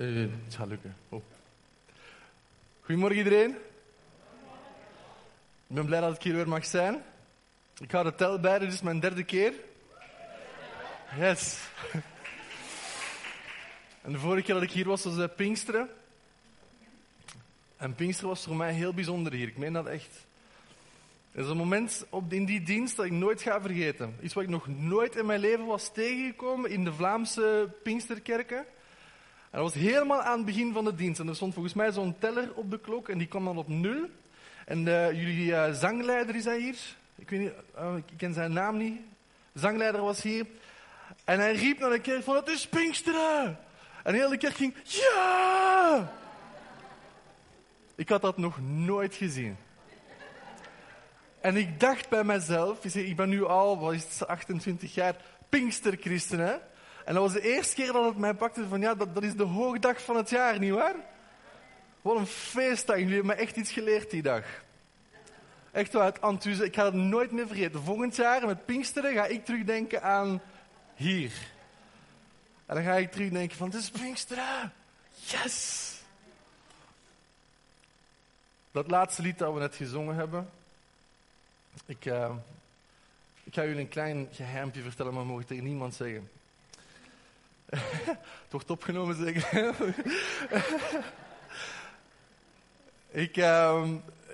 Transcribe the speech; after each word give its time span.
Uh, 0.00 0.28
het 0.44 0.54
gaat 0.54 0.68
lukken. 0.68 0.96
Oh. 1.08 1.22
Goedemorgen 2.80 3.18
iedereen. 3.18 3.50
Ik 5.66 5.74
ben 5.74 5.86
blij 5.86 6.00
dat 6.00 6.14
ik 6.14 6.22
hier 6.22 6.34
weer 6.34 6.48
mag 6.48 6.64
zijn. 6.64 7.02
Ik 7.78 7.90
ga 7.90 8.02
de 8.02 8.14
tel 8.14 8.40
bij, 8.40 8.58
dit 8.58 8.72
is 8.72 8.80
mijn 8.80 9.00
derde 9.00 9.24
keer. 9.24 9.52
Yes. 11.18 11.58
En 14.02 14.12
de 14.12 14.18
vorige 14.18 14.42
keer 14.42 14.54
dat 14.54 14.62
ik 14.62 14.70
hier 14.70 14.86
was, 14.86 15.04
was 15.04 15.16
uh, 15.16 15.24
Pinksteren. 15.36 15.88
En 17.76 17.94
Pinksteren 17.94 18.30
was 18.30 18.44
voor 18.44 18.56
mij 18.56 18.72
heel 18.72 18.94
bijzonder 18.94 19.32
hier. 19.32 19.48
Ik 19.48 19.58
meen 19.58 19.72
dat 19.72 19.86
echt. 19.86 20.26
Het 21.32 21.44
is 21.44 21.50
een 21.50 21.56
moment 21.56 22.06
op, 22.10 22.32
in 22.32 22.44
die 22.44 22.62
dienst 22.62 22.96
dat 22.96 23.04
ik 23.04 23.12
nooit 23.12 23.42
ga 23.42 23.60
vergeten. 23.60 24.16
Iets 24.22 24.34
wat 24.34 24.42
ik 24.42 24.50
nog 24.50 24.66
nooit 24.66 25.16
in 25.16 25.26
mijn 25.26 25.40
leven 25.40 25.66
was 25.66 25.92
tegengekomen 25.92 26.70
in 26.70 26.84
de 26.84 26.92
Vlaamse 26.92 27.74
Pinksterkerken. 27.82 28.66
En 29.50 29.60
dat 29.60 29.72
was 29.72 29.82
helemaal 29.82 30.22
aan 30.22 30.36
het 30.36 30.46
begin 30.46 30.72
van 30.72 30.84
de 30.84 30.94
dienst. 30.94 31.20
En 31.20 31.28
er 31.28 31.34
stond 31.34 31.54
volgens 31.54 31.74
mij 31.74 31.92
zo'n 31.92 32.18
teller 32.18 32.52
op 32.54 32.70
de 32.70 32.80
klok 32.80 33.08
en 33.08 33.18
die 33.18 33.26
kwam 33.26 33.44
dan 33.44 33.58
op 33.58 33.68
nul. 33.68 34.08
En 34.66 34.86
uh, 34.86 35.12
jullie 35.12 35.46
uh, 35.46 35.72
zangleider 35.72 36.34
is 36.34 36.44
hij 36.44 36.60
hier. 36.60 36.76
Ik 37.14 37.30
weet 37.30 37.40
niet, 37.40 37.52
uh, 37.78 37.96
ik 37.96 38.16
ken 38.16 38.34
zijn 38.34 38.52
naam 38.52 38.76
niet. 38.76 39.00
De 39.52 39.58
zangleider 39.58 40.00
was 40.00 40.22
hier. 40.22 40.46
En 41.24 41.38
hij 41.38 41.54
riep 41.54 41.78
naar 41.78 41.90
de 41.90 42.00
kerk 42.00 42.22
van, 42.22 42.36
het 42.36 42.48
is 42.48 42.68
Pinksteren! 42.68 43.58
En 44.02 44.14
heel 44.14 44.28
de 44.28 44.36
kerk 44.36 44.54
ging, 44.54 44.74
ja! 44.84 46.12
Ik 47.94 48.08
had 48.08 48.22
dat 48.22 48.38
nog 48.38 48.60
nooit 48.60 49.14
gezien. 49.14 49.56
En 51.40 51.56
ik 51.56 51.80
dacht 51.80 52.08
bij 52.08 52.24
mezelf, 52.24 52.84
ik 52.84 53.16
ben 53.16 53.28
nu 53.28 53.44
al, 53.44 53.78
wat 53.78 53.92
is 53.92 54.02
het, 54.02 54.26
28 54.26 54.94
jaar, 54.94 55.16
Pinksterchristen? 55.48 56.60
En 57.10 57.16
dat 57.16 57.24
was 57.24 57.42
de 57.42 57.54
eerste 57.54 57.74
keer 57.74 57.92
dat 57.92 58.04
het 58.04 58.16
mij 58.16 58.34
pakte 58.34 58.68
van, 58.68 58.80
ja, 58.80 58.94
dat, 58.94 59.14
dat 59.14 59.22
is 59.22 59.34
de 59.34 59.42
hoogdag 59.42 60.02
van 60.02 60.16
het 60.16 60.30
jaar, 60.30 60.58
nietwaar? 60.58 60.94
Wat 62.02 62.16
een 62.16 62.26
feestdag, 62.26 62.96
jullie 62.96 63.14
hebben 63.14 63.36
me 63.36 63.42
echt 63.42 63.56
iets 63.56 63.72
geleerd 63.72 64.10
die 64.10 64.22
dag. 64.22 64.44
Echt 65.70 65.92
wel, 65.92 66.04
het 66.04 66.18
enthousiasme, 66.18 66.64
ik 66.64 66.74
ga 66.74 66.84
het 66.84 66.94
nooit 66.94 67.30
meer 67.30 67.46
vergeten. 67.46 67.82
Volgend 67.82 68.16
jaar 68.16 68.46
met 68.46 68.64
Pinksteren 68.64 69.14
ga 69.14 69.26
ik 69.26 69.44
terugdenken 69.44 70.02
aan 70.02 70.42
hier. 70.94 71.32
En 72.66 72.74
dan 72.74 72.84
ga 72.84 72.94
ik 72.94 73.12
terugdenken 73.12 73.56
van, 73.56 73.66
het 73.70 73.76
is 73.76 73.90
Pinksteren. 73.90 74.72
Yes! 75.10 75.94
Dat 78.70 78.90
laatste 78.90 79.22
lied 79.22 79.38
dat 79.38 79.52
we 79.52 79.58
net 79.58 79.74
gezongen 79.74 80.14
hebben, 80.14 80.50
ik, 81.86 82.04
ik 83.44 83.54
ga 83.54 83.64
jullie 83.64 83.80
een 83.80 83.88
klein 83.88 84.28
geheimpje 84.32 84.82
vertellen, 84.82 85.14
maar 85.14 85.26
mogen 85.26 85.46
tegen 85.46 85.64
niemand 85.64 85.94
zeggen. 85.94 86.28
het 88.44 88.50
wordt 88.50 88.70
opgenomen 88.70 89.16
zeker. 89.16 89.74
ik, 93.24 93.36
uh, 93.36 93.88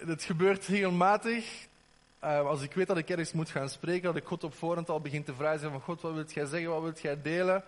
het 0.07 0.23
gebeurt 0.23 0.67
regelmatig. 0.67 1.67
Uh, 2.25 2.47
als 2.47 2.63
ik 2.63 2.75
weet 2.75 2.87
dat 2.87 2.97
ik 2.97 3.09
ergens 3.09 3.33
moet 3.33 3.51
gaan 3.51 3.69
spreken, 3.69 4.03
dat 4.03 4.17
ik 4.17 4.25
God 4.25 4.45
op 4.45 4.55
voorhand 4.55 4.89
al 4.89 5.01
begin 5.01 5.25
te 5.25 5.35
vragen 5.35 5.71
van 5.71 5.81
God, 5.81 6.01
wat 6.01 6.13
wilt 6.13 6.33
jij 6.33 6.47
zeggen, 6.47 6.71
wat 6.71 6.83
wilt 6.83 7.01
jij 7.01 7.23
delen? 7.23 7.63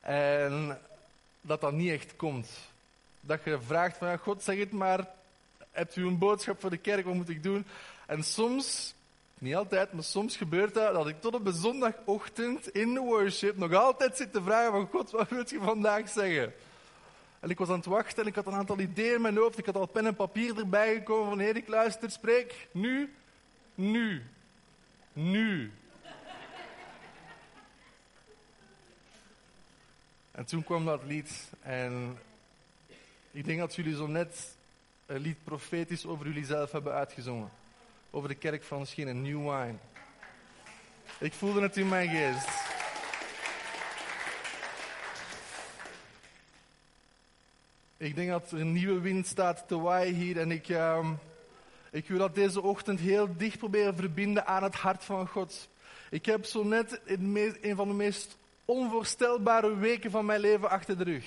En 0.00 0.78
dat 1.40 1.60
dat 1.60 1.72
niet 1.72 1.90
echt 1.90 2.16
komt. 2.16 2.50
Dat 3.20 3.40
je 3.44 3.60
vraagt 3.60 3.96
van 3.96 4.18
God, 4.18 4.42
zeg 4.42 4.58
het 4.58 4.72
maar, 4.72 5.08
hebt 5.70 5.96
u 5.96 6.06
een 6.06 6.18
boodschap 6.18 6.60
voor 6.60 6.70
de 6.70 6.76
kerk, 6.76 7.04
wat 7.04 7.14
moet 7.14 7.28
ik 7.28 7.42
doen? 7.42 7.66
En 8.06 8.22
soms 8.22 8.94
niet 9.42 9.54
altijd, 9.54 9.92
maar 9.92 10.04
soms 10.04 10.36
gebeurt 10.36 10.74
dat 10.74 10.94
dat 10.94 11.08
ik 11.08 11.20
tot 11.20 11.34
op 11.34 11.46
een 11.46 11.52
zondagochtend 11.52 12.68
in 12.68 12.94
de 12.94 13.00
worship 13.00 13.56
nog 13.56 13.74
altijd 13.74 14.16
zit 14.16 14.32
te 14.32 14.42
vragen 14.42 14.72
van 14.72 14.88
God, 14.88 15.10
wat 15.10 15.28
wil 15.28 15.44
je 15.46 15.58
vandaag 15.60 16.08
zeggen? 16.08 16.52
En 17.40 17.50
ik 17.50 17.58
was 17.58 17.68
aan 17.68 17.76
het 17.76 17.84
wachten 17.84 18.22
en 18.22 18.28
ik 18.28 18.34
had 18.34 18.46
een 18.46 18.52
aantal 18.52 18.78
ideeën 18.78 19.14
in 19.14 19.20
mijn 19.20 19.36
hoofd. 19.36 19.58
Ik 19.58 19.66
had 19.66 19.76
al 19.76 19.86
pen 19.86 20.06
en 20.06 20.14
papier 20.14 20.58
erbij 20.58 20.94
gekomen 20.94 21.28
van, 21.28 21.56
ik 21.56 21.68
luister, 21.68 22.10
spreek, 22.10 22.68
nu, 22.72 23.14
nu, 23.74 24.22
nu. 25.12 25.72
En 30.30 30.44
toen 30.44 30.64
kwam 30.64 30.84
dat 30.84 31.04
lied 31.04 31.50
en 31.60 32.18
ik 33.30 33.44
denk 33.44 33.58
dat 33.58 33.74
jullie 33.74 33.96
zo 33.96 34.06
net 34.06 34.56
een 35.06 35.20
lied 35.20 35.44
profetisch 35.44 36.06
over 36.06 36.26
jullie 36.26 36.44
zelf 36.44 36.72
hebben 36.72 36.92
uitgezongen 36.92 37.50
over 38.14 38.28
de 38.28 38.34
kerk 38.34 38.62
van 38.62 38.78
misschien 38.78 39.08
een 39.08 39.22
New 39.22 39.38
Wine. 39.38 39.74
Ik 41.18 41.32
voelde 41.32 41.60
het 41.62 41.76
in 41.76 41.88
mijn 41.88 42.08
geest. 42.08 42.48
Ik 47.96 48.14
denk 48.14 48.30
dat 48.30 48.50
er 48.50 48.60
een 48.60 48.72
nieuwe 48.72 49.00
wind 49.00 49.26
staat 49.26 49.64
te 49.68 49.78
waaien 49.78 50.14
hier 50.14 50.40
en 50.40 50.50
ik, 50.50 50.68
uh, 50.68 51.10
ik 51.90 52.08
wil 52.08 52.18
dat 52.18 52.34
deze 52.34 52.62
ochtend 52.62 53.00
heel 53.00 53.36
dicht 53.36 53.58
proberen 53.58 53.96
verbinden 53.96 54.46
aan 54.46 54.62
het 54.62 54.74
hart 54.74 55.04
van 55.04 55.28
God. 55.28 55.68
Ik 56.10 56.26
heb 56.26 56.44
zo 56.44 56.64
net 56.64 57.00
een 57.06 57.76
van 57.76 57.88
de 57.88 57.94
meest 57.94 58.38
onvoorstelbare 58.64 59.76
weken 59.76 60.10
van 60.10 60.26
mijn 60.26 60.40
leven 60.40 60.70
achter 60.70 60.98
de 60.98 61.04
rug. 61.04 61.24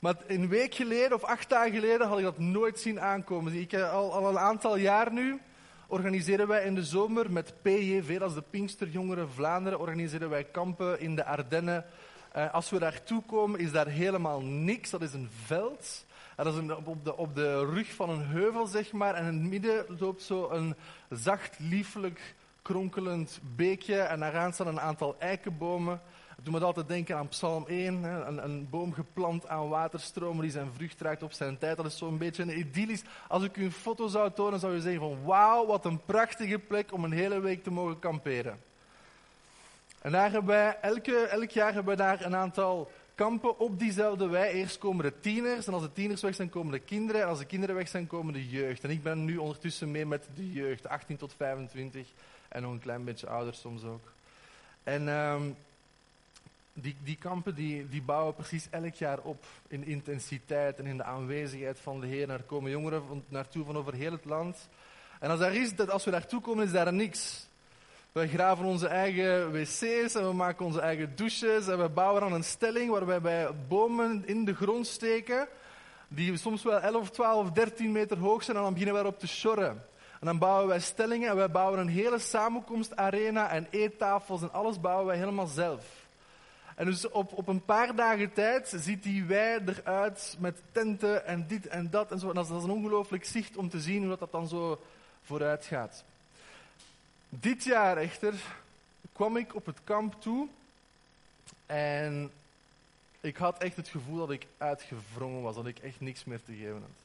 Maar 0.00 0.14
een 0.26 0.48
week 0.48 0.74
geleden 0.74 1.14
of 1.14 1.24
acht 1.24 1.48
dagen 1.48 1.72
geleden 1.72 2.06
had 2.06 2.18
ik 2.18 2.24
dat 2.24 2.38
nooit 2.38 2.80
zien 2.80 3.00
aankomen. 3.00 3.52
Ik, 3.52 3.72
eh, 3.72 3.92
al, 3.92 4.12
al 4.12 4.28
een 4.28 4.38
aantal 4.38 4.76
jaar 4.76 5.12
nu 5.12 5.40
organiseren 5.86 6.48
wij 6.48 6.64
in 6.64 6.74
de 6.74 6.84
zomer 6.84 7.32
met 7.32 7.54
PJV, 7.62 8.18
dat 8.18 8.28
is 8.28 8.34
de 8.34 8.44
Pinksterjongeren 8.50 9.30
Vlaanderen, 9.30 9.78
organiseren 9.78 10.30
wij 10.30 10.44
kampen 10.44 11.00
in 11.00 11.16
de 11.16 11.24
Ardennen. 11.24 11.84
Uh, 12.36 12.54
als 12.54 12.70
we 12.70 12.78
daartoe 12.78 13.22
komen 13.22 13.60
is 13.60 13.72
daar 13.72 13.86
helemaal 13.86 14.40
niks. 14.42 14.90
Dat 14.90 15.02
is 15.02 15.12
een 15.12 15.28
veld. 15.44 16.04
Dat 16.36 16.46
is 16.46 16.54
een, 16.54 16.76
op, 16.76 17.04
de, 17.04 17.16
op 17.16 17.34
de 17.34 17.64
rug 17.64 17.92
van 17.92 18.10
een 18.10 18.24
heuvel, 18.26 18.66
zeg 18.66 18.92
maar. 18.92 19.14
En 19.14 19.26
in 19.26 19.40
het 19.40 19.50
midden 19.50 19.84
loopt 19.98 20.22
zo 20.22 20.50
een 20.50 20.74
zacht, 21.08 21.58
liefelijk, 21.58 22.34
kronkelend 22.62 23.40
beekje. 23.56 23.98
En 23.98 24.20
daaraan 24.20 24.52
staan 24.52 24.66
een 24.66 24.80
aantal 24.80 25.16
eikenbomen. 25.18 26.00
Doe 26.42 26.52
me 26.52 26.64
altijd 26.64 26.88
denken 26.88 27.16
aan 27.16 27.28
Psalm 27.28 27.64
1. 27.66 28.02
Hè, 28.02 28.24
een, 28.24 28.44
een, 28.44 28.68
boom 28.70 28.92
geplant 28.92 29.48
aan 29.48 29.68
waterstromen 29.68 30.42
die 30.42 30.50
zijn 30.50 30.72
vrucht 30.74 30.98
draagt 30.98 31.22
op 31.22 31.32
zijn 31.32 31.58
tijd. 31.58 31.76
Dat 31.76 31.86
is 31.86 31.98
zo'n 31.98 32.18
beetje 32.18 32.42
een 32.42 32.58
idyllisch. 32.58 33.02
Als 33.28 33.42
ik 33.42 33.56
u 33.56 33.64
een 33.64 33.72
foto 33.72 34.06
zou 34.06 34.30
tonen, 34.32 34.60
zou 34.60 34.74
je 34.74 34.80
zeggen 34.80 35.00
van 35.00 35.22
wauw, 35.24 35.66
wat 35.66 35.84
een 35.84 36.04
prachtige 36.04 36.58
plek 36.58 36.92
om 36.92 37.04
een 37.04 37.12
hele 37.12 37.40
week 37.40 37.62
te 37.62 37.70
mogen 37.70 37.98
kamperen. 37.98 38.60
En 40.02 40.12
daar 40.12 40.30
hebben 40.30 40.54
wij, 40.54 40.78
elke, 40.80 41.16
elk 41.16 41.50
jaar 41.50 41.72
hebben 41.72 41.96
we 41.96 42.02
daar 42.02 42.24
een 42.24 42.36
aantal 42.36 42.90
kampen 43.14 43.58
op 43.58 43.78
diezelfde 43.78 44.28
wei. 44.28 44.52
Eerst 44.52 44.78
komen 44.78 45.04
de 45.04 45.20
tieners 45.20 45.66
en 45.66 45.72
als 45.72 45.82
de 45.82 45.92
tieners 45.92 46.22
weg 46.22 46.34
zijn 46.34 46.50
komen 46.50 46.72
de 46.72 46.78
kinderen. 46.78 47.22
En 47.22 47.28
als 47.28 47.38
de 47.38 47.46
kinderen 47.46 47.74
weg 47.74 47.88
zijn 47.88 48.06
komen 48.06 48.32
de 48.32 48.48
jeugd. 48.48 48.84
En 48.84 48.90
ik 48.90 49.02
ben 49.02 49.24
nu 49.24 49.36
ondertussen 49.36 49.90
mee 49.90 50.06
met 50.06 50.28
de 50.34 50.52
jeugd, 50.52 50.88
18 50.88 51.16
tot 51.16 51.34
25 51.36 52.08
en 52.48 52.62
nog 52.62 52.72
een 52.72 52.80
klein 52.80 53.04
beetje 53.04 53.28
ouder 53.28 53.54
soms 53.54 53.84
ook. 53.84 54.12
En... 54.82 55.08
Um, 55.08 55.56
die, 56.80 56.96
die 57.04 57.16
kampen 57.16 57.54
die, 57.54 57.88
die 57.88 58.02
bouwen 58.02 58.34
precies 58.34 58.68
elk 58.70 58.94
jaar 58.94 59.18
op 59.18 59.44
in 59.68 59.84
intensiteit 59.84 60.78
en 60.78 60.86
in 60.86 60.96
de 60.96 61.04
aanwezigheid 61.04 61.80
van 61.80 62.00
de 62.00 62.06
Heer. 62.06 62.30
Er 62.30 62.42
komen 62.42 62.70
jongeren 62.70 63.02
van, 63.06 63.24
naartoe 63.28 63.64
van 63.64 63.76
over 63.76 63.94
heel 63.94 64.12
het 64.12 64.24
land. 64.24 64.68
En 65.20 65.30
als, 65.30 65.40
daar 65.40 65.54
is, 65.54 65.74
dat 65.74 65.90
als 65.90 66.04
we 66.04 66.10
daartoe 66.10 66.40
komen, 66.40 66.64
is 66.64 66.72
daar 66.72 66.92
niks. 66.92 67.48
We 68.12 68.28
graven 68.28 68.64
onze 68.64 68.86
eigen 68.86 69.52
wc's 69.52 70.14
en 70.14 70.26
we 70.26 70.32
maken 70.32 70.66
onze 70.66 70.80
eigen 70.80 71.16
douches 71.16 71.68
en 71.68 71.78
we 71.78 71.88
bouwen 71.88 72.20
dan 72.20 72.32
een 72.32 72.44
stelling 72.44 72.90
waarbij 72.90 73.20
wij 73.20 73.48
bomen 73.68 74.22
in 74.26 74.44
de 74.44 74.54
grond 74.54 74.86
steken 74.86 75.48
die 76.08 76.36
soms 76.36 76.62
wel 76.62 76.80
11, 76.80 77.10
12 77.10 77.50
13 77.50 77.92
meter 77.92 78.18
hoog 78.18 78.42
zijn 78.42 78.56
en 78.56 78.62
dan 78.62 78.72
beginnen 78.72 78.96
we 78.96 79.00
erop 79.00 79.18
te 79.18 79.26
sjorren. 79.26 79.84
En 80.20 80.26
dan 80.26 80.38
bouwen 80.38 80.68
wij 80.68 80.80
stellingen 80.80 81.28
en 81.30 81.36
wij 81.36 81.50
bouwen 81.50 81.80
een 81.80 81.88
hele 81.88 82.18
samenkomstarena 82.18 83.50
en 83.50 83.66
eettafels 83.70 84.42
en 84.42 84.52
alles 84.52 84.80
bouwen 84.80 85.06
wij 85.06 85.16
helemaal 85.16 85.46
zelf. 85.46 85.99
En 86.80 86.86
dus 86.86 87.08
op, 87.08 87.32
op 87.32 87.48
een 87.48 87.64
paar 87.64 87.94
dagen 87.94 88.32
tijd 88.32 88.72
ziet 88.76 89.02
die 89.02 89.24
wei 89.24 89.60
eruit 89.66 90.36
met 90.38 90.62
tenten 90.72 91.26
en 91.26 91.46
dit 91.46 91.66
en 91.66 91.90
dat 91.90 92.10
en 92.10 92.18
zo. 92.18 92.28
En 92.28 92.34
dat 92.34 92.44
is, 92.50 92.62
een 92.62 92.70
ongelooflijk 92.70 93.24
zicht 93.24 93.56
om 93.56 93.68
te 93.68 93.80
zien 93.80 94.06
hoe 94.06 94.16
dat, 94.16 94.32
dan 94.32 94.48
zo 94.48 94.80
vooruit 95.22 95.64
gaat. 95.64 96.04
Dit 97.28 97.64
jaar 97.64 97.96
echter 97.96 98.34
kwam 99.12 99.36
ik 99.36 99.54
op 99.54 99.66
het 99.66 99.78
kamp 99.84 100.20
toe 100.20 100.48
en 101.66 102.30
ik 103.20 103.36
had 103.36 103.62
echt 103.62 103.76
het 103.76 103.88
gevoel 103.88 104.18
dat 104.18 104.30
ik 104.30 104.46
uitgevrongen 104.58 105.42
was, 105.42 105.54
dat 105.54 105.66
ik 105.66 105.78
echt 105.78 106.00
niks 106.00 106.24
meer 106.24 106.42
te 106.42 106.52
geven 106.52 106.72
had 106.72 106.99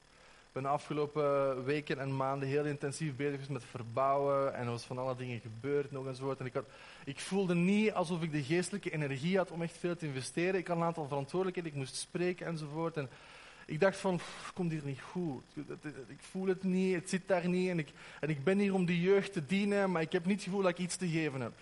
ben 0.55 0.63
de 0.63 0.69
afgelopen 0.69 1.63
weken 1.63 1.99
en 1.99 2.15
maanden 2.15 2.47
heel 2.47 2.65
intensief 2.65 3.15
bezig 3.15 3.31
geweest 3.31 3.49
met 3.49 3.63
verbouwen. 3.63 4.53
En 4.53 4.65
er 4.65 4.71
was 4.71 4.83
van 4.83 4.97
alle 4.97 5.15
dingen 5.15 5.39
gebeurd 5.39 5.91
nog 5.91 6.07
enzovoort. 6.07 6.39
En 6.39 6.45
ik, 6.45 6.53
had, 6.53 6.65
ik 7.05 7.19
voelde 7.19 7.55
niet 7.55 7.91
alsof 7.91 8.21
ik 8.21 8.31
de 8.31 8.43
geestelijke 8.43 8.91
energie 8.91 9.37
had 9.37 9.51
om 9.51 9.61
echt 9.61 9.77
veel 9.77 9.95
te 9.95 10.05
investeren. 10.05 10.59
Ik 10.59 10.67
had 10.67 10.77
een 10.77 10.83
aantal 10.83 11.07
verantwoordelijkheden, 11.07 11.71
ik 11.71 11.77
moest 11.77 11.95
spreken 11.95 12.45
enzovoort. 12.45 12.97
En 12.97 13.09
ik 13.65 13.79
dacht 13.79 13.97
van, 13.97 14.13
het 14.13 14.53
komt 14.53 14.71
hier 14.71 14.85
niet 14.85 15.01
goed. 15.01 15.43
Ik 16.07 16.19
voel 16.19 16.47
het 16.47 16.63
niet, 16.63 16.95
het 16.95 17.09
zit 17.09 17.27
daar 17.27 17.47
niet. 17.47 17.69
En 17.69 17.79
ik, 17.79 17.89
en 18.19 18.29
ik 18.29 18.43
ben 18.43 18.57
hier 18.57 18.73
om 18.73 18.85
de 18.85 19.01
jeugd 19.01 19.33
te 19.33 19.45
dienen, 19.45 19.91
maar 19.91 20.01
ik 20.01 20.11
heb 20.11 20.25
niet 20.25 20.35
het 20.35 20.43
gevoel 20.43 20.61
dat 20.61 20.71
ik 20.71 20.77
iets 20.77 20.95
te 20.95 21.09
geven 21.09 21.41
heb. 21.41 21.53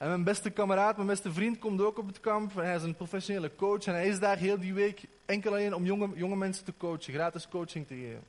En 0.00 0.08
mijn 0.08 0.24
beste 0.24 0.50
kameraad, 0.50 0.96
mijn 0.96 1.08
beste 1.08 1.32
vriend 1.32 1.58
komt 1.58 1.80
ook 1.80 1.98
op 1.98 2.06
het 2.06 2.20
kamp. 2.20 2.54
Hij 2.54 2.74
is 2.74 2.82
een 2.82 2.94
professionele 2.94 3.54
coach 3.56 3.84
en 3.84 3.92
hij 3.92 4.08
is 4.08 4.18
daar 4.18 4.36
heel 4.36 4.58
die 4.58 4.74
week 4.74 5.02
enkel 5.26 5.50
alleen 5.50 5.74
om 5.74 5.84
jonge, 5.84 6.08
jonge 6.14 6.36
mensen 6.36 6.64
te 6.64 6.72
coachen, 6.76 7.14
gratis 7.14 7.48
coaching 7.48 7.86
te 7.86 7.94
geven. 7.94 8.22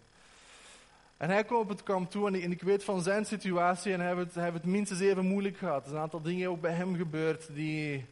En 1.18 1.30
hij 1.30 1.44
komt 1.44 1.62
op 1.62 1.70
het 1.70 1.84
kamp 1.84 2.12
toe 2.12 2.28
en 2.28 2.52
ik, 2.52 2.62
weet 2.62 2.84
van 2.84 3.02
zijn 3.02 3.26
situatie 3.26 3.94
en 3.94 4.00
hij 4.00 4.16
heeft, 4.16 4.36
het, 4.36 4.54
het 4.54 4.66
minstens 4.66 5.00
even 5.00 5.26
moeilijk 5.26 5.58
gehad. 5.58 5.82
Er 5.82 5.84
zijn 5.84 5.96
een 5.96 6.04
aantal 6.04 6.22
dingen 6.22 6.50
ook 6.50 6.62
bij 6.62 6.74
hem 6.74 6.96
gebeurd 6.96 7.54
die... 7.54 8.06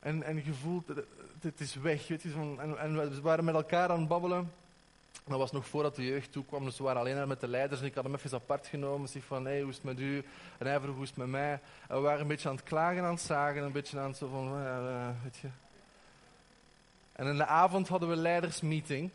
En, 0.00 0.22
en 0.22 0.40
gevoeld, 0.40 0.88
het 1.40 1.60
is 1.60 1.74
weg. 1.74 2.08
Weet 2.08 2.22
je, 2.22 2.30
van, 2.30 2.60
en, 2.60 2.78
en 2.78 3.10
we 3.10 3.20
waren 3.20 3.44
met 3.44 3.54
elkaar 3.54 3.88
aan 3.88 3.98
het 3.98 4.08
babbelen. 4.08 4.52
Dat 5.26 5.38
was 5.38 5.52
nog 5.52 5.66
voordat 5.66 5.96
de 5.96 6.04
jeugd 6.04 6.32
toekwam, 6.32 6.64
dus 6.64 6.78
we 6.78 6.84
waren 6.84 7.00
alleen 7.00 7.28
met 7.28 7.40
de 7.40 7.48
leiders. 7.48 7.80
En 7.80 7.86
ik 7.86 7.94
had 7.94 8.04
hem 8.04 8.14
even 8.14 8.32
apart 8.32 8.66
genomen. 8.66 9.08
Zeg 9.08 9.24
van, 9.24 9.44
hey, 9.44 9.60
hoe 9.60 9.70
is 9.70 9.76
het 9.76 9.84
met 9.84 10.00
u? 10.00 10.24
En 10.58 10.66
hij 10.66 10.80
vroeg, 10.80 10.94
hoe 10.94 11.02
is 11.02 11.08
het 11.08 11.18
met 11.18 11.28
mij? 11.28 11.60
En 11.88 11.96
we 11.96 12.00
waren 12.00 12.20
een 12.20 12.26
beetje 12.26 12.48
aan 12.48 12.54
het 12.54 12.64
klagen, 12.64 13.02
aan 13.02 13.12
het 13.14 13.20
zagen. 13.20 13.62
Een 13.62 13.72
beetje 13.72 13.98
aan 13.98 14.08
het 14.08 14.16
zo 14.16 14.28
van, 14.28 14.62
weet 15.22 15.36
je. 15.36 15.48
En 17.12 17.26
in 17.26 17.36
de 17.36 17.46
avond 17.46 17.88
hadden 17.88 18.08
we 18.08 18.16
leidersmeeting. 18.16 19.10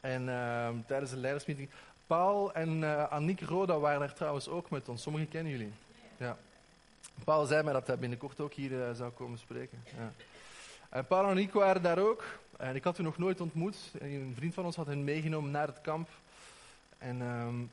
En 0.00 0.22
uh, 0.22 0.68
tijdens 0.86 1.10
de 1.10 1.16
leidersmeeting... 1.16 1.70
Paul 2.06 2.52
en 2.52 2.82
uh, 2.82 3.08
Annick 3.08 3.40
Roda 3.40 3.78
waren 3.78 4.00
daar 4.00 4.14
trouwens 4.14 4.48
ook 4.48 4.70
met 4.70 4.88
ons. 4.88 5.02
Sommigen 5.02 5.28
kennen 5.28 5.52
jullie. 5.52 5.72
Ja. 6.16 6.36
Paul 7.24 7.46
zei 7.46 7.62
mij 7.62 7.72
dat 7.72 7.86
hij 7.86 7.98
binnenkort 7.98 8.40
ook 8.40 8.52
hier 8.52 8.70
uh, 8.70 8.90
zou 8.92 9.10
komen 9.10 9.38
spreken. 9.38 9.84
Ja. 9.84 10.12
En 10.88 11.06
Paul 11.06 11.22
en 11.22 11.28
Annick 11.28 11.52
waren 11.52 11.82
daar 11.82 11.98
ook. 11.98 12.24
En 12.58 12.74
ik 12.74 12.84
had 12.84 12.98
u 12.98 13.02
nog 13.02 13.18
nooit 13.18 13.40
ontmoet. 13.40 13.76
Een 13.98 14.32
vriend 14.36 14.54
van 14.54 14.64
ons 14.64 14.76
had 14.76 14.86
hen 14.86 15.04
meegenomen 15.04 15.50
naar 15.50 15.66
het 15.66 15.80
kamp. 15.80 16.08
En 16.98 17.20
um, 17.20 17.70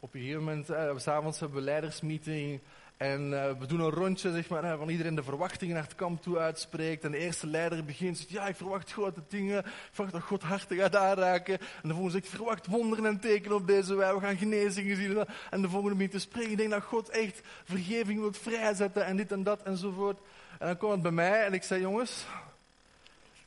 op 0.00 0.14
een 0.14 0.20
gegeven 0.20 0.44
moment, 0.44 0.70
uh, 0.70 0.90
s'avonds 0.96 1.40
hebben 1.40 1.58
we 1.58 1.64
leidersmeeting. 1.64 2.60
En 2.96 3.30
uh, 3.30 3.50
we 3.58 3.66
doen 3.66 3.80
een 3.80 3.90
rondje 3.90 4.32
zeg 4.32 4.48
maar, 4.48 4.76
van 4.76 4.88
iedereen 4.88 5.14
de 5.14 5.22
verwachtingen 5.22 5.74
naar 5.74 5.82
het 5.82 5.94
kamp 5.94 6.22
toe 6.22 6.38
uitspreekt. 6.38 7.04
En 7.04 7.10
de 7.10 7.18
eerste 7.18 7.46
leider 7.46 7.84
begint, 7.84 8.26
ja, 8.28 8.46
ik 8.46 8.56
verwacht 8.56 8.92
grote 8.92 9.20
dingen. 9.28 9.58
Ik 9.58 9.72
verwacht 9.90 10.14
dat 10.14 10.22
God 10.22 10.42
harten 10.42 10.76
gaat 10.76 10.96
aanraken. 10.96 11.58
En 11.58 11.88
de 11.88 11.94
volgende 11.94 12.10
zegt, 12.10 12.24
ik 12.24 12.30
verwacht 12.30 12.66
wonderen 12.66 13.06
en 13.06 13.20
tekenen 13.20 13.56
op 13.56 13.66
deze 13.66 13.94
wij. 13.94 14.14
We 14.14 14.20
gaan 14.20 14.36
genezingen 14.36 14.96
zien. 14.96 15.24
En 15.50 15.62
de 15.62 15.68
volgende 15.68 15.94
begint 15.94 16.12
te 16.12 16.18
spreken. 16.18 16.50
Ik 16.50 16.56
denk 16.56 16.70
dat 16.70 16.82
God 16.82 17.08
echt 17.08 17.40
vergeving 17.64 18.20
wil 18.20 18.32
vrijzetten 18.32 19.04
en 19.04 19.16
dit 19.16 19.32
en 19.32 19.42
dat 19.42 19.62
enzovoort. 19.62 20.18
En 20.58 20.66
dan 20.66 20.76
komt 20.76 20.92
het 20.92 21.02
bij 21.02 21.10
mij 21.10 21.44
en 21.44 21.52
ik 21.52 21.62
zei, 21.62 21.80
jongens, 21.80 22.26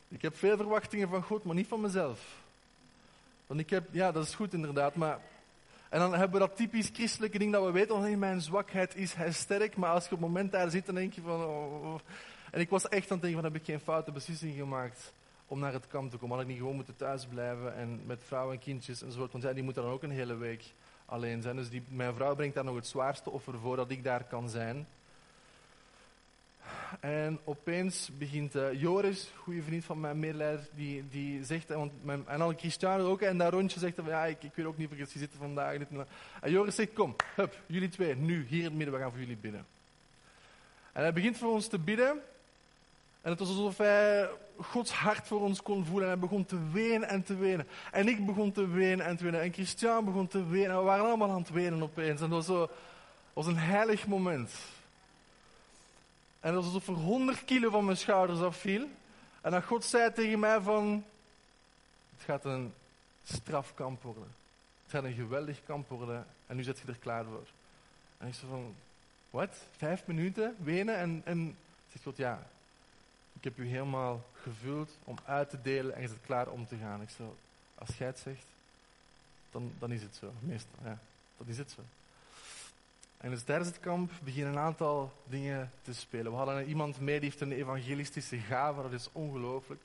ik 0.07 0.21
heb 0.21 0.37
veel 0.37 0.57
verwachtingen 0.57 1.09
van 1.09 1.23
God, 1.23 1.43
maar 1.43 1.55
niet 1.55 1.67
van 1.67 1.81
mezelf. 1.81 2.35
Want 3.47 3.59
ik 3.59 3.69
heb, 3.69 3.87
ja, 3.91 4.11
dat 4.11 4.25
is 4.25 4.35
goed 4.35 4.53
inderdaad, 4.53 4.95
maar... 4.95 5.19
En 5.89 5.99
dan 5.99 6.13
hebben 6.13 6.39
we 6.39 6.47
dat 6.47 6.55
typisch 6.55 6.89
christelijke 6.93 7.37
ding 7.37 7.51
dat 7.51 7.65
we 7.65 7.71
weten, 7.71 7.95
oh 7.95 8.15
mijn 8.15 8.41
zwakheid 8.41 8.95
is 8.95 9.13
hij 9.13 9.31
sterk, 9.31 9.75
maar 9.75 9.89
als 9.89 10.03
je 10.03 10.11
op 10.11 10.17
het 10.17 10.27
moment 10.27 10.51
daar 10.51 10.69
zit, 10.69 10.85
dan 10.85 10.95
denk 10.95 11.13
je 11.13 11.21
van... 11.21 11.43
Oh, 11.43 11.73
oh, 11.73 11.93
oh. 11.93 11.99
En 12.51 12.59
ik 12.59 12.69
was 12.69 12.87
echt 12.87 13.11
aan 13.11 13.17
het 13.17 13.21
denken 13.21 13.41
van, 13.41 13.51
heb 13.51 13.61
ik 13.61 13.65
geen 13.65 13.79
foute 13.79 14.11
beslissing 14.11 14.55
gemaakt 14.55 15.13
om 15.47 15.59
naar 15.59 15.73
het 15.73 15.87
kamp 15.87 16.11
te 16.11 16.17
komen? 16.17 16.35
Had 16.35 16.45
ik 16.45 16.51
niet 16.51 16.59
gewoon 16.59 16.75
moeten 16.75 16.95
thuisblijven 16.95 17.75
en 17.75 18.01
met 18.05 18.23
vrouwen 18.25 18.53
en 18.53 18.61
kindjes 18.61 19.01
enzovoort, 19.01 19.31
want 19.31 19.43
ja, 19.43 19.53
die 19.53 19.63
moeten 19.63 19.83
dan 19.83 19.91
ook 19.91 20.03
een 20.03 20.11
hele 20.11 20.35
week 20.35 20.63
alleen 21.05 21.41
zijn. 21.41 21.55
Dus 21.55 21.69
die, 21.69 21.83
mijn 21.87 22.13
vrouw 22.13 22.35
brengt 22.35 22.55
daar 22.55 22.63
nog 22.63 22.75
het 22.75 22.87
zwaarste 22.87 23.29
offer 23.29 23.59
voor 23.59 23.75
dat 23.75 23.91
ik 23.91 24.03
daar 24.03 24.23
kan 24.23 24.49
zijn. 24.49 24.87
En 26.99 27.39
opeens 27.43 28.09
begint 28.17 28.55
uh, 28.55 28.81
Joris, 28.81 29.29
goede 29.35 29.63
vriend 29.63 29.85
van 29.85 29.99
mijn 29.99 30.19
medeleider, 30.19 30.67
die, 30.75 31.03
die 31.09 31.43
zegt, 31.43 31.69
want 31.69 32.03
mijn, 32.03 32.27
en 32.27 32.41
al 32.41 32.53
Christian 32.57 32.99
ook, 32.99 33.21
en 33.21 33.37
daar 33.37 33.51
rondje 33.51 33.79
zegt 33.79 33.95
van, 33.95 34.05
ja, 34.05 34.25
ik, 34.25 34.43
ik 34.43 34.51
weet 34.55 34.65
ook 34.65 34.77
niet 34.77 34.91
ik 34.91 35.07
zitten 35.07 35.39
vandaag. 35.39 35.73
en 36.41 36.51
Joris 36.51 36.75
zegt, 36.75 36.93
kom, 36.93 37.15
hup, 37.35 37.59
jullie 37.65 37.89
twee, 37.89 38.15
nu, 38.15 38.45
hier 38.47 38.59
in 38.59 38.65
het 38.65 38.73
midden, 38.73 38.95
we 38.95 39.01
gaan 39.01 39.11
voor 39.11 39.19
jullie 39.19 39.37
bidden. 39.37 39.65
En 40.97 41.03
hij 41.03 41.13
begint 41.13 41.37
voor 41.37 41.51
ons 41.51 41.67
te 41.67 41.79
bidden. 41.79 42.21
En 43.21 43.33
het 43.33 43.39
was 43.39 43.49
alsof 43.49 43.77
hij 43.77 44.29
Gods 44.57 44.91
hart 44.91 45.27
voor 45.27 45.41
ons 45.41 45.61
kon 45.61 45.85
voelen. 45.85 46.03
En 46.03 46.09
hij 46.09 46.19
begon 46.19 46.45
te 46.45 46.71
wenen 46.71 47.09
en 47.09 47.23
te 47.23 47.35
wenen. 47.35 47.67
En 47.91 48.07
ik 48.07 48.25
begon 48.25 48.51
te 48.51 48.67
wenen 48.67 49.05
en 49.05 49.17
te 49.17 49.23
wenen. 49.23 49.41
En 49.41 49.53
Christian 49.53 50.05
begon 50.05 50.27
te 50.27 50.47
wenen. 50.47 50.69
En 50.69 50.77
we 50.77 50.83
waren 50.83 51.05
allemaal 51.05 51.29
aan 51.29 51.41
het 51.41 51.49
wenen 51.49 51.83
opeens. 51.83 52.21
En 52.21 52.29
dat 52.29 52.45
was, 52.45 52.45
zo, 52.45 52.69
was 53.33 53.45
een 53.45 53.57
heilig 53.57 54.07
moment. 54.07 54.51
En 56.39 56.53
het 56.53 56.55
was 56.55 56.65
alsof 56.65 56.87
er 56.87 56.93
100 56.93 57.45
kilo 57.45 57.69
van 57.69 57.85
mijn 57.85 57.97
schouders 57.97 58.39
afviel. 58.39 58.87
En 59.41 59.51
dat 59.51 59.63
God 59.63 59.85
zei 59.85 60.13
tegen 60.13 60.39
mij 60.39 60.61
van, 60.61 61.05
het 62.15 62.25
gaat 62.25 62.45
een 62.45 62.73
strafkamp 63.23 64.03
worden. 64.03 64.35
Het 64.83 64.91
gaat 64.91 65.03
een 65.03 65.13
geweldig 65.13 65.63
kamp 65.65 65.89
worden 65.89 66.27
en 66.47 66.55
nu 66.55 66.63
zit 66.63 66.79
je 66.79 66.87
er 66.87 66.97
klaar 66.97 67.25
voor. 67.25 67.47
En 68.17 68.27
ik 68.27 68.33
zei 68.33 68.51
van, 68.51 68.75
wat? 69.29 69.57
Vijf 69.77 70.05
minuten 70.05 70.55
wenen 70.63 70.95
en, 70.95 71.21
en 71.25 71.57
zegt 71.91 72.03
God, 72.03 72.17
ja, 72.17 72.47
ik 73.33 73.43
heb 73.43 73.57
u 73.57 73.67
helemaal 73.67 74.25
gevuld 74.41 74.97
om 75.03 75.17
uit 75.25 75.49
te 75.49 75.61
delen 75.61 75.95
en 75.95 76.01
je 76.01 76.07
zit 76.07 76.17
klaar 76.21 76.47
om 76.47 76.67
te 76.67 76.77
gaan. 76.77 77.01
Ik 77.01 77.09
zei, 77.09 77.29
als 77.75 77.97
jij 77.97 78.07
het 78.07 78.19
zegt, 78.19 78.45
dan, 79.51 79.73
dan 79.79 79.91
is 79.91 80.01
het 80.01 80.15
zo. 80.15 80.33
Meestal, 80.39 80.79
ja, 80.83 80.97
dan 81.37 81.47
is 81.47 81.57
het 81.57 81.71
zo. 81.71 81.81
En 83.17 83.29
dus 83.29 83.43
tijdens 83.43 83.69
het 83.69 83.79
kamp 83.79 84.11
beginnen 84.23 84.53
een 84.53 84.59
aantal 84.59 85.11
dingen 85.29 85.71
te 85.81 85.93
spelen. 85.93 86.31
We 86.31 86.37
hadden 86.37 86.65
iemand 86.65 86.99
mee 86.99 87.19
die 87.19 87.29
heeft 87.29 87.41
een 87.41 87.51
evangelistische 87.51 88.37
gave, 88.37 88.81
dat 88.81 88.91
is 88.91 89.09
ongelooflijk. 89.11 89.81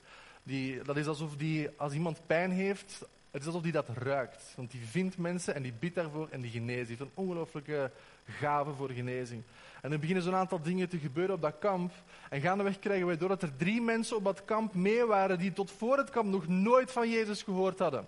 Dat 0.83 0.97
is 0.97 1.07
alsof 1.07 1.35
die, 1.35 1.69
als 1.77 1.93
iemand 1.93 2.21
pijn 2.25 2.51
heeft, 2.51 3.05
het 3.31 3.41
is 3.41 3.47
alsof 3.47 3.61
die 3.61 3.71
dat 3.71 3.89
ruikt. 3.89 4.53
Want 4.55 4.71
die 4.71 4.81
vindt 4.85 5.17
mensen 5.17 5.55
en 5.55 5.61
die 5.61 5.73
bidt 5.79 5.95
daarvoor 5.95 6.27
en 6.31 6.41
die 6.41 6.51
geneest. 6.51 6.87
Die 6.87 6.97
heeft 6.97 7.09
een 7.09 7.23
ongelooflijke 7.23 7.91
gave 8.25 8.73
voor 8.73 8.89
genezing. 8.89 9.43
En 9.81 9.91
er 9.91 9.99
beginnen 9.99 10.23
zo'n 10.23 10.35
aantal 10.35 10.61
dingen 10.61 10.89
te 10.89 10.97
gebeuren 10.97 11.35
op 11.35 11.41
dat 11.41 11.57
kamp. 11.59 11.91
En 12.29 12.41
gaandeweg 12.41 12.79
krijgen 12.79 13.07
wij 13.07 13.17
door 13.17 13.29
dat 13.29 13.41
er 13.41 13.55
drie 13.55 13.81
mensen 13.81 14.17
op 14.17 14.23
dat 14.23 14.45
kamp 14.45 14.73
mee 14.73 15.05
waren 15.05 15.39
die 15.39 15.53
tot 15.53 15.71
voor 15.71 15.97
het 15.97 16.09
kamp 16.09 16.29
nog 16.29 16.47
nooit 16.47 16.91
van 16.91 17.09
Jezus 17.09 17.43
gehoord 17.43 17.79
hadden. 17.79 18.05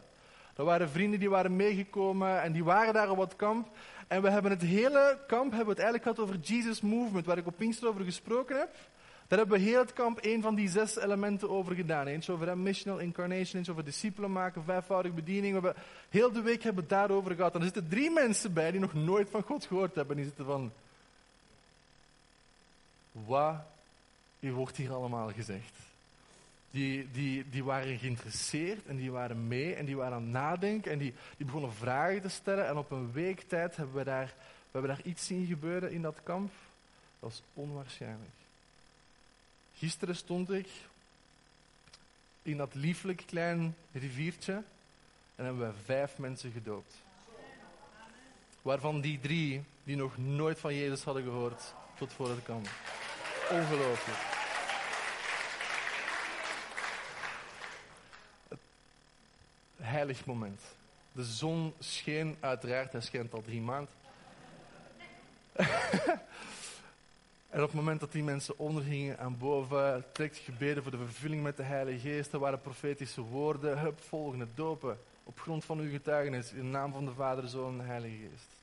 Dat 0.55 0.65
waren 0.65 0.89
vrienden 0.89 1.19
die 1.19 1.29
waren 1.29 1.55
meegekomen 1.55 2.41
en 2.41 2.51
die 2.51 2.63
waren 2.63 2.93
daar 2.93 3.09
op 3.09 3.19
het 3.19 3.35
kamp. 3.35 3.67
En 4.07 4.21
we 4.21 4.29
hebben 4.29 4.51
het 4.51 4.61
hele 4.61 5.17
kamp 5.27 5.51
hebben 5.51 5.75
we 5.75 5.81
het 5.81 5.91
eigenlijk 5.91 6.03
gehad 6.03 6.19
over 6.19 6.35
Jesus 6.39 6.81
Movement, 6.81 7.25
waar 7.25 7.37
ik 7.37 7.47
op 7.47 7.57
Pinkster 7.57 7.87
over 7.87 8.03
gesproken 8.03 8.57
heb. 8.57 8.69
Daar 9.27 9.39
hebben 9.39 9.57
we 9.57 9.63
heel 9.63 9.79
het 9.79 9.93
kamp 9.93 10.17
één 10.17 10.41
van 10.41 10.55
die 10.55 10.69
zes 10.69 10.97
elementen 10.97 11.49
over 11.49 11.75
gedaan. 11.75 12.07
Eens 12.07 12.29
over 12.29 12.57
missional 12.57 12.99
incarnation, 12.99 13.57
eens 13.57 13.69
over 13.69 13.83
discipelen 13.83 14.31
maken, 14.31 14.63
vijfvoudige 14.63 15.15
bediening. 15.15 15.59
We 15.59 15.61
hebben, 15.61 15.83
heel 16.09 16.31
de 16.31 16.41
week 16.41 16.63
hebben 16.63 16.83
we 16.83 16.89
het 16.89 16.99
daarover 16.99 17.35
gehad. 17.35 17.53
En 17.53 17.59
er 17.59 17.65
zitten 17.65 17.89
drie 17.89 18.11
mensen 18.11 18.53
bij 18.53 18.71
die 18.71 18.79
nog 18.79 18.93
nooit 18.93 19.29
van 19.29 19.41
God 19.41 19.65
gehoord 19.65 19.95
hebben. 19.95 20.15
Die 20.15 20.25
zitten 20.25 20.45
van... 20.45 20.71
Wat 23.11 23.55
wordt 24.39 24.77
hier 24.77 24.93
allemaal 24.93 25.31
gezegd? 25.31 25.84
Die, 26.75 27.11
die, 27.11 27.49
die 27.49 27.63
waren 27.63 27.97
geïnteresseerd 27.97 28.85
en 28.85 28.95
die 28.95 29.11
waren 29.11 29.47
mee 29.47 29.75
en 29.75 29.85
die 29.85 29.95
waren 29.95 30.13
aan 30.13 30.21
het 30.23 30.31
nadenken 30.31 30.91
en 30.91 30.97
die, 30.97 31.13
die 31.37 31.45
begonnen 31.45 31.73
vragen 31.73 32.21
te 32.21 32.29
stellen. 32.29 32.67
En 32.67 32.77
op 32.77 32.91
een 32.91 33.11
week 33.11 33.41
tijd 33.41 33.75
hebben 33.75 33.95
we 33.95 34.03
daar, 34.03 34.33
we 34.35 34.71
hebben 34.71 34.95
daar 34.95 35.05
iets 35.05 35.25
zien 35.25 35.45
gebeuren 35.45 35.91
in 35.91 36.01
dat 36.01 36.19
kamp. 36.23 36.51
Dat 37.19 37.29
was 37.29 37.41
onwaarschijnlijk. 37.53 38.35
Gisteren 39.77 40.15
stond 40.15 40.51
ik 40.51 40.67
in 42.41 42.57
dat 42.57 42.73
lieflijk 42.73 43.23
klein 43.25 43.75
riviertje 43.91 44.63
en 45.35 45.45
hebben 45.45 45.67
we 45.67 45.73
vijf 45.85 46.17
mensen 46.17 46.51
gedoopt. 46.51 46.95
Waarvan 48.61 49.01
die 49.01 49.19
drie 49.19 49.63
die 49.83 49.95
nog 49.95 50.17
nooit 50.17 50.59
van 50.59 50.75
Jezus 50.75 51.03
hadden 51.03 51.23
gehoord 51.23 51.73
tot 51.97 52.13
voor 52.13 52.29
het 52.29 52.43
kamp. 52.43 52.69
Ongelooflijk. 53.51 54.44
Heilig 59.85 60.25
moment. 60.25 60.61
De 61.11 61.23
zon 61.23 61.73
scheen 61.79 62.37
uiteraard, 62.39 62.91
hij 62.91 63.01
schijnt 63.01 63.33
al 63.33 63.41
drie 63.41 63.61
maanden. 63.61 63.93
en 67.49 67.61
op 67.61 67.67
het 67.67 67.73
moment 67.73 67.99
dat 67.99 68.11
die 68.11 68.23
mensen 68.23 68.59
ondergingen 68.59 69.17
en 69.17 69.37
boven, 69.37 70.05
trekt 70.11 70.37
gebeden 70.37 70.83
voor 70.83 70.91
de 70.91 70.97
vervulling 70.97 71.43
met 71.43 71.57
de 71.57 71.63
Heilige 71.63 71.99
Geest. 71.99 72.33
Er 72.33 72.39
waren 72.39 72.61
profetische 72.61 73.21
woorden. 73.21 73.79
Hup, 73.79 74.01
volgende 74.01 74.47
dopen. 74.55 74.99
Op 75.23 75.39
grond 75.39 75.65
van 75.65 75.79
uw 75.79 75.91
getuigenis. 75.91 76.51
In 76.51 76.57
de 76.57 76.63
naam 76.63 76.91
van 76.91 77.05
de 77.05 77.13
Vader, 77.13 77.47
Zoon 77.47 77.71
en 77.71 77.77
de 77.77 77.83
Heilige 77.83 78.15
Geest. 78.15 78.54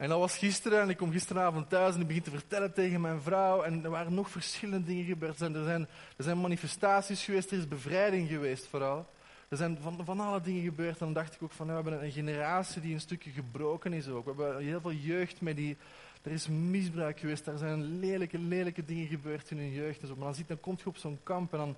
En 0.00 0.08
dat 0.08 0.18
was 0.18 0.38
gisteren, 0.38 0.80
en 0.80 0.88
ik 0.88 0.96
kom 0.96 1.12
gisteravond 1.12 1.68
thuis 1.68 1.94
en 1.94 2.00
ik 2.00 2.06
begin 2.06 2.22
te 2.22 2.30
vertellen 2.30 2.72
tegen 2.72 3.00
mijn 3.00 3.20
vrouw. 3.20 3.62
En 3.62 3.84
er 3.84 3.90
waren 3.90 4.14
nog 4.14 4.30
verschillende 4.30 4.86
dingen 4.86 5.04
gebeurd. 5.04 5.40
Er 5.40 5.64
zijn, 5.64 5.88
er 6.16 6.24
zijn 6.24 6.40
manifestaties 6.40 7.24
geweest, 7.24 7.50
er 7.50 7.58
is 7.58 7.68
bevrijding 7.68 8.28
geweest 8.28 8.66
vooral. 8.66 9.06
Er 9.48 9.56
zijn 9.56 9.78
van, 9.80 10.00
van 10.04 10.20
alle 10.20 10.40
dingen 10.40 10.62
gebeurd. 10.62 10.92
En 10.98 11.04
dan 11.04 11.12
dacht 11.12 11.34
ik 11.34 11.42
ook 11.42 11.52
van, 11.52 11.66
nou, 11.66 11.82
we 11.82 11.90
hebben 11.90 12.06
een 12.08 12.14
generatie 12.14 12.80
die 12.80 12.94
een 12.94 13.00
stukje 13.00 13.30
gebroken 13.30 13.92
is 13.92 14.08
ook. 14.08 14.24
We 14.24 14.42
hebben 14.42 14.64
heel 14.64 14.80
veel 14.80 14.92
jeugd 14.92 15.40
met 15.40 15.56
die... 15.56 15.76
Er 16.22 16.32
is 16.32 16.48
misbruik 16.48 17.20
geweest, 17.20 17.46
er 17.46 17.58
zijn 17.58 17.98
lelijke, 17.98 18.38
lelijke 18.38 18.84
dingen 18.84 19.06
gebeurd 19.06 19.50
in 19.50 19.56
hun 19.56 19.72
jeugd. 19.72 20.00
En 20.00 20.08
zo. 20.08 20.14
Maar 20.14 20.24
dan, 20.24 20.34
ziet, 20.34 20.48
dan 20.48 20.60
komt 20.60 20.80
je 20.80 20.86
op 20.86 20.96
zo'n 20.96 21.18
kamp 21.22 21.52
en 21.52 21.58
dan... 21.58 21.76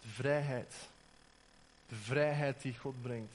De 0.00 0.08
vrijheid. 0.08 0.74
De 1.88 1.96
vrijheid 1.96 2.62
die 2.62 2.74
God 2.78 3.02
brengt. 3.02 3.34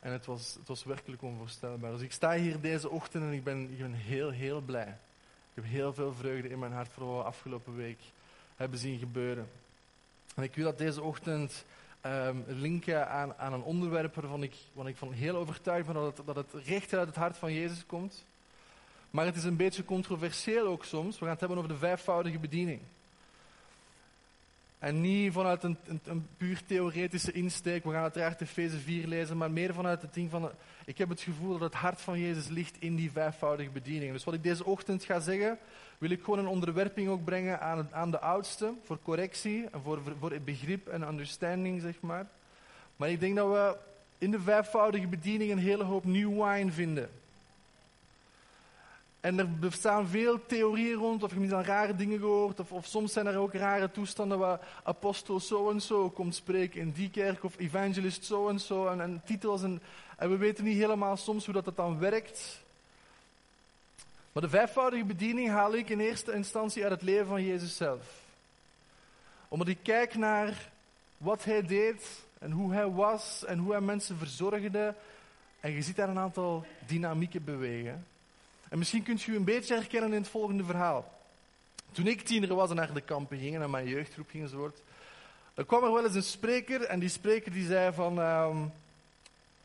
En 0.00 0.12
het 0.12 0.26
was, 0.26 0.54
het 0.58 0.68
was 0.68 0.84
werkelijk 0.84 1.22
onvoorstelbaar. 1.22 1.92
Dus 1.92 2.00
ik 2.00 2.12
sta 2.12 2.34
hier 2.34 2.60
deze 2.60 2.90
ochtend 2.90 3.24
en 3.24 3.32
ik 3.32 3.44
ben, 3.44 3.70
ik 3.70 3.94
heel, 3.94 4.30
heel 4.30 4.60
blij. 4.60 4.96
Ik 5.54 5.62
heb 5.62 5.64
heel 5.64 5.94
veel 5.94 6.14
vreugde 6.14 6.48
in 6.48 6.58
mijn 6.58 6.72
hart 6.72 6.92
voor 6.92 7.06
wat 7.06 7.16
we 7.16 7.22
afgelopen 7.22 7.76
week 7.76 7.98
hebben 8.56 8.78
zien 8.78 8.98
gebeuren. 8.98 9.48
En 10.34 10.42
ik 10.42 10.54
wil 10.54 10.64
dat 10.64 10.78
deze 10.78 11.02
ochtend 11.02 11.64
um, 12.06 12.44
linken 12.46 13.08
aan, 13.08 13.34
aan 13.34 13.52
een 13.52 13.62
onderwerp 13.62 14.14
waarvan 14.14 14.42
ik, 14.42 14.54
waarvan 14.72 14.92
ik 14.92 14.96
van 14.96 15.12
heel 15.12 15.36
overtuigd 15.36 15.86
ben 15.86 15.94
dat 15.94 16.16
het, 16.16 16.26
dat 16.26 16.36
het 16.36 16.64
recht 16.64 16.94
uit 16.94 17.06
het 17.06 17.16
hart 17.16 17.36
van 17.36 17.52
Jezus 17.52 17.86
komt. 17.86 18.24
Maar 19.10 19.24
het 19.24 19.36
is 19.36 19.44
een 19.44 19.56
beetje 19.56 19.84
controversieel 19.84 20.66
ook 20.66 20.84
soms. 20.84 21.14
We 21.14 21.20
gaan 21.20 21.30
het 21.30 21.40
hebben 21.40 21.58
over 21.58 21.70
de 21.70 21.78
vijfvoudige 21.78 22.38
bediening. 22.38 22.80
En 24.80 25.00
niet 25.00 25.32
vanuit 25.32 25.62
een, 25.62 25.76
een, 25.86 26.00
een, 26.04 26.26
puur 26.36 26.62
theoretische 26.66 27.32
insteek. 27.32 27.84
We 27.84 27.90
gaan 27.90 28.02
uiteraard 28.02 28.40
Efeze 28.40 28.78
4 28.78 29.06
lezen, 29.06 29.36
maar 29.36 29.50
meer 29.50 29.74
vanuit 29.74 30.02
het 30.02 30.14
ding 30.14 30.30
van. 30.30 30.50
Ik 30.84 30.98
heb 30.98 31.08
het 31.08 31.20
gevoel 31.20 31.52
dat 31.52 31.60
het 31.60 31.80
hart 31.80 32.00
van 32.00 32.18
Jezus 32.18 32.48
ligt 32.48 32.76
in 32.78 32.96
die 32.96 33.10
vijfvoudige 33.10 33.70
bediening. 33.70 34.12
Dus 34.12 34.24
wat 34.24 34.34
ik 34.34 34.42
deze 34.42 34.64
ochtend 34.64 35.04
ga 35.04 35.20
zeggen, 35.20 35.58
wil 35.98 36.10
ik 36.10 36.22
gewoon 36.22 36.38
een 36.38 36.46
onderwerping 36.46 37.08
ook 37.08 37.24
brengen 37.24 37.60
aan, 37.60 37.88
aan 37.92 38.10
de 38.10 38.20
oudste. 38.20 38.72
Voor 38.82 38.98
correctie 39.02 39.68
en 39.72 39.80
voor, 39.82 40.00
voor 40.18 40.40
begrip 40.44 40.88
en 40.88 41.08
understanding, 41.08 41.80
zeg 41.80 42.00
maar. 42.00 42.26
Maar 42.96 43.10
ik 43.10 43.20
denk 43.20 43.36
dat 43.36 43.48
we 43.48 43.76
in 44.18 44.30
de 44.30 44.40
vijfvoudige 44.40 45.06
bediening 45.06 45.50
een 45.50 45.58
hele 45.58 45.84
hoop 45.84 46.04
new 46.04 46.44
wine 46.44 46.72
vinden. 46.72 47.10
En 49.20 49.38
er 49.38 49.50
bestaan 49.50 50.08
veel 50.08 50.46
theorieën 50.46 50.96
rond, 50.96 51.22
of 51.22 51.34
je 51.34 51.40
hebt 51.40 51.52
al 51.52 51.62
rare 51.62 51.96
dingen 51.96 52.18
gehoord, 52.18 52.60
of, 52.60 52.72
of, 52.72 52.86
soms 52.86 53.12
zijn 53.12 53.26
er 53.26 53.36
ook 53.36 53.54
rare 53.54 53.90
toestanden 53.90 54.38
waar 54.38 54.60
apostel 54.82 55.40
zo 55.40 55.70
en 55.70 55.80
zo 55.80 56.10
komt 56.10 56.34
spreken 56.34 56.80
in 56.80 56.90
die 56.90 57.10
kerk, 57.10 57.44
of 57.44 57.58
evangelist 57.58 58.24
zo 58.24 58.48
en 58.48 58.60
zo, 58.60 58.86
en, 58.86 59.00
en 59.00 59.22
titels. 59.24 59.62
En, 59.62 59.82
en, 60.16 60.30
we 60.30 60.36
weten 60.36 60.64
niet 60.64 60.76
helemaal 60.76 61.16
soms 61.16 61.44
hoe 61.44 61.54
dat, 61.54 61.64
dat 61.64 61.76
dan 61.76 61.98
werkt. 61.98 62.62
Maar 64.32 64.42
de 64.42 64.48
vijfvoudige 64.48 65.04
bediening 65.04 65.48
haal 65.48 65.74
ik 65.74 65.88
in 65.88 66.00
eerste 66.00 66.32
instantie 66.32 66.82
uit 66.82 66.92
het 66.92 67.02
leven 67.02 67.26
van 67.26 67.44
Jezus 67.44 67.76
zelf. 67.76 68.22
Omdat 69.48 69.68
ik 69.68 69.78
kijk 69.82 70.14
naar 70.14 70.70
wat 71.16 71.44
hij 71.44 71.66
deed, 71.66 72.24
en 72.40 72.50
hoe 72.50 72.72
hij 72.72 72.88
was, 72.88 73.44
en 73.44 73.58
hoe 73.58 73.72
hij 73.72 73.80
mensen 73.80 74.18
verzorgde. 74.18 74.94
En 75.60 75.70
je 75.70 75.82
ziet 75.82 75.96
daar 75.96 76.08
een 76.08 76.18
aantal 76.18 76.64
dynamieken 76.86 77.44
bewegen. 77.44 78.06
En 78.70 78.78
misschien 78.78 79.02
kunt 79.02 79.26
u 79.26 79.36
een 79.36 79.44
beetje 79.44 79.74
herkennen 79.74 80.12
in 80.12 80.20
het 80.20 80.30
volgende 80.30 80.64
verhaal. 80.64 81.18
Toen 81.92 82.06
ik 82.06 82.22
tiener 82.22 82.54
was 82.54 82.70
en 82.70 82.76
naar 82.76 82.92
de 82.92 83.00
kampen 83.00 83.38
ging 83.38 83.58
naar 83.58 83.70
mijn 83.70 83.88
jeugdgroep 83.88 84.30
ging 84.30 84.42
enzovoort, 84.42 84.82
kwam 85.66 85.84
er 85.84 85.92
wel 85.92 86.04
eens 86.04 86.14
een 86.14 86.22
spreker 86.22 86.82
en 86.82 86.98
die 86.98 87.08
spreker 87.08 87.52
die 87.52 87.66
zei 87.66 87.92
van, 87.92 88.20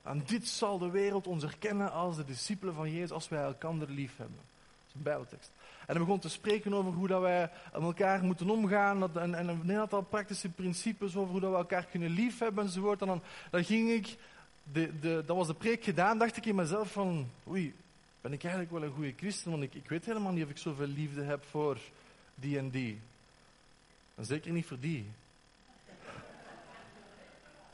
aan 0.03 0.24
dit 0.25 0.47
zal 0.47 0.77
de 0.77 0.89
wereld 0.89 1.27
ons 1.27 1.43
erkennen 1.43 1.91
als 1.91 2.15
de 2.15 2.25
discipelen 2.25 2.74
van 2.74 2.91
Jezus, 2.91 3.12
als 3.12 3.29
wij 3.29 3.43
elkaar 3.43 3.74
lief 3.74 4.17
hebben. 4.17 4.38
Dat 4.38 4.88
is 4.88 4.93
een 4.93 5.01
bijbeltekst. 5.01 5.51
En 5.85 5.95
hij 5.95 6.05
begon 6.05 6.19
te 6.19 6.29
spreken 6.29 6.74
over 6.74 6.91
hoe 6.91 7.07
dat 7.07 7.21
wij 7.21 7.50
met 7.74 7.81
elkaar 7.81 8.24
moeten 8.24 8.50
omgaan. 8.50 9.15
en, 9.17 9.35
en 9.35 9.47
een 9.47 9.77
aantal 9.77 10.01
praktische 10.01 10.50
principes 10.50 11.15
over 11.15 11.31
hoe 11.31 11.39
dat 11.39 11.51
we 11.51 11.57
elkaar 11.57 11.85
kunnen 11.85 12.09
liefhebben 12.09 12.63
enzovoort. 12.63 13.01
En 13.01 13.07
dan, 13.07 13.21
dan 13.51 13.63
ging 13.63 13.89
ik, 13.89 14.17
de, 14.71 15.00
de, 15.00 15.24
dan 15.25 15.38
was 15.38 15.47
de 15.47 15.53
preek 15.53 15.83
gedaan, 15.83 16.17
dacht 16.17 16.38
ik 16.38 16.45
in 16.45 16.55
mezelf 16.55 16.91
van, 16.91 17.29
oei, 17.47 17.74
ben 18.25 18.34
ik 18.34 18.44
eigenlijk 18.44 18.72
wel 18.72 18.84
een 18.84 18.96
goede 18.96 19.13
christen, 19.17 19.51
want 19.51 19.63
ik, 19.63 19.75
ik 19.75 19.89
weet 19.89 20.05
helemaal 20.05 20.32
niet 20.32 20.44
of 20.44 20.50
ik 20.50 20.58
zoveel 20.58 20.88
liefde 20.88 21.22
heb 21.22 21.44
voor 21.50 21.77
die 22.36 22.58
en 22.58 22.70
die. 22.70 23.00
En 24.15 24.25
zeker 24.25 24.51
niet 24.51 24.65
voor 24.65 24.79
die. 24.79 25.05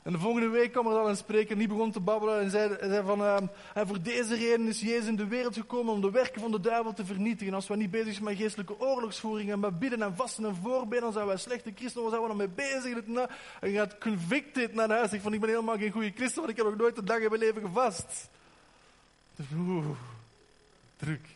En 0.02 0.12
de 0.12 0.18
volgende 0.18 0.48
week 0.48 0.72
kwam 0.72 0.86
er 0.86 0.92
dan 0.92 1.08
een 1.08 1.16
spreker, 1.16 1.58
die 1.58 1.68
begon 1.68 1.90
te 1.90 2.00
babbelen 2.00 2.40
en 2.40 2.50
zei, 2.50 2.76
zei 2.80 3.04
van, 3.04 3.20
uh, 3.20 3.38
voor 3.74 4.02
deze 4.02 4.34
reden 4.34 4.68
is 4.68 4.80
Jezus 4.80 5.06
in 5.06 5.16
de 5.16 5.26
wereld 5.26 5.54
gekomen 5.56 5.94
om 5.94 6.00
de 6.00 6.10
werken 6.10 6.40
van 6.40 6.50
de 6.50 6.60
duivel 6.60 6.92
te 6.92 7.04
vernietigen. 7.04 7.54
Als 7.54 7.68
we 7.68 7.76
niet 7.76 7.90
bezig 7.90 8.12
zijn 8.12 8.24
met 8.24 8.36
geestelijke 8.36 8.80
oorlogsvoering 8.80 9.50
en 9.50 9.60
met 9.60 9.78
bidden 9.78 10.02
en 10.02 10.16
vasten 10.16 10.44
en 10.44 10.56
voorbeden, 10.56 11.02
dan 11.02 11.12
zijn 11.12 11.26
wij 11.26 11.36
slechte 11.36 11.72
christenen, 11.74 12.02
waar 12.02 12.18
zijn 12.18 12.22
we 12.22 12.28
dan 12.28 12.36
mee 12.36 12.70
bezig? 12.72 13.28
En 13.60 13.70
je 13.70 13.76
gaat 13.76 13.98
convicted 13.98 14.74
naar 14.74 14.90
huis. 14.90 15.12
Ik 15.12 15.20
van, 15.20 15.32
ik 15.32 15.40
ben 15.40 15.48
helemaal 15.48 15.78
geen 15.78 15.92
goede 15.92 16.12
christen, 16.14 16.38
want 16.38 16.50
ik 16.50 16.56
heb 16.56 16.66
nog 16.66 16.76
nooit 16.76 16.98
een 16.98 17.04
dag 17.04 17.18
in 17.18 17.28
mijn 17.28 17.40
leven 17.40 17.62
gevast. 17.62 18.30
Oeh 19.56 19.96
druk. 21.04 21.26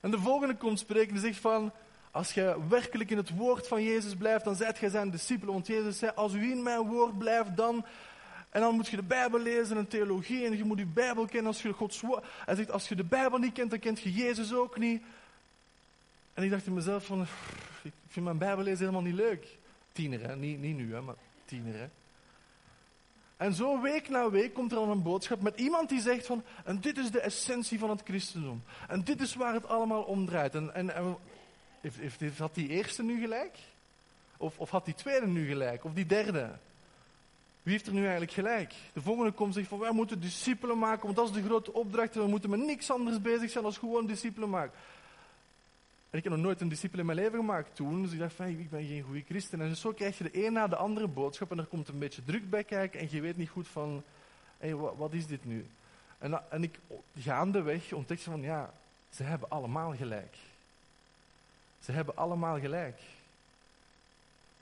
En 0.00 0.10
de 0.10 0.18
volgende 0.18 0.56
komt 0.56 0.78
spreken 0.78 1.14
en 1.14 1.20
zegt 1.20 1.38
van, 1.40 1.72
als 2.10 2.32
je 2.32 2.56
werkelijk 2.68 3.10
in 3.10 3.16
het 3.16 3.36
woord 3.36 3.68
van 3.68 3.82
Jezus 3.82 4.14
blijft, 4.14 4.44
dan 4.44 4.56
zijt 4.56 4.78
gij 4.78 4.88
zijn 4.88 5.10
discipelen. 5.10 5.54
Want 5.54 5.66
Jezus 5.66 5.98
zei, 5.98 6.12
als 6.14 6.34
u 6.34 6.50
in 6.50 6.62
mijn 6.62 6.80
woord 6.80 7.18
blijft, 7.18 7.56
dan... 7.56 7.86
En 8.50 8.60
dan 8.60 8.74
moet 8.74 8.88
je 8.88 8.96
de 8.96 9.02
Bijbel 9.02 9.40
lezen 9.40 9.76
en 9.76 9.88
theologie 9.88 10.44
en 10.44 10.56
je 10.56 10.64
moet 10.64 10.78
je 10.78 10.86
Bijbel 10.86 11.26
kennen 11.26 11.46
als 11.46 11.62
je 11.62 11.72
Gods 11.72 12.00
woord... 12.00 12.24
Hij 12.44 12.54
zegt, 12.54 12.70
als 12.70 12.88
je 12.88 12.94
de 12.94 13.04
Bijbel 13.04 13.38
niet 13.38 13.52
kent, 13.52 13.70
dan 13.70 13.78
kent 13.78 14.00
je 14.00 14.12
Jezus 14.12 14.54
ook 14.54 14.78
niet. 14.78 15.02
En 16.34 16.42
ik 16.42 16.50
dacht 16.50 16.66
in 16.66 16.74
mezelf 16.74 17.04
van, 17.04 17.20
ik 17.82 17.92
vind 18.08 18.24
mijn 18.24 18.38
Bijbel 18.38 18.64
lezen 18.64 18.78
helemaal 18.78 19.02
niet 19.02 19.14
leuk. 19.14 19.58
Tiener? 19.92 20.36
Niet, 20.36 20.60
niet 20.60 20.76
nu, 20.76 20.94
hè, 20.94 21.00
maar 21.00 21.14
tiener. 21.44 21.90
En 23.40 23.54
zo 23.54 23.80
week 23.80 24.08
na 24.08 24.30
week 24.30 24.54
komt 24.54 24.72
er 24.72 24.78
dan 24.78 24.90
een 24.90 25.02
boodschap 25.02 25.40
met 25.40 25.58
iemand 25.58 25.88
die 25.88 26.00
zegt 26.00 26.26
van, 26.26 26.42
en 26.64 26.80
dit 26.80 26.98
is 26.98 27.10
de 27.10 27.20
essentie 27.20 27.78
van 27.78 27.90
het 27.90 28.00
christendom. 28.04 28.62
En 28.88 29.04
dit 29.04 29.20
is 29.20 29.34
waar 29.34 29.54
het 29.54 29.68
allemaal 29.68 30.02
om 30.02 30.26
draait. 30.26 30.54
En, 30.54 30.74
en, 30.74 31.16
heeft, 31.80 32.20
heeft, 32.20 32.38
had 32.38 32.54
die 32.54 32.68
eerste 32.68 33.02
nu 33.02 33.20
gelijk? 33.20 33.58
Of, 34.36 34.58
of 34.58 34.70
had 34.70 34.84
die 34.84 34.94
tweede 34.94 35.26
nu 35.26 35.46
gelijk? 35.46 35.84
Of 35.84 35.92
die 35.92 36.06
derde? 36.06 36.50
Wie 37.62 37.72
heeft 37.72 37.86
er 37.86 37.92
nu 37.92 38.02
eigenlijk 38.02 38.32
gelijk? 38.32 38.74
De 38.92 39.00
volgende 39.00 39.32
komt 39.32 39.54
zegt 39.54 39.68
van, 39.68 39.78
wij 39.78 39.92
moeten 39.92 40.20
discipelen 40.20 40.78
maken, 40.78 41.04
want 41.04 41.16
dat 41.16 41.28
is 41.28 41.34
de 41.34 41.42
grote 41.42 41.72
opdracht. 41.72 42.14
En 42.14 42.22
we 42.22 42.28
moeten 42.28 42.50
met 42.50 42.60
niks 42.60 42.90
anders 42.90 43.20
bezig 43.20 43.50
zijn 43.50 43.64
dan 43.64 43.72
gewoon 43.72 44.06
discipelen 44.06 44.50
maken. 44.50 44.78
En 46.10 46.18
ik 46.18 46.24
heb 46.24 46.32
nog 46.32 46.42
nooit 46.42 46.60
een 46.60 46.68
discipel 46.68 46.98
in 46.98 47.06
mijn 47.06 47.18
leven 47.18 47.38
gemaakt 47.38 47.76
toen. 47.76 48.02
Dus 48.02 48.12
ik 48.12 48.18
dacht 48.18 48.34
van, 48.34 48.46
ik 48.46 48.70
ben 48.70 48.84
geen 48.84 49.02
goede 49.02 49.24
christen. 49.26 49.60
En 49.60 49.76
zo 49.76 49.92
krijg 49.92 50.18
je 50.18 50.24
de 50.24 50.46
een 50.46 50.52
na 50.52 50.68
de 50.68 50.76
andere 50.76 51.08
boodschap. 51.08 51.50
En 51.50 51.58
er 51.58 51.64
komt 51.64 51.88
een 51.88 51.98
beetje 51.98 52.24
druk 52.24 52.50
bij 52.50 52.64
kijken. 52.64 53.00
En 53.00 53.08
je 53.10 53.20
weet 53.20 53.36
niet 53.36 53.48
goed 53.48 53.68
van, 53.68 54.02
hé, 54.58 54.76
wat, 54.76 55.12
is 55.12 55.26
dit 55.26 55.44
nu? 55.44 55.66
En, 56.18 56.50
en 56.50 56.62
ik 56.62 56.78
gaandeweg 57.18 57.92
ontdekte 57.92 58.30
van, 58.30 58.42
ja, 58.42 58.72
ze 59.10 59.22
hebben 59.22 59.50
allemaal 59.50 59.94
gelijk. 59.96 60.36
Ze 61.80 61.92
hebben 61.92 62.16
allemaal 62.16 62.58
gelijk. 62.60 63.00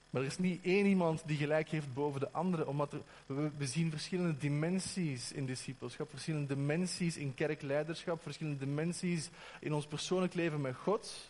Maar 0.09 0.21
er 0.21 0.27
is 0.27 0.37
niet 0.37 0.63
één 0.63 0.85
iemand 0.85 1.23
die 1.25 1.37
gelijk 1.37 1.69
heeft 1.69 1.93
boven 1.93 2.19
de 2.19 2.31
andere, 2.31 2.67
omdat 2.67 2.95
we, 3.25 3.49
we, 3.57 3.67
zien 3.67 3.91
verschillende 3.91 4.37
dimensies 4.37 5.31
in 5.31 5.45
discipelschap, 5.45 6.09
verschillende 6.09 6.55
dimensies 6.55 7.17
in 7.17 7.33
kerkleiderschap, 7.33 8.21
verschillende 8.21 8.65
dimensies 8.65 9.29
in 9.59 9.73
ons 9.73 9.85
persoonlijk 9.85 10.33
leven 10.33 10.61
met 10.61 10.75
God. 10.75 11.29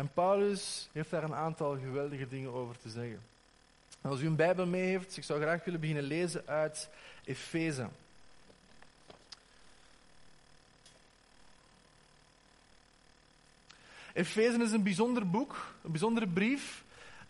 En 0.00 0.10
Paulus 0.14 0.88
heeft 0.92 1.10
daar 1.10 1.22
een 1.22 1.34
aantal 1.34 1.78
geweldige 1.78 2.28
dingen 2.28 2.52
over 2.52 2.78
te 2.78 2.88
zeggen. 2.88 3.20
als 4.02 4.20
u 4.20 4.26
een 4.26 4.36
Bijbel 4.36 4.66
mee 4.66 4.82
heeft, 4.82 5.16
ik 5.16 5.24
zou 5.24 5.40
graag 5.40 5.64
willen 5.64 5.80
beginnen 5.80 6.04
lezen 6.04 6.42
uit 6.46 6.88
Efeze. 7.24 7.88
Efeze 14.12 14.62
is 14.62 14.72
een 14.72 14.82
bijzonder 14.82 15.30
boek, 15.30 15.74
een 15.82 15.90
bijzondere 15.90 16.28
brief, 16.28 16.84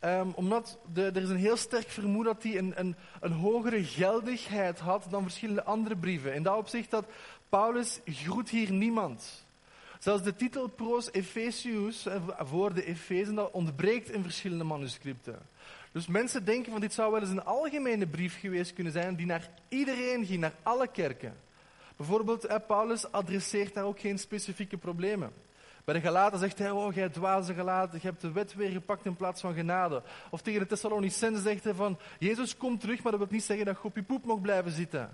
um, 0.04 0.32
omdat 0.34 0.78
de, 0.92 1.04
er 1.04 1.22
is 1.22 1.28
een 1.28 1.36
heel 1.36 1.56
sterk 1.56 1.88
vermoeden 1.88 2.32
dat 2.32 2.42
hij 2.42 2.58
een, 2.58 2.72
een, 2.76 2.96
een, 3.20 3.32
hogere 3.32 3.84
geldigheid 3.84 4.78
had 4.78 5.06
dan 5.10 5.22
verschillende 5.22 5.64
andere 5.64 5.96
brieven. 5.96 6.34
In 6.34 6.42
dat 6.42 6.56
opzicht 6.56 6.90
dat 6.90 7.04
Paulus 7.48 8.00
groet 8.04 8.50
hier 8.50 8.72
niemand. 8.72 9.48
Zelfs 10.00 10.22
de 10.22 10.34
titel 10.34 10.68
Pros 10.68 11.10
Ephesius, 11.10 12.06
eh, 12.06 12.22
voor 12.38 12.74
de 12.74 12.84
Efezen, 12.84 13.34
dat 13.34 13.50
ontbreekt 13.50 14.10
in 14.10 14.22
verschillende 14.22 14.64
manuscripten. 14.64 15.38
Dus 15.92 16.06
mensen 16.06 16.44
denken 16.44 16.72
van 16.72 16.80
dit 16.80 16.92
zou 16.92 17.12
wel 17.12 17.20
eens 17.20 17.30
een 17.30 17.44
algemene 17.44 18.06
brief 18.06 18.40
geweest 18.40 18.72
kunnen 18.72 18.92
zijn 18.92 19.16
die 19.16 19.26
naar 19.26 19.50
iedereen 19.68 20.26
ging, 20.26 20.40
naar 20.40 20.54
alle 20.62 20.86
kerken. 20.86 21.36
Bijvoorbeeld, 21.96 22.44
eh, 22.44 22.56
Paulus 22.66 23.12
adresseert 23.12 23.74
daar 23.74 23.84
ook 23.84 24.00
geen 24.00 24.18
specifieke 24.18 24.76
problemen. 24.76 25.32
Bij 25.84 25.94
de 25.94 26.00
Galaten 26.00 26.38
zegt 26.38 26.58
hij, 26.58 26.70
oh, 26.70 26.94
jij 26.94 27.08
dwaze 27.08 27.54
Galaten, 27.54 27.98
je 28.02 28.06
hebt 28.06 28.20
de 28.20 28.32
wet 28.32 28.54
weer 28.54 28.70
gepakt 28.70 29.04
in 29.06 29.16
plaats 29.16 29.40
van 29.40 29.54
genade. 29.54 30.02
Of 30.30 30.40
tegen 30.40 30.60
de 30.60 30.66
Thessalonicenzen 30.66 31.42
zegt 31.42 31.64
hij 31.64 31.74
van, 31.74 31.98
Jezus 32.18 32.56
komt 32.56 32.80
terug, 32.80 33.02
maar 33.02 33.12
dat 33.12 33.20
wil 33.20 33.30
niet 33.30 33.44
zeggen 33.44 33.66
dat 33.66 33.76
je 33.76 33.84
op 33.84 33.96
je 33.96 34.02
poep 34.02 34.24
mag 34.24 34.40
blijven 34.40 34.72
zitten 34.72 35.10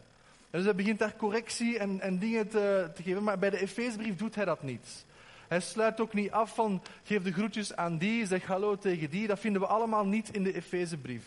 dus 0.56 0.64
hij 0.64 0.74
begint 0.74 0.98
daar 0.98 1.16
correctie 1.16 1.78
en, 1.78 2.00
en 2.00 2.18
dingen 2.18 2.48
te, 2.48 2.90
te, 2.94 3.02
geven. 3.02 3.22
Maar 3.22 3.38
bij 3.38 3.50
de 3.50 3.60
Efeesbrief 3.60 4.16
doet 4.16 4.34
hij 4.34 4.44
dat 4.44 4.62
niet. 4.62 5.04
Hij 5.48 5.60
sluit 5.60 6.00
ook 6.00 6.12
niet 6.12 6.30
af 6.30 6.54
van 6.54 6.82
geef 7.02 7.22
de 7.22 7.32
groetjes 7.32 7.76
aan 7.76 7.98
die, 7.98 8.26
zeg 8.26 8.46
hallo 8.46 8.76
tegen 8.76 9.10
die. 9.10 9.26
Dat 9.26 9.38
vinden 9.38 9.60
we 9.60 9.66
allemaal 9.66 10.06
niet 10.06 10.34
in 10.34 10.42
de 10.42 10.54
Efezebrief. 10.54 11.24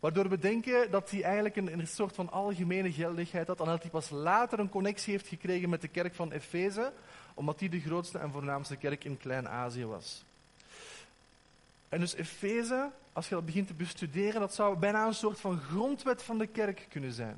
Waardoor 0.00 0.28
we 0.28 0.38
denken 0.38 0.90
dat 0.90 1.10
hij 1.10 1.22
eigenlijk 1.22 1.56
een, 1.56 1.72
een 1.78 1.86
soort 1.86 2.14
van 2.14 2.30
algemene 2.30 2.92
geldigheid 2.92 3.46
had. 3.46 3.60
En 3.60 3.66
dat 3.66 3.82
hij 3.82 3.90
pas 3.90 4.10
later 4.10 4.58
een 4.58 4.68
connectie 4.68 5.12
heeft 5.12 5.26
gekregen 5.26 5.68
met 5.68 5.80
de 5.80 5.88
kerk 5.88 6.14
van 6.14 6.32
Efeze. 6.32 6.92
Omdat 7.34 7.58
die 7.58 7.68
de 7.68 7.80
grootste 7.80 8.18
en 8.18 8.32
voornaamste 8.32 8.76
kerk 8.76 9.04
in 9.04 9.16
Klein-Azië 9.16 9.84
was. 9.84 10.24
En 11.88 12.00
dus 12.00 12.14
Efeze, 12.14 12.90
als 13.12 13.28
je 13.28 13.34
dat 13.34 13.46
begint 13.46 13.66
te 13.66 13.74
bestuderen, 13.74 14.40
dat 14.40 14.54
zou 14.54 14.78
bijna 14.78 15.06
een 15.06 15.14
soort 15.14 15.40
van 15.40 15.58
grondwet 15.58 16.22
van 16.22 16.38
de 16.38 16.46
kerk 16.46 16.86
kunnen 16.88 17.12
zijn. 17.12 17.36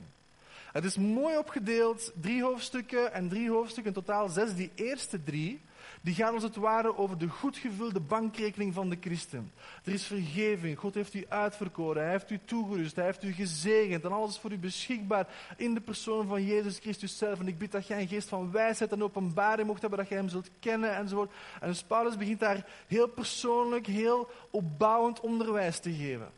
Het 0.72 0.84
is 0.84 0.96
mooi 0.96 1.36
opgedeeld, 1.36 2.12
drie 2.20 2.42
hoofdstukken 2.42 3.12
en 3.12 3.28
drie 3.28 3.50
hoofdstukken, 3.50 3.94
in 3.94 4.02
totaal 4.02 4.28
zes. 4.28 4.54
Die 4.54 4.70
eerste 4.74 5.22
drie, 5.22 5.60
die 6.00 6.14
gaan 6.14 6.34
als 6.34 6.42
het 6.42 6.56
ware 6.56 6.96
over 6.96 7.18
de 7.18 7.28
goed 7.28 7.56
gevulde 7.56 8.00
bankrekening 8.00 8.74
van 8.74 8.88
de 8.88 8.96
christen. 9.00 9.52
Er 9.84 9.92
is 9.92 10.06
vergeving, 10.06 10.78
God 10.78 10.94
heeft 10.94 11.14
u 11.14 11.24
uitverkoren, 11.28 12.02
Hij 12.02 12.10
heeft 12.10 12.30
u 12.30 12.40
toegerust, 12.44 12.96
Hij 12.96 13.04
heeft 13.04 13.22
u 13.22 13.32
gezegend 13.32 14.04
en 14.04 14.12
alles 14.12 14.30
is 14.30 14.38
voor 14.38 14.52
u 14.52 14.58
beschikbaar 14.58 15.26
in 15.56 15.74
de 15.74 15.80
persoon 15.80 16.26
van 16.26 16.44
Jezus 16.44 16.78
Christus 16.78 17.18
zelf. 17.18 17.40
En 17.40 17.48
ik 17.48 17.58
bid 17.58 17.72
dat 17.72 17.86
jij 17.86 18.00
een 18.00 18.08
geest 18.08 18.28
van 18.28 18.50
wijsheid 18.50 18.92
en 18.92 19.02
openbaring 19.02 19.66
mocht 19.66 19.80
hebben, 19.80 19.98
dat 19.98 20.08
jij 20.08 20.18
Hem 20.18 20.28
zult 20.28 20.50
kennen 20.60 20.96
enzovoort. 20.96 21.32
En 21.60 21.68
dus 21.68 21.82
Paulus 21.82 22.16
begint 22.16 22.40
daar 22.40 22.66
heel 22.86 23.08
persoonlijk, 23.08 23.86
heel 23.86 24.30
opbouwend 24.50 25.20
onderwijs 25.20 25.78
te 25.78 25.92
geven. 25.92 26.30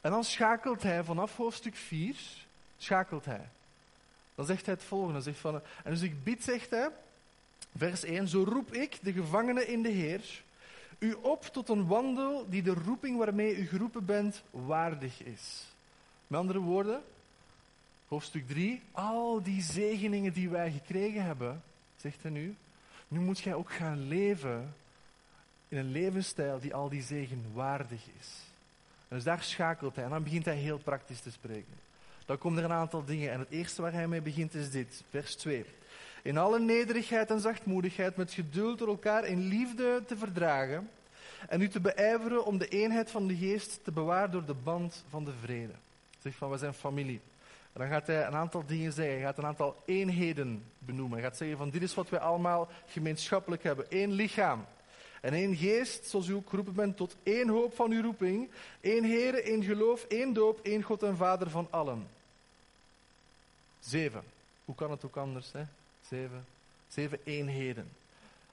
En 0.00 0.10
dan 0.10 0.24
schakelt 0.24 0.82
hij 0.82 1.04
vanaf 1.04 1.36
hoofdstuk 1.36 1.76
4, 1.76 2.16
schakelt 2.78 3.24
hij. 3.24 3.48
Dan 4.34 4.46
zegt 4.46 4.66
hij 4.66 4.74
het 4.74 4.84
volgende. 4.84 5.20
Zegt 5.20 5.38
van, 5.38 5.54
en 5.84 5.90
dus 5.90 6.02
ik 6.02 6.24
bid, 6.24 6.44
zegt 6.44 6.70
hij, 6.70 6.90
vers 7.76 8.04
1, 8.04 8.28
zo 8.28 8.44
roep 8.44 8.72
ik, 8.72 8.98
de 9.02 9.12
gevangene 9.12 9.66
in 9.66 9.82
de 9.82 9.88
Heer, 9.88 10.42
u 10.98 11.12
op 11.12 11.44
tot 11.44 11.68
een 11.68 11.86
wandel 11.86 12.46
die 12.48 12.62
de 12.62 12.74
roeping 12.74 13.18
waarmee 13.18 13.56
u 13.56 13.66
geroepen 13.66 14.04
bent 14.04 14.42
waardig 14.50 15.22
is. 15.22 15.64
Met 16.26 16.40
andere 16.40 16.58
woorden, 16.58 17.02
hoofdstuk 18.08 18.48
3, 18.48 18.82
al 18.92 19.42
die 19.42 19.62
zegeningen 19.62 20.32
die 20.32 20.48
wij 20.48 20.70
gekregen 20.70 21.22
hebben, 21.22 21.62
zegt 21.96 22.22
hij 22.22 22.30
nu, 22.30 22.56
nu 23.08 23.18
moet 23.18 23.38
jij 23.38 23.54
ook 23.54 23.72
gaan 23.72 24.08
leven 24.08 24.74
in 25.68 25.78
een 25.78 25.90
levensstijl 25.90 26.58
die 26.60 26.74
al 26.74 26.88
die 26.88 27.02
zegen 27.02 27.44
waardig 27.52 28.00
is. 28.20 28.28
En 29.08 29.16
dus 29.16 29.24
daar 29.24 29.42
schakelt 29.42 29.94
hij 29.94 30.04
en 30.04 30.10
dan 30.10 30.22
begint 30.22 30.44
hij 30.44 30.56
heel 30.56 30.78
praktisch 30.78 31.20
te 31.20 31.30
spreken. 31.30 31.87
Dan 32.28 32.38
komen 32.38 32.58
er 32.58 32.64
een 32.64 32.76
aantal 32.76 33.04
dingen 33.04 33.32
en 33.32 33.38
het 33.38 33.50
eerste 33.50 33.82
waar 33.82 33.92
hij 33.92 34.08
mee 34.08 34.20
begint 34.20 34.54
is 34.54 34.70
dit, 34.70 35.02
vers 35.10 35.34
2. 35.34 35.64
In 36.22 36.38
alle 36.38 36.60
nederigheid 36.60 37.30
en 37.30 37.40
zachtmoedigheid 37.40 38.16
met 38.16 38.32
geduld 38.32 38.78
door 38.78 38.88
elkaar 38.88 39.24
in 39.24 39.46
liefde 39.46 40.02
te 40.06 40.16
verdragen 40.16 40.90
en 41.48 41.60
u 41.60 41.68
te 41.68 41.80
beijveren 41.80 42.44
om 42.44 42.58
de 42.58 42.68
eenheid 42.68 43.10
van 43.10 43.26
de 43.26 43.36
geest 43.36 43.84
te 43.84 43.92
bewaren 43.92 44.30
door 44.30 44.44
de 44.44 44.54
band 44.54 45.04
van 45.08 45.24
de 45.24 45.32
vrede. 45.42 45.72
Zeg 46.18 46.34
van, 46.34 46.50
we 46.50 46.58
zijn 46.58 46.74
familie. 46.74 47.20
En 47.72 47.80
dan 47.80 47.88
gaat 47.88 48.06
hij 48.06 48.26
een 48.26 48.34
aantal 48.34 48.66
dingen 48.66 48.92
zeggen. 48.92 49.14
Hij 49.14 49.24
gaat 49.24 49.38
een 49.38 49.46
aantal 49.46 49.82
eenheden 49.86 50.64
benoemen. 50.78 51.18
Hij 51.18 51.28
gaat 51.28 51.36
zeggen 51.36 51.56
van, 51.56 51.70
dit 51.70 51.82
is 51.82 51.94
wat 51.94 52.08
wij 52.08 52.20
allemaal 52.20 52.68
gemeenschappelijk 52.86 53.62
hebben. 53.62 53.86
Eén 53.88 54.12
lichaam. 54.12 54.64
En 55.20 55.32
één 55.32 55.56
geest, 55.56 56.06
zoals 56.06 56.28
u 56.28 56.34
ook 56.34 56.48
geroepen 56.48 56.74
bent, 56.74 56.96
tot 56.96 57.16
één 57.22 57.48
hoop 57.48 57.74
van 57.74 57.90
uw 57.90 58.02
roeping. 58.02 58.50
één 58.80 59.04
Heer, 59.04 59.44
één 59.44 59.62
geloof, 59.62 60.04
één 60.04 60.32
doop, 60.32 60.60
één 60.62 60.82
God 60.82 61.02
en 61.02 61.16
Vader 61.16 61.50
van 61.50 61.66
allen. 61.70 62.16
Zeven. 63.80 64.22
Hoe 64.64 64.74
kan 64.74 64.90
het 64.90 65.04
ook 65.04 65.16
anders, 65.16 65.52
hè? 65.52 65.62
Zeven. 66.08 66.46
Zeven 66.88 67.18
eenheden. 67.24 67.88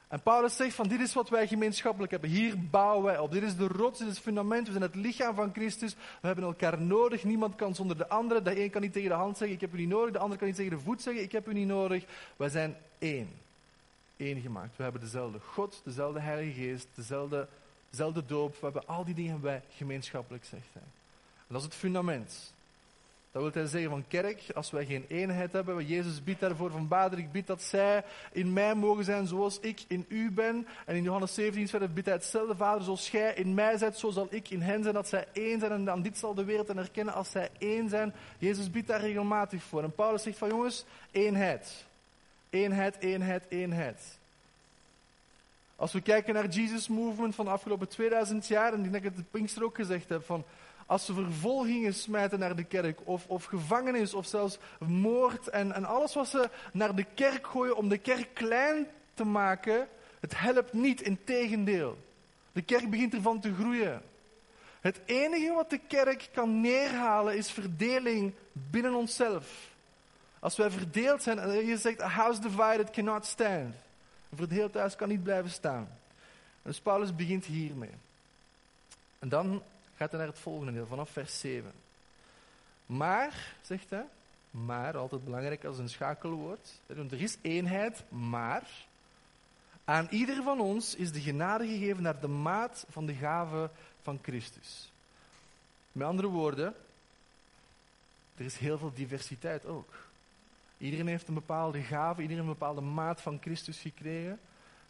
En 0.08 0.22
Paulus 0.22 0.55
zegt 0.55 0.75
van 0.75 0.88
dit 0.88 1.00
is 1.00 1.13
wat 1.13 1.29
wij 1.29 1.48
gemeenschappelijk 1.48 2.12
hebben. 2.12 2.29
Hier 2.29 2.60
bouwen 2.70 3.03
wij 3.03 3.17
op. 3.17 3.32
Dit 3.32 3.44
is 3.44 3.55
de 3.55 3.67
rots, 3.67 4.00
dit 4.00 4.08
is 4.08 4.13
het 4.13 4.24
fundament. 4.24 4.65
We 4.65 4.72
zijn 4.72 4.84
het 4.84 4.96
lichaam 4.96 5.36
van 5.36 5.53
Christus. 5.53 5.94
We 5.94 6.27
hebben 6.27 6.46
elkaar 6.46 6.82
nodig. 6.82 7.24
Niemand 7.24 7.55
kan 7.55 7.75
zonder 7.75 7.98
de 7.98 8.08
andere. 8.08 8.41
De 8.41 8.63
een 8.63 8.70
kan 8.70 8.82
niet 8.82 8.94
tegen 8.94 9.10
de 9.10 9.15
hand 9.15 9.38
zeggen, 9.38 9.55
ik 9.55 9.62
heb 9.62 9.74
u 9.74 9.77
niet 9.77 9.88
nodig. 9.88 10.13
De 10.13 10.20
ander 10.20 10.38
kan 10.38 10.48
niet 10.48 10.55
tegen 10.55 10.77
de 10.77 10.84
voet 10.84 11.01
zeggen, 11.01 11.24
ik 11.24 11.32
heb 11.32 11.48
u 11.48 11.53
niet 11.53 11.67
nodig. 11.67 12.05
Wij 12.36 12.50
zijn 12.50 12.77
één. 12.98 13.29
Eén 14.17 14.41
gemaakt. 14.41 14.77
We 14.77 14.84
hebben 14.84 15.01
dezelfde 15.01 15.39
God, 15.39 15.82
dezelfde 15.84 16.20
Heilige 16.20 16.62
Geest, 16.62 16.88
dezelfde, 16.96 17.48
dezelfde 17.89 18.25
doop. 18.25 18.51
We 18.51 18.60
hebben 18.62 18.88
al 18.88 19.05
die 19.05 19.15
dingen 19.15 19.41
wij 19.41 19.62
gemeenschappelijk, 19.75 20.46
zegt 20.46 20.67
hij. 20.74 20.82
En 21.38 21.53
dat 21.53 21.58
is 21.58 21.63
het 21.63 21.75
fundament. 21.75 22.53
Dat 23.36 23.44
wil 23.44 23.62
hij 23.62 23.72
zeggen 23.72 23.89
van 23.89 24.08
kerk, 24.08 24.44
als 24.54 24.72
wij 24.72 24.86
geen 24.86 25.06
eenheid 25.08 25.51
hebben, 25.51 25.86
Jezus 25.86 26.24
biedt 26.24 26.39
daarvoor 26.39 26.72
van 26.72 26.88
Vader, 26.88 27.20
ik 27.20 27.32
bid 27.32 27.48
dat 27.48 27.62
zij 27.62 28.04
in 28.31 28.53
mij 28.53 28.75
mogen 28.75 29.03
zijn 29.03 29.27
zoals 29.27 29.59
ik 29.59 29.83
in 29.88 30.05
u 30.07 30.31
ben. 30.31 30.68
En 30.86 30.96
in 30.96 31.03
Johannes 31.03 31.33
17 31.33 31.68
verder 31.68 31.94
biedt 31.94 32.07
hij 32.07 32.16
hetzelfde 32.16 32.55
Vader, 32.55 32.83
zoals 32.83 33.12
jij 33.12 33.33
in 33.33 33.53
mij 33.53 33.77
bent, 33.77 33.98
zo 33.98 34.09
zal 34.09 34.27
ik 34.29 34.50
in 34.50 34.62
hen 34.62 34.83
zijn, 34.83 34.94
dat 34.94 35.07
zij 35.07 35.27
één 35.33 35.59
zijn. 35.59 35.72
En 35.72 35.86
dan 35.86 36.01
dit 36.01 36.18
zal 36.18 36.33
de 36.33 36.44
wereld 36.44 36.70
erkennen 36.70 37.14
als 37.14 37.31
zij 37.31 37.50
één 37.57 37.90
zijn. 37.90 38.14
Jezus 38.38 38.72
biedt 38.72 38.88
daar 38.88 39.01
regelmatig 39.01 39.64
voor. 39.64 39.83
En 39.83 39.96
Paulus 39.96 40.24
zegt 40.24 40.38
van 40.38 40.50
jongens, 40.50 40.86
eenheid. 41.12 41.86
Eenheid, 42.50 42.96
eenheid, 43.00 43.44
eenheid. 43.50 44.18
Als 45.75 45.94
we 45.94 46.01
kijken 46.01 46.33
naar 46.33 46.48
Jesus 46.48 46.88
Movement 46.88 47.36
van 47.36 47.46
de 47.46 47.51
afgelopen 47.51 47.88
2000 47.88 48.48
jaar, 48.48 48.74
en 48.74 48.83
ik 48.83 48.92
denk 48.92 49.03
dat 49.03 49.12
ik 49.12 49.18
het 49.18 49.31
Pinkster 49.31 49.64
ook 49.64 49.75
gezegd 49.75 50.09
heb, 50.09 50.25
van 50.25 50.44
als 50.85 51.05
ze 51.05 51.13
vervolgingen 51.13 51.93
smijten 51.93 52.39
naar 52.39 52.55
de 52.55 52.63
kerk, 52.63 53.00
of, 53.03 53.27
of 53.27 53.45
gevangenis, 53.45 54.13
of 54.13 54.25
zelfs 54.25 54.57
moord 54.79 55.48
en, 55.48 55.71
en 55.71 55.85
alles 55.85 56.13
wat 56.13 56.27
ze 56.27 56.50
naar 56.74 56.95
de 56.95 57.05
kerk 57.13 57.48
gooien 57.48 57.77
om 57.77 57.89
de 57.89 57.98
kerk 57.98 58.33
klein 58.33 58.87
te 59.13 59.24
maken, 59.24 59.87
het 60.19 60.39
helpt 60.39 60.74
niet, 60.74 61.01
in 61.01 61.19
tegendeel. 61.24 61.98
De 62.51 62.61
kerk 62.61 62.89
begint 62.89 63.13
ervan 63.13 63.39
te 63.39 63.53
groeien. 63.53 64.01
Het 64.81 65.00
enige 65.05 65.53
wat 65.53 65.69
de 65.69 65.79
kerk 65.87 66.29
kan 66.33 66.61
neerhalen 66.61 67.37
is 67.37 67.51
verdeling 67.51 68.33
binnen 68.51 68.93
onszelf. 68.93 69.74
Als 70.39 70.57
wij 70.57 70.71
verdeeld 70.71 71.24
zijn, 71.24 71.39
en 71.39 71.65
je 71.65 71.77
zegt, 71.77 72.01
a 72.01 72.07
house 72.07 72.41
divided 72.41 72.89
cannot 72.89 73.25
stand. 73.25 73.75
Een 74.29 74.37
verdeeld 74.37 74.74
huis 74.74 74.95
kan 74.95 75.09
niet 75.09 75.24
blijven 75.24 75.51
staan. 75.51 75.87
Dus 76.61 76.79
Paulus 76.79 77.15
begint 77.15 77.45
hiermee. 77.45 77.89
En 79.19 79.29
dan 79.29 79.63
gaat 79.96 80.10
hij 80.10 80.20
naar 80.20 80.29
het 80.29 80.40
volgende 80.40 80.74
deel, 80.74 80.88
vanaf 80.88 81.10
vers 81.10 81.40
7. 81.40 81.72
Maar, 82.86 83.55
zegt 83.62 83.90
hij, 83.90 84.05
maar, 84.51 84.98
altijd 84.98 85.24
belangrijk 85.24 85.66
als 85.66 85.77
een 85.77 85.90
schakelwoord. 85.90 86.79
Er 86.88 87.22
is 87.22 87.38
eenheid, 87.42 88.03
maar 88.10 88.70
aan 89.86 90.08
ieder 90.10 90.44
van 90.44 90.60
ons 90.60 90.96
is 90.96 91.12
de 91.12 91.22
genade 91.22 91.68
gegeven 91.68 92.03
naar 92.03 92.20
de 92.20 92.27
maat 92.27 92.86
van 92.90 93.05
de 93.05 93.14
gave 93.14 93.70
van 94.01 94.20
Christus. 94.22 94.92
Met 95.92 96.08
andere 96.08 96.27
woorden, 96.27 96.74
er 98.38 98.46
is 98.46 98.58
heel 98.58 98.77
veel 98.77 98.94
diversiteit 98.94 99.66
ook. 99.66 99.94
Iedereen 100.77 101.08
heeft 101.08 101.27
een 101.27 101.34
bepaalde 101.34 101.81
gave, 101.81 102.22
iedereen 102.22 102.44
een 102.44 102.50
bepaalde 102.50 102.81
maat 102.81 103.22
van 103.22 103.38
Christus 103.42 103.79
gekregen. 103.79 104.40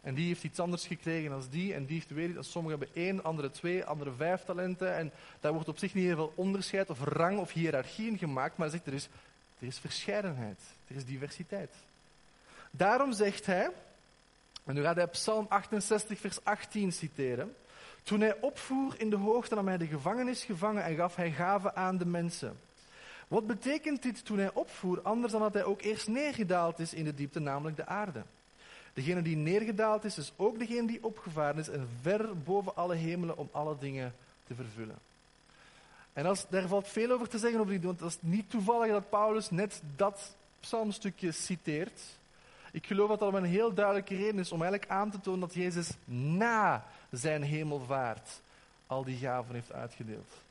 En 0.06 0.14
die 0.14 0.26
heeft 0.26 0.44
iets 0.44 0.58
anders 0.58 0.86
gekregen 0.86 1.30
dan 1.30 1.42
die. 1.50 1.74
En 1.74 1.84
die 1.84 1.94
heeft 1.94 2.10
weer 2.10 2.38
iets. 2.38 2.50
Sommigen 2.50 2.78
hebben 2.78 3.02
één, 3.02 3.24
andere 3.24 3.50
twee, 3.50 3.84
andere 3.84 4.12
vijf 4.12 4.44
talenten. 4.44 4.96
En 4.96 5.12
daar 5.40 5.52
wordt 5.52 5.68
op 5.68 5.78
zich 5.78 5.94
niet 5.94 6.04
heel 6.04 6.16
veel 6.16 6.32
onderscheid 6.34 6.90
of 6.90 7.00
rang 7.00 7.38
of 7.38 7.52
hiërarchie 7.52 8.10
in 8.10 8.18
gemaakt. 8.18 8.56
Maar 8.56 8.68
hij 8.68 8.76
zegt, 8.76 8.86
er 8.86 8.94
is, 8.94 9.08
er 9.58 9.66
is 9.66 9.78
verscheidenheid. 9.78 10.60
Er 10.88 10.96
is 10.96 11.04
diversiteit. 11.04 11.70
Daarom 12.70 13.12
zegt 13.12 13.46
hij, 13.46 13.70
en 14.64 14.74
nu 14.74 14.82
gaat 14.82 14.96
hij 14.96 15.06
Psalm 15.06 15.46
68 15.48 16.18
vers 16.18 16.44
18 16.44 16.92
citeren. 16.92 17.54
Toen 18.02 18.20
hij 18.20 18.40
opvoer 18.40 18.94
in 19.00 19.10
de 19.10 19.16
hoogte 19.16 19.54
nam 19.54 19.66
hij 19.66 19.78
de 19.78 19.86
gevangenis 19.86 20.44
gevangen 20.44 20.84
en 20.84 20.96
gaf 20.96 21.16
hij 21.16 21.30
gaven 21.30 21.76
aan 21.76 21.96
de 21.98 22.06
mensen. 22.06 22.58
Wat 23.28 23.46
betekent 23.46 24.02
dit 24.02 24.24
toen 24.24 24.38
hij 24.38 24.52
opvoer, 24.52 25.00
anders 25.02 25.32
dan 25.32 25.40
dat 25.40 25.54
hij 25.54 25.64
ook 25.64 25.82
eerst 25.82 26.08
neergedaald 26.08 26.78
is 26.78 26.94
in 26.94 27.04
de 27.04 27.14
diepte, 27.14 27.40
namelijk 27.40 27.76
de 27.76 27.86
aarde? 27.86 28.22
Degene 28.96 29.22
die 29.22 29.36
neergedaald 29.36 30.04
is, 30.04 30.18
is 30.18 30.32
ook 30.36 30.58
degene 30.58 30.86
die 30.86 31.04
opgevaren 31.04 31.58
is 31.58 31.68
en 31.68 31.88
ver 32.00 32.38
boven 32.38 32.76
alle 32.76 32.94
hemelen 32.94 33.36
om 33.36 33.48
alle 33.52 33.76
dingen 33.78 34.14
te 34.46 34.54
vervullen. 34.54 34.98
En 36.12 36.26
als, 36.26 36.46
daar 36.48 36.68
valt 36.68 36.88
veel 36.88 37.10
over 37.10 37.28
te 37.28 37.38
zeggen 37.38 37.60
over 37.60 37.72
die, 37.72 37.80
want 37.80 38.00
het 38.00 38.08
is 38.08 38.18
niet 38.20 38.50
toevallig 38.50 38.90
dat 38.90 39.08
Paulus 39.08 39.50
net 39.50 39.82
dat 39.96 40.36
psalmstukje 40.60 41.32
citeert. 41.32 42.00
Ik 42.72 42.86
geloof 42.86 43.08
dat 43.08 43.18
dat 43.18 43.34
een 43.34 43.44
heel 43.44 43.74
duidelijke 43.74 44.16
reden 44.16 44.38
is 44.38 44.52
om 44.52 44.62
eigenlijk 44.62 44.90
aan 44.90 45.10
te 45.10 45.20
tonen 45.20 45.40
dat 45.40 45.54
Jezus 45.54 45.90
na 46.04 46.84
zijn 47.10 47.42
hemelvaart 47.42 48.40
al 48.86 49.04
die 49.04 49.16
gaven 49.16 49.54
heeft 49.54 49.72
uitgedeeld. 49.72 50.45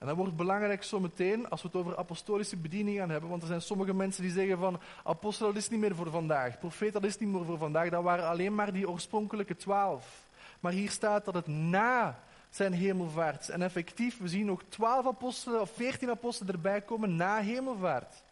En 0.00 0.06
dat 0.06 0.16
wordt 0.16 0.36
belangrijk 0.36 0.82
zometeen 0.82 1.48
als 1.48 1.62
we 1.62 1.68
het 1.68 1.76
over 1.76 1.96
apostolische 1.96 2.56
bediening 2.56 2.98
gaan 2.98 3.10
hebben. 3.10 3.30
Want 3.30 3.42
er 3.42 3.48
zijn 3.48 3.62
sommige 3.62 3.94
mensen 3.94 4.22
die 4.22 4.32
zeggen 4.32 4.58
van 4.58 4.80
apostel 5.04 5.46
dat 5.46 5.56
is 5.56 5.68
niet 5.68 5.80
meer 5.80 5.94
voor 5.94 6.10
vandaag. 6.10 6.58
Profeet 6.58 6.92
dat 6.92 7.04
is 7.04 7.18
niet 7.18 7.28
meer 7.28 7.44
voor 7.44 7.58
vandaag. 7.58 7.88
Dat 7.88 8.02
waren 8.02 8.28
alleen 8.28 8.54
maar 8.54 8.72
die 8.72 8.88
oorspronkelijke 8.88 9.56
twaalf. 9.56 10.28
Maar 10.60 10.72
hier 10.72 10.90
staat 10.90 11.24
dat 11.24 11.34
het 11.34 11.46
na 11.46 12.18
zijn 12.50 12.72
hemelvaart. 12.72 13.48
En 13.48 13.62
effectief, 13.62 14.18
we 14.18 14.28
zien 14.28 14.46
nog 14.46 14.62
twaalf 14.68 15.06
apostelen 15.06 15.60
of 15.60 15.70
veertien 15.70 16.10
apostelen 16.10 16.54
erbij 16.54 16.80
komen 16.80 17.16
na 17.16 17.40
hemelvaart. 17.40 18.22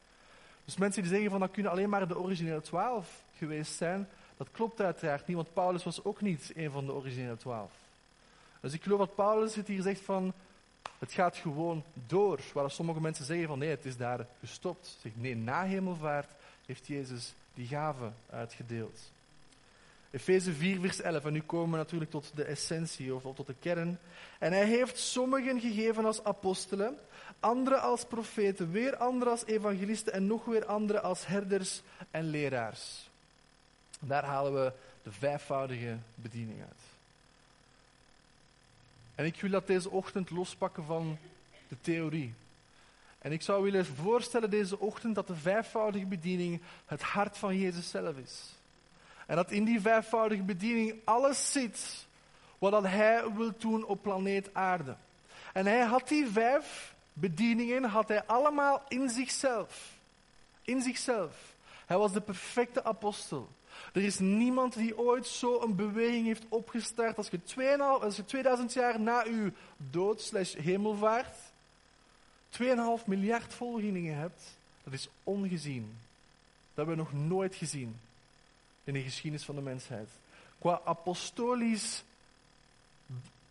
Dus 0.65 0.77
mensen 0.77 1.03
die 1.03 1.11
zeggen 1.11 1.31
van 1.31 1.41
dat 1.41 1.51
kunnen 1.51 1.73
alleen 1.73 1.89
maar 1.89 2.09
de 2.09 2.19
originele 2.19 2.61
twaalf 2.61 3.25
geweest 3.37 3.73
zijn. 3.73 4.09
Dat 4.37 4.49
klopt 4.53 4.81
uiteraard 4.81 5.27
niet, 5.27 5.37
want 5.37 5.53
Paulus 5.53 5.85
was 5.85 6.05
ook 6.05 6.21
niet 6.21 6.53
een 6.55 6.71
van 6.71 6.87
de 6.87 6.93
originele 6.93 7.37
twaalf. 7.37 7.73
Dus 8.61 8.73
ik 8.73 8.83
geloof 8.83 8.99
dat 8.99 9.15
Paulus 9.15 9.55
het 9.55 9.67
hier 9.67 9.83
zegt 9.83 10.01
van 10.01 10.33
het 10.99 11.13
gaat 11.13 11.37
gewoon 11.37 11.85
door. 12.07 12.41
Waar 12.53 12.71
sommige 12.71 13.01
mensen 13.01 13.25
zeggen 13.25 13.47
van 13.47 13.59
nee, 13.59 13.71
het 13.71 13.85
is 13.85 13.97
daar 13.97 14.27
gestopt. 14.41 14.99
Nee, 15.15 15.37
na 15.37 15.65
hemelvaart 15.65 16.31
heeft 16.67 16.87
Jezus 16.87 17.35
die 17.55 17.67
gave 17.67 18.11
uitgedeeld. 18.31 19.11
Efeze 20.11 20.53
4, 20.53 20.81
vers 20.81 21.01
11. 21.01 21.25
En 21.25 21.33
nu 21.33 21.41
komen 21.41 21.71
we 21.71 21.77
natuurlijk 21.77 22.11
tot 22.11 22.33
de 22.35 22.45
essentie, 22.45 23.15
of 23.15 23.23
tot 23.35 23.47
de 23.47 23.55
kern. 23.61 23.99
En 24.39 24.53
hij 24.53 24.67
heeft 24.67 24.99
sommigen 24.99 25.61
gegeven 25.61 26.05
als 26.05 26.25
apostelen, 26.25 26.99
anderen 27.41 27.81
als 27.81 28.05
profeten, 28.05 28.71
weer 28.71 28.97
anderen 28.97 29.33
als 29.33 29.45
evangelisten 29.45 30.13
en 30.13 30.27
nog 30.27 30.45
weer 30.45 30.67
anderen 30.67 31.03
als 31.03 31.27
herders 31.27 31.83
en 32.11 32.25
leraars. 32.25 33.11
Daar 34.01 34.25
halen 34.25 34.55
we 34.55 34.73
de 35.03 35.13
vijfvoudige 35.13 35.97
bediening 36.15 36.61
uit. 36.61 36.98
En 39.19 39.25
ik 39.25 39.41
wil 39.41 39.51
dat 39.51 39.67
deze 39.67 39.91
ochtend 39.91 40.31
lospakken 40.31 40.85
van 40.85 41.19
de 41.69 41.77
theorie. 41.81 42.35
En 43.19 43.33
ik 43.33 43.43
zou 43.43 43.63
willen 43.63 43.87
voorstellen 43.87 44.51
deze 44.51 44.79
ochtend 44.79 45.15
dat 45.15 45.27
de 45.27 45.37
vijfvoudige 45.37 46.07
bediening 46.07 46.61
het 46.87 47.03
hart 47.03 47.39
van 47.39 47.59
Jezus 47.59 47.91
zelf 47.91 48.17
is. 48.17 48.55
En 49.27 49.37
dat 49.37 49.51
in 49.51 49.65
die 49.65 49.81
vijfvoudige 49.81 50.43
bediening 50.43 50.95
alles 51.05 51.53
zit 51.53 52.07
wat 52.59 52.83
Hij 52.83 53.33
wil 53.33 53.53
doen 53.59 53.85
op 53.85 54.03
planeet 54.03 54.55
aarde. 54.55 54.97
En 55.53 55.67
Hij 55.67 55.85
had 55.85 56.09
die 56.09 56.27
vijf 56.27 56.95
bedieningen, 57.13 57.85
had 57.85 58.09
Hij 58.09 58.25
allemaal 58.25 58.83
in 58.89 59.09
zichzelf. 59.09 59.93
In 60.63 60.83
zichzelf. 60.83 61.55
Hij 61.87 61.99
was 61.99 62.13
de 62.13 62.21
perfecte 62.21 62.85
apostel. 62.85 63.49
Er 63.93 64.03
is 64.03 64.19
niemand 64.19 64.75
die 64.75 64.99
ooit 64.99 65.27
zo 65.27 65.61
een 65.61 65.77
beweging 65.77 66.27
heeft 66.27 66.45
opgestart 66.49 67.17
als 67.17 67.29
je, 67.29 67.39
2,5, 67.39 68.03
als 68.03 68.17
je 68.17 68.25
2000 68.25 68.73
jaar 68.73 69.01
na 69.01 69.25
uw 69.27 69.51
dood 69.77 70.21
slash 70.21 70.55
hemelvaart 70.55 71.37
2,5 72.51 73.05
miljard 73.07 73.55
volgelingen 73.55 74.17
hebt. 74.17 74.43
Dat 74.85 74.93
is 74.93 75.09
ongezien. 75.25 75.97
Dat 76.75 76.87
hebben 76.87 76.97
we 76.97 77.03
nog 77.03 77.29
nooit 77.29 77.55
gezien 77.55 78.01
in 78.85 78.93
de 78.93 79.03
geschiedenis 79.03 79.45
van 79.45 79.55
de 79.55 79.61
mensheid. 79.61 80.09
Qua 80.59 80.81
apostolisch 80.85 82.05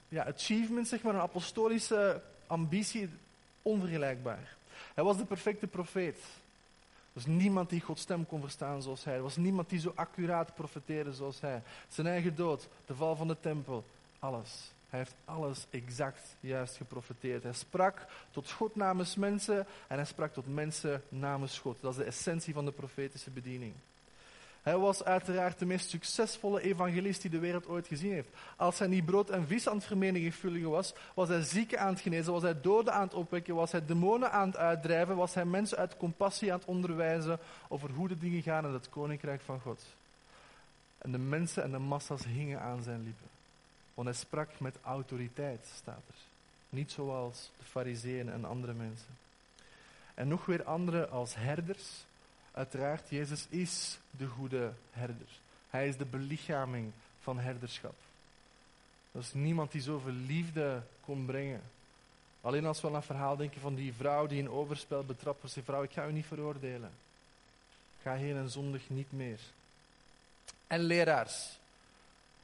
ja, 0.09 0.25
achievement, 0.25 0.87
zeg 0.87 1.01
maar, 1.01 1.13
een 1.13 1.21
apostolische 1.21 2.21
ambitie, 2.47 3.09
onvergelijkbaar. 3.61 4.55
Hij 4.93 5.03
was 5.03 5.17
de 5.17 5.25
perfecte 5.25 5.67
profeet. 5.67 6.19
Was 7.17 7.25
niemand 7.25 7.69
die 7.69 7.81
Gods 7.81 8.01
stem 8.01 8.25
kon 8.25 8.41
verstaan 8.41 8.81
zoals 8.81 9.03
hij. 9.03 9.15
Er 9.15 9.21
was 9.21 9.37
niemand 9.37 9.69
die 9.69 9.79
zo 9.79 9.91
accuraat 9.95 10.55
profeteerde 10.55 11.13
zoals 11.13 11.41
hij. 11.41 11.61
Zijn 11.87 12.07
eigen 12.07 12.35
dood, 12.35 12.67
de 12.85 12.95
val 12.95 13.15
van 13.15 13.27
de 13.27 13.37
tempel, 13.39 13.83
alles. 14.19 14.71
Hij 14.89 14.99
heeft 14.99 15.15
alles 15.25 15.65
exact 15.69 16.35
juist 16.39 16.75
geprofeteerd. 16.75 17.43
Hij 17.43 17.53
sprak 17.53 18.05
tot 18.31 18.51
God 18.51 18.75
namens 18.75 19.15
mensen 19.15 19.67
en 19.87 19.95
hij 19.95 20.05
sprak 20.05 20.33
tot 20.33 20.53
mensen 20.53 21.03
namens 21.09 21.59
God. 21.59 21.81
Dat 21.81 21.91
is 21.91 21.97
de 21.97 22.03
essentie 22.03 22.53
van 22.53 22.65
de 22.65 22.71
profetische 22.71 23.29
bediening. 23.29 23.73
Hij 24.67 24.77
was 24.77 25.03
uiteraard 25.03 25.59
de 25.59 25.65
meest 25.65 25.89
succesvolle 25.89 26.61
evangelist 26.61 27.21
die 27.21 27.31
de 27.31 27.39
wereld 27.39 27.67
ooit 27.67 27.87
gezien 27.87 28.11
heeft. 28.11 28.29
Als 28.55 28.79
hij 28.79 28.87
niet 28.87 29.05
brood 29.05 29.29
en 29.29 29.47
vis 29.47 29.67
aan 29.67 29.75
het 29.75 29.85
vermenigvuldigen 29.85 30.69
was, 30.69 30.93
was 31.13 31.27
hij 31.27 31.41
zieken 31.41 31.79
aan 31.79 31.93
het 31.93 31.99
genezen, 31.99 32.33
was 32.33 32.41
hij 32.41 32.61
doden 32.61 32.93
aan 32.93 33.01
het 33.01 33.13
opwekken, 33.13 33.55
was 33.55 33.71
hij 33.71 33.85
demonen 33.85 34.31
aan 34.31 34.47
het 34.47 34.57
uitdrijven, 34.57 35.15
was 35.15 35.33
hij 35.33 35.45
mensen 35.45 35.77
uit 35.77 35.97
compassie 35.97 36.51
aan 36.51 36.57
het 36.57 36.67
onderwijzen 36.67 37.39
over 37.67 37.89
hoe 37.89 38.07
de 38.07 38.17
dingen 38.17 38.41
gaan 38.41 38.65
in 38.65 38.73
het 38.73 38.89
koninkrijk 38.89 39.41
van 39.41 39.59
God. 39.59 39.85
En 40.97 41.11
de 41.11 41.17
mensen 41.17 41.63
en 41.63 41.71
de 41.71 41.77
massa's 41.77 42.25
hingen 42.25 42.61
aan 42.61 42.83
zijn 42.83 43.03
lippen. 43.03 43.27
Want 43.93 44.07
hij 44.07 44.17
sprak 44.17 44.59
met 44.59 44.75
autoriteit, 44.83 45.71
staat 45.75 46.03
er. 46.07 46.15
Niet 46.69 46.91
zoals 46.91 47.51
de 47.57 47.65
fariseeën 47.65 48.29
en 48.29 48.45
andere 48.45 48.73
mensen. 48.73 49.17
En 50.13 50.27
nog 50.27 50.45
weer 50.45 50.63
andere 50.63 51.07
als 51.07 51.35
herders. 51.35 52.05
Uiteraard, 52.57 53.09
Jezus 53.09 53.45
is 53.49 53.99
de 54.11 54.25
goede 54.25 54.71
herder. 54.91 55.27
Hij 55.69 55.87
is 55.87 55.97
de 55.97 56.05
belichaming 56.05 56.91
van 57.21 57.39
herderschap. 57.39 57.95
Er 59.11 59.19
is 59.19 59.33
niemand 59.33 59.71
die 59.71 59.81
zoveel 59.81 60.13
liefde 60.13 60.81
kon 61.05 61.25
brengen. 61.25 61.61
Alleen 62.41 62.65
als 62.65 62.81
we 62.81 62.87
aan 62.87 62.95
het 62.95 63.05
verhaal 63.05 63.35
denken 63.35 63.61
van 63.61 63.75
die 63.75 63.93
vrouw 63.93 64.27
die 64.27 64.39
in 64.39 64.49
overspel 64.49 65.03
betrapt 65.03 65.41
was. 65.41 65.53
Die 65.53 65.63
vrouw, 65.63 65.83
ik 65.83 65.91
ga 65.91 66.07
u 66.07 66.11
niet 66.11 66.25
veroordelen. 66.25 66.91
Ga 68.01 68.13
heen 68.13 68.35
en 68.35 68.49
zondig 68.49 68.89
niet 68.89 69.11
meer. 69.11 69.39
En 70.67 70.79
leraars. 70.79 71.56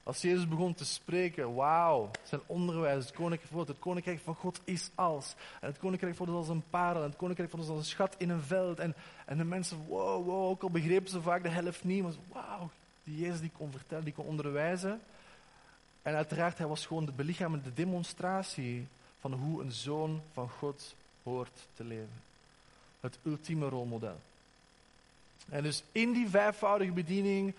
Als 0.04 0.22
Jezus 0.22 0.48
begon 0.48 0.74
te 0.74 0.86
spreken, 0.86 1.54
wauw, 1.54 2.12
zijn 2.24 2.42
onderwijs, 2.46 3.06
het 3.06 3.14
koninkrijk 3.14 3.52
van 3.52 3.58
God, 3.58 3.68
het 3.68 3.80
koninkrijk 3.80 4.20
van 4.20 4.36
God 4.36 4.60
is 4.64 4.90
als. 4.96 5.36
En 5.62 5.68
het 5.68 5.78
koninkrijk 5.78 6.16
van 6.16 6.26
God 6.26 6.36
is 6.36 6.42
als 6.42 6.56
een 6.56 6.64
parel, 6.70 7.02
en 7.02 7.10
het 7.10 7.18
koninkrijk 7.18 7.50
van 7.50 7.60
God 7.60 7.70
is 7.70 7.76
als 7.76 7.86
een 7.86 7.92
schat 7.92 8.16
in 8.18 8.30
een 8.30 8.42
veld. 8.42 8.80
En, 8.80 8.96
en 9.26 9.38
de 9.38 9.44
mensen, 9.44 9.86
wow, 9.88 10.26
wow, 10.26 10.50
ook 10.50 10.62
al 10.62 10.70
begrepen 10.70 11.10
ze 11.10 11.22
vaak 11.22 11.44
de 11.44 11.50
helft 11.50 11.84
niet, 11.84 12.04
maar 12.04 12.14
wauw, 12.32 12.70
die 13.04 13.20
Jezus 13.20 13.40
die 13.40 13.52
kon 13.58 13.72
vertellen, 13.72 14.04
die 14.04 14.14
kon 14.14 14.26
onderwijzen. 14.26 15.02
En 16.02 16.16
uiteraard, 16.16 16.58
hij 16.58 16.68
was 16.68 16.86
gewoon 16.86 17.06
de 17.06 17.12
belichamende 17.12 17.74
demonstratie 17.74 18.88
van 19.20 19.34
hoe 19.34 19.62
een 19.62 19.72
zoon 19.72 20.22
van 20.34 20.50
God 20.50 20.96
hoort 21.24 21.68
te 21.74 21.84
leven. 21.84 22.22
Het 23.00 23.18
ultieme 23.24 23.70
rolmodel. 23.70 24.20
En 25.50 25.64
dus 25.64 25.84
in 25.92 26.14
die 26.14 26.30
vijfvoudige 26.30 26.92
bediening 26.92 27.54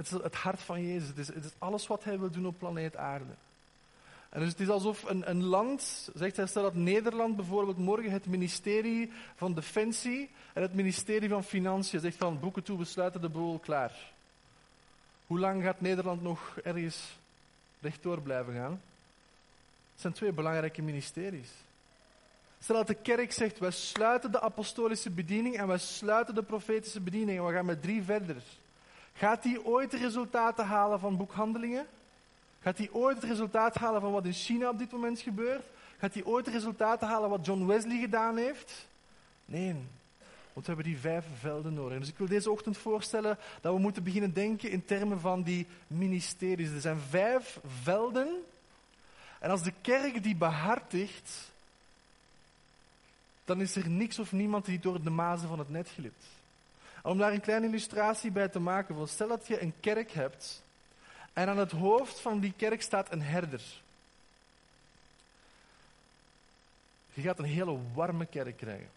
het 0.00 0.10
is 0.10 0.22
het 0.22 0.34
hart 0.34 0.60
van 0.60 0.86
Jezus. 0.86 1.08
Het 1.08 1.18
is, 1.18 1.30
is 1.30 1.52
alles 1.58 1.86
wat 1.86 2.04
hij 2.04 2.18
wil 2.18 2.30
doen 2.30 2.46
op 2.46 2.58
planeet 2.58 2.96
aarde. 2.96 3.32
En 4.28 4.40
dus 4.40 4.48
het 4.48 4.60
is 4.60 4.68
alsof 4.68 5.02
een, 5.02 5.30
een 5.30 5.44
land, 5.44 6.10
zegt 6.14 6.36
hij, 6.36 6.46
stel 6.46 6.62
dat 6.62 6.74
Nederland 6.74 7.36
bijvoorbeeld 7.36 7.78
morgen 7.78 8.10
het 8.10 8.26
ministerie 8.26 9.12
van 9.36 9.54
Defensie 9.54 10.30
en 10.52 10.62
het 10.62 10.74
ministerie 10.74 11.28
van 11.28 11.44
Financiën 11.44 12.00
zegt 12.00 12.16
van 12.16 12.40
boeken 12.40 12.62
toe, 12.62 12.78
we 12.78 12.84
sluiten 12.84 13.20
de 13.20 13.28
boel, 13.28 13.58
klaar. 13.58 14.12
Hoe 15.26 15.38
lang 15.38 15.62
gaat 15.62 15.80
Nederland 15.80 16.22
nog 16.22 16.58
ergens 16.62 17.18
rechtdoor 17.80 18.20
blijven 18.20 18.54
gaan? 18.54 18.80
Het 19.92 20.00
zijn 20.00 20.12
twee 20.12 20.32
belangrijke 20.32 20.82
ministeries. 20.82 21.50
Stel 22.60 22.76
dat 22.76 22.86
de 22.86 22.94
kerk 22.94 23.32
zegt, 23.32 23.58
wij 23.58 23.70
sluiten 23.70 24.32
de 24.32 24.40
apostolische 24.40 25.10
bediening 25.10 25.56
en 25.56 25.66
wij 25.66 25.78
sluiten 25.78 26.34
de 26.34 26.42
profetische 26.42 27.00
bediening 27.00 27.38
en 27.38 27.46
we 27.46 27.52
gaan 27.52 27.66
met 27.66 27.82
drie 27.82 28.02
verder. 28.02 28.42
Gaat 29.20 29.44
hij 29.44 29.58
ooit 29.64 29.90
de 29.90 29.96
resultaten 29.96 30.66
halen 30.66 31.00
van 31.00 31.16
boekhandelingen? 31.16 31.86
Gaat 32.60 32.78
hij 32.78 32.88
ooit 32.92 33.16
het 33.16 33.24
resultaat 33.24 33.74
halen 33.74 34.00
van 34.00 34.12
wat 34.12 34.24
in 34.24 34.32
China 34.32 34.68
op 34.68 34.78
dit 34.78 34.92
moment 34.92 35.20
gebeurt? 35.20 35.64
Gaat 35.98 36.14
hij 36.14 36.24
ooit 36.24 36.44
de 36.44 36.50
resultaten 36.50 37.08
halen 37.08 37.30
wat 37.30 37.46
John 37.46 37.66
Wesley 37.66 38.00
gedaan 38.00 38.36
heeft? 38.36 38.86
Nee, 39.44 39.72
want 40.52 40.66
we 40.66 40.72
hebben 40.72 40.84
die 40.84 40.98
vijf 40.98 41.24
velden 41.38 41.74
nodig. 41.74 41.98
Dus 41.98 42.08
ik 42.08 42.18
wil 42.18 42.26
deze 42.26 42.50
ochtend 42.50 42.78
voorstellen 42.78 43.38
dat 43.60 43.74
we 43.74 43.80
moeten 43.80 44.02
beginnen 44.02 44.32
denken 44.32 44.70
in 44.70 44.84
termen 44.84 45.20
van 45.20 45.42
die 45.42 45.66
ministeries. 45.86 46.70
Er 46.70 46.80
zijn 46.80 47.00
vijf 47.00 47.60
velden. 47.82 48.28
En 49.38 49.50
als 49.50 49.62
de 49.62 49.72
kerk 49.80 50.22
die 50.22 50.36
behartigt, 50.36 51.52
dan 53.44 53.60
is 53.60 53.76
er 53.76 53.90
niks 53.90 54.18
of 54.18 54.32
niemand 54.32 54.64
die 54.64 54.78
door 54.78 55.02
de 55.02 55.10
mazen 55.10 55.48
van 55.48 55.58
het 55.58 55.70
net 55.70 55.88
glipt. 55.88 56.24
Om 57.02 57.18
daar 57.18 57.32
een 57.32 57.40
kleine 57.40 57.66
illustratie 57.66 58.30
bij 58.30 58.48
te 58.48 58.58
maken, 58.58 59.08
stel 59.08 59.28
dat 59.28 59.46
je 59.46 59.62
een 59.62 59.74
kerk 59.80 60.10
hebt 60.10 60.62
en 61.32 61.48
aan 61.48 61.58
het 61.58 61.72
hoofd 61.72 62.20
van 62.20 62.40
die 62.40 62.52
kerk 62.56 62.82
staat 62.82 63.12
een 63.12 63.22
herder. 63.22 63.62
Je 67.12 67.22
gaat 67.22 67.38
een 67.38 67.44
hele 67.44 67.78
warme 67.94 68.26
kerk 68.26 68.56
krijgen. 68.56 68.88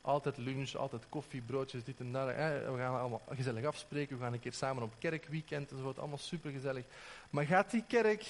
Altijd 0.00 0.36
lunch, 0.36 0.74
altijd 0.74 1.02
koffie, 1.08 1.40
broodjes, 1.40 1.84
dit 1.84 2.00
en 2.00 2.12
dat. 2.12 2.26
We 2.26 2.74
gaan 2.76 3.00
allemaal 3.00 3.22
gezellig 3.30 3.64
afspreken. 3.64 4.16
We 4.16 4.22
gaan 4.22 4.32
een 4.32 4.40
keer 4.40 4.52
samen 4.52 4.82
op 4.82 4.92
kerkweekend 4.98 5.70
enzovoort. 5.70 5.98
Allemaal 5.98 6.18
super 6.18 6.50
gezellig. 6.50 6.84
Maar 7.30 7.44
gaat 7.44 7.70
die 7.70 7.84
kerk 7.86 8.26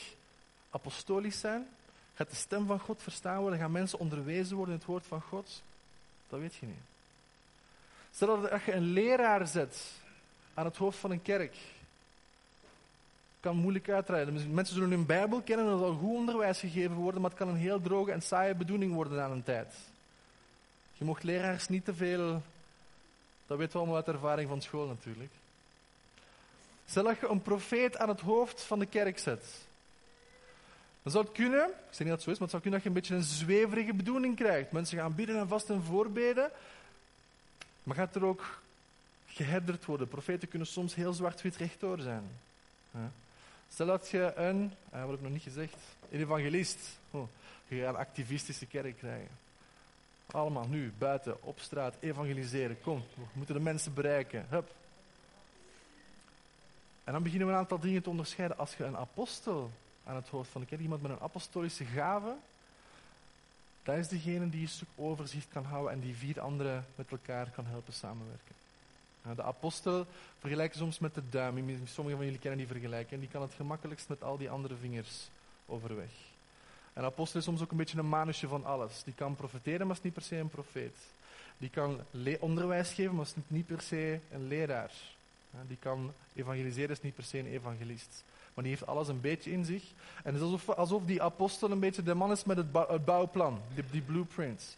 apostolisch 0.70 1.40
zijn? 1.40 1.68
Gaat 2.14 2.30
de 2.30 2.36
stem 2.36 2.66
van 2.66 2.80
God 2.80 3.02
verstaan 3.02 3.40
worden? 3.40 3.58
Gaan 3.58 3.72
mensen 3.72 3.98
onderwezen 3.98 4.56
worden 4.56 4.74
in 4.74 4.80
het 4.80 4.88
woord 4.88 5.06
van 5.06 5.20
God? 5.20 5.62
Dat 6.28 6.40
weet 6.40 6.54
je 6.54 6.66
niet. 6.66 6.89
Stel 8.14 8.40
dat 8.40 8.62
je 8.64 8.72
een 8.72 8.92
leraar 8.92 9.46
zet 9.46 9.76
aan 10.54 10.64
het 10.64 10.76
hoofd 10.76 10.98
van 10.98 11.10
een 11.10 11.22
kerk. 11.22 11.56
kan 13.40 13.56
moeilijk 13.56 13.88
uitrijden. 13.88 14.54
Mensen 14.54 14.74
zullen 14.74 14.90
hun 14.90 15.06
Bijbel 15.06 15.40
kennen 15.40 15.66
en 15.66 15.72
er 15.72 15.78
zal 15.78 15.94
goed 15.94 16.16
onderwijs 16.16 16.60
gegeven 16.60 16.96
worden, 16.96 17.20
maar 17.20 17.30
het 17.30 17.38
kan 17.38 17.48
een 17.48 17.56
heel 17.56 17.80
droge 17.80 18.12
en 18.12 18.22
saaie 18.22 18.54
bedoeling 18.54 18.94
worden 18.94 19.22
aan 19.22 19.30
een 19.30 19.42
tijd. 19.42 19.74
Je 20.92 21.04
mocht 21.04 21.22
leraars 21.22 21.68
niet 21.68 21.84
te 21.84 21.94
veel. 21.94 22.42
Dat 23.46 23.58
weten 23.58 23.72
we 23.72 23.78
allemaal 23.78 23.96
uit 23.96 24.08
ervaring 24.08 24.48
van 24.48 24.62
school 24.62 24.86
natuurlijk. 24.86 25.30
Stel 26.86 27.04
dat 27.04 27.18
je 27.20 27.28
een 27.28 27.42
profeet 27.42 27.96
aan 27.96 28.08
het 28.08 28.20
hoofd 28.20 28.62
van 28.62 28.78
de 28.78 28.86
kerk 28.86 29.18
zet. 29.18 29.44
Dan 31.02 31.12
zou 31.12 31.24
het 31.24 31.34
kunnen, 31.34 31.66
ik 31.66 31.74
zeg 31.90 31.98
niet 31.98 32.08
dat 32.08 32.16
het 32.16 32.22
zo 32.22 32.30
is, 32.30 32.38
maar 32.38 32.48
het 32.48 32.50
zou 32.50 32.62
kunnen 32.62 32.80
dat 32.80 32.82
je 32.82 32.88
een 32.88 33.00
beetje 33.00 33.14
een 33.14 33.22
zweverige 33.46 33.94
bedoeling 33.94 34.36
krijgt. 34.36 34.72
Mensen 34.72 34.98
gaan 34.98 35.14
bidden 35.14 35.36
en 35.36 35.48
vast 35.48 35.70
en 35.70 35.82
voorbeden, 35.82 36.50
maar 37.90 37.98
gaat 37.98 38.14
er 38.14 38.24
ook 38.24 38.62
geherderd 39.26 39.84
worden? 39.84 40.08
Profeten 40.08 40.48
kunnen 40.48 40.68
soms 40.68 40.94
heel 40.94 41.12
zwart-wit 41.12 41.56
rechtdoor 41.56 42.00
zijn. 42.00 42.24
Stel 43.68 43.86
dat 43.86 44.08
je 44.08 44.32
een, 44.36 44.72
uh, 44.94 45.00
wat 45.00 45.08
heb 45.08 45.18
ik 45.18 45.22
nog 45.22 45.32
niet 45.32 45.42
gezegd, 45.42 45.76
een 46.10 46.20
evangelist, 46.20 46.98
oh, 47.10 47.28
je 47.68 47.80
gaat 47.80 47.94
een 47.94 48.00
activistische 48.00 48.66
kerk 48.66 48.96
krijgen. 48.96 49.28
Allemaal 50.26 50.66
nu, 50.68 50.92
buiten, 50.98 51.42
op 51.42 51.60
straat, 51.60 51.96
evangeliseren. 52.00 52.80
Kom, 52.80 53.04
we 53.14 53.22
moeten 53.32 53.54
de 53.54 53.60
mensen 53.60 53.94
bereiken. 53.94 54.46
Hup. 54.48 54.70
En 57.04 57.12
dan 57.12 57.22
beginnen 57.22 57.46
we 57.46 57.52
een 57.52 57.58
aantal 57.58 57.80
dingen 57.80 58.02
te 58.02 58.10
onderscheiden. 58.10 58.58
Als 58.58 58.74
je 58.76 58.84
een 58.84 58.96
apostel 58.96 59.70
aan 60.04 60.16
het 60.16 60.28
hoofd 60.28 60.50
van 60.50 60.60
de 60.60 60.66
kerk, 60.66 60.80
iemand 60.80 61.02
met 61.02 61.10
een 61.10 61.20
apostolische 61.20 61.84
gave, 61.84 62.34
dat 63.82 63.96
is 63.96 64.08
degene 64.08 64.48
die 64.48 64.60
een 64.60 64.68
stuk 64.68 64.88
overzicht 64.96 65.48
kan 65.52 65.64
houden 65.64 65.92
en 65.92 66.00
die 66.00 66.16
vier 66.16 66.40
anderen 66.40 66.86
met 66.94 67.10
elkaar 67.10 67.50
kan 67.50 67.66
helpen 67.66 67.92
samenwerken. 67.92 68.54
De 69.34 69.42
apostel 69.42 70.06
vergelijken 70.38 70.78
soms 70.78 70.98
met 70.98 71.14
de 71.14 71.22
duim. 71.30 71.54
Sommigen 71.84 72.18
van 72.18 72.24
jullie 72.24 72.38
kennen 72.38 72.58
die 72.58 72.66
vergelijking. 72.66 73.20
Die 73.20 73.30
kan 73.30 73.42
het 73.42 73.54
gemakkelijkst 73.54 74.08
met 74.08 74.22
al 74.22 74.36
die 74.36 74.50
andere 74.50 74.74
vingers 74.76 75.28
overweg. 75.66 76.10
Een 76.92 77.04
apostel 77.04 77.38
is 77.38 77.44
soms 77.44 77.62
ook 77.62 77.70
een 77.70 77.76
beetje 77.76 77.98
een 77.98 78.08
manusje 78.08 78.48
van 78.48 78.64
alles. 78.64 79.02
Die 79.04 79.14
kan 79.14 79.36
profeteren, 79.36 79.86
maar 79.86 79.96
is 79.96 80.02
niet 80.02 80.12
per 80.12 80.22
se 80.22 80.36
een 80.36 80.48
profeet. 80.48 80.96
Die 81.58 81.70
kan 81.70 82.00
onderwijs 82.38 82.92
geven, 82.92 83.14
maar 83.14 83.24
is 83.24 83.34
niet 83.46 83.66
per 83.66 83.80
se 83.80 84.20
een 84.32 84.48
leraar. 84.48 84.90
Die 85.66 85.76
kan 85.80 86.12
evangeliseren, 86.34 86.90
is 86.90 87.02
niet 87.02 87.14
per 87.14 87.24
se 87.24 87.38
een 87.38 87.46
evangelist. 87.46 88.24
Maar 88.54 88.64
die 88.64 88.72
heeft 88.72 88.86
alles 88.86 89.08
een 89.08 89.20
beetje 89.20 89.50
in 89.50 89.64
zich. 89.64 89.82
En 90.16 90.34
het 90.34 90.34
is 90.34 90.40
alsof, 90.40 90.68
alsof 90.68 91.04
die 91.04 91.22
apostel 91.22 91.70
een 91.70 91.80
beetje 91.80 92.02
de 92.02 92.14
man 92.14 92.30
is 92.30 92.44
met 92.44 92.56
het, 92.56 93.04
bouwplan, 93.04 93.60
die, 93.74 93.84
die 93.90 94.02
blueprints. 94.02 94.76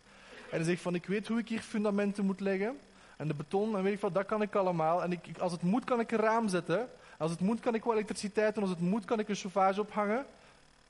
En 0.50 0.56
hij 0.56 0.66
zegt 0.66 0.82
van, 0.82 0.94
ik 0.94 1.06
weet 1.06 1.28
hoe 1.28 1.38
ik 1.38 1.48
hier 1.48 1.60
fundamenten 1.60 2.24
moet 2.24 2.40
leggen. 2.40 2.78
En 3.16 3.28
de 3.28 3.34
beton, 3.34 3.76
en 3.76 3.82
weet 3.82 3.92
ik 3.92 4.00
wat, 4.00 4.14
dat 4.14 4.26
kan 4.26 4.42
ik 4.42 4.54
allemaal. 4.54 5.02
En 5.02 5.12
ik, 5.12 5.38
als 5.38 5.52
het 5.52 5.62
moet, 5.62 5.84
kan 5.84 6.00
ik 6.00 6.12
een 6.12 6.18
raam 6.18 6.48
zetten. 6.48 6.88
Als 7.18 7.30
het 7.30 7.40
moet, 7.40 7.60
kan 7.60 7.74
ik 7.74 7.84
wel 7.84 7.92
elektriciteit 7.92 8.54
doen. 8.54 8.62
Als 8.62 8.72
het 8.72 8.80
moet, 8.80 9.04
kan 9.04 9.18
ik 9.18 9.28
een 9.28 9.34
chauffage 9.34 9.80
ophangen. 9.80 10.26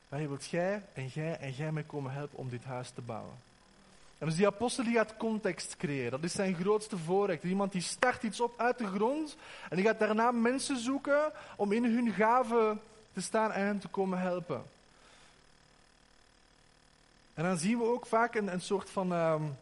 Maar 0.08 0.28
wilt 0.28 0.46
jij 0.46 0.82
en 0.92 1.06
jij 1.06 1.38
en 1.38 1.52
jij 1.52 1.72
mij 1.72 1.82
komen 1.82 2.12
helpen 2.12 2.38
om 2.38 2.48
dit 2.48 2.64
huis 2.64 2.90
te 2.90 3.00
bouwen. 3.00 3.34
En 4.22 4.28
dus 4.28 4.36
die 4.36 4.46
apostel 4.46 4.84
die 4.84 4.94
gaat 4.94 5.16
context 5.16 5.76
creëren. 5.76 6.10
Dat 6.10 6.24
is 6.24 6.32
zijn 6.32 6.54
grootste 6.54 6.98
voorrecht. 6.98 7.42
Iemand 7.42 7.72
die 7.72 7.80
start 7.80 8.22
iets 8.22 8.40
op 8.40 8.54
uit 8.56 8.78
de 8.78 8.86
grond 8.86 9.36
en 9.68 9.76
die 9.76 9.84
gaat 9.84 9.98
daarna 9.98 10.30
mensen 10.30 10.78
zoeken 10.78 11.32
om 11.56 11.72
in 11.72 11.84
hun 11.84 12.12
gaven 12.12 12.80
te 13.12 13.20
staan 13.20 13.52
en 13.52 13.64
hen 13.64 13.78
te 13.78 13.88
komen 13.88 14.18
helpen. 14.18 14.62
En 17.34 17.44
dan 17.44 17.58
zien 17.58 17.78
we 17.78 17.84
ook 17.84 18.06
vaak 18.06 18.34
een, 18.34 18.52
een 18.52 18.60
soort 18.60 18.90
van 18.90 19.12
um, 19.12 19.56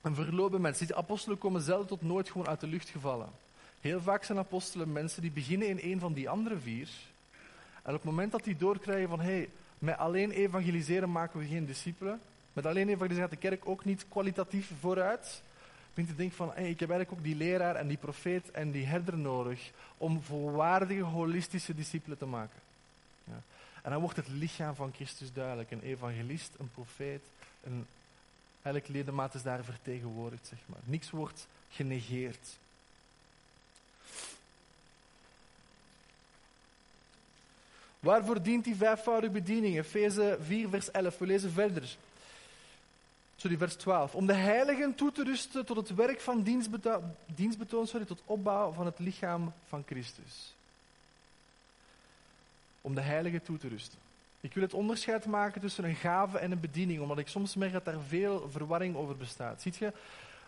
een 0.00 0.14
verloop 0.14 0.58
mensen. 0.58 0.86
Die 0.86 0.96
apostelen 0.96 1.38
komen 1.38 1.60
zelden 1.60 1.86
tot 1.86 2.02
nooit 2.02 2.30
gewoon 2.30 2.48
uit 2.48 2.60
de 2.60 2.66
lucht 2.66 2.88
gevallen. 2.88 3.28
Heel 3.80 4.00
vaak 4.00 4.24
zijn 4.24 4.38
apostelen 4.38 4.92
mensen 4.92 5.22
die 5.22 5.30
beginnen 5.30 5.68
in 5.68 5.92
een 5.92 6.00
van 6.00 6.12
die 6.12 6.28
andere 6.28 6.58
vier. 6.58 6.88
En 7.82 7.94
op 7.94 8.02
het 8.02 8.10
moment 8.10 8.32
dat 8.32 8.44
die 8.44 8.56
doorkrijgen 8.56 9.08
van, 9.08 9.20
hé, 9.20 9.36
hey, 9.36 9.50
met 9.78 9.98
alleen 9.98 10.30
evangeliseren 10.30 11.12
maken 11.12 11.40
we 11.40 11.46
geen 11.46 11.66
discipelen, 11.66 12.20
met 12.58 12.66
alleen 12.66 12.88
evangeliseren 12.88 13.28
gaat 13.28 13.40
de 13.40 13.48
kerk 13.48 13.68
ook 13.68 13.84
niet 13.84 14.04
kwalitatief 14.08 14.70
vooruit. 14.80 15.42
Begint 15.94 16.08
te 16.08 16.16
denken 16.16 16.36
van, 16.36 16.48
ik 16.48 16.80
heb 16.80 16.90
eigenlijk 16.90 17.12
ook 17.12 17.22
die 17.22 17.36
leraar 17.36 17.76
en 17.76 17.88
die 17.88 17.96
profeet 17.96 18.50
en 18.50 18.70
die 18.70 18.86
herder 18.86 19.18
nodig 19.18 19.70
om 19.98 20.22
volwaardige, 20.22 21.02
holistische 21.02 21.74
discipelen 21.74 22.18
te 22.18 22.26
maken. 22.26 22.60
Ja. 23.24 23.40
En 23.82 23.90
dan 23.90 24.00
wordt 24.00 24.16
het 24.16 24.28
lichaam 24.28 24.74
van 24.74 24.92
Christus 24.94 25.32
duidelijk. 25.32 25.70
Een 25.70 25.82
evangelist, 25.82 26.50
een 26.58 26.70
profeet, 26.74 27.22
een, 27.62 27.86
elk 28.62 28.88
ledemaat 28.88 29.34
is 29.34 29.42
daar 29.42 29.64
vertegenwoordigd, 29.64 30.46
zeg 30.46 30.58
maar. 30.66 30.80
Niks 30.84 31.10
wordt 31.10 31.46
genegeerd. 31.70 32.56
Waarvoor 38.00 38.42
dient 38.42 38.64
die 38.64 38.76
vijfvoudige 38.76 39.32
bediening? 39.32 39.76
Efeze 39.76 40.38
4, 40.42 40.68
vers 40.68 40.90
11. 40.90 41.18
We 41.18 41.26
lezen 41.26 41.52
verder. 41.52 41.96
Sorry, 43.40 43.56
vers 43.56 43.74
12. 43.74 44.14
Om 44.14 44.26
de 44.26 44.34
heiligen 44.34 44.94
toe 44.94 45.12
te 45.12 45.24
rusten 45.24 45.66
tot 45.66 45.76
het 45.76 45.94
werk 45.94 46.20
van 46.20 46.42
dienstbetoon, 47.34 47.86
sorry, 47.86 48.06
tot 48.06 48.22
opbouw 48.24 48.72
van 48.72 48.86
het 48.86 48.98
lichaam 48.98 49.52
van 49.68 49.82
Christus. 49.86 50.54
Om 52.80 52.94
de 52.94 53.00
heiligen 53.00 53.42
toe 53.42 53.58
te 53.58 53.68
rusten. 53.68 53.98
Ik 54.40 54.54
wil 54.54 54.62
het 54.62 54.74
onderscheid 54.74 55.26
maken 55.26 55.60
tussen 55.60 55.84
een 55.84 55.94
gave 55.94 56.38
en 56.38 56.50
een 56.50 56.60
bediening, 56.60 57.00
omdat 57.00 57.18
ik 57.18 57.28
soms 57.28 57.54
merk 57.54 57.72
dat 57.72 57.84
daar 57.84 58.00
veel 58.08 58.48
verwarring 58.50 58.96
over 58.96 59.16
bestaat. 59.16 59.62
Ziet 59.62 59.76
je, 59.76 59.92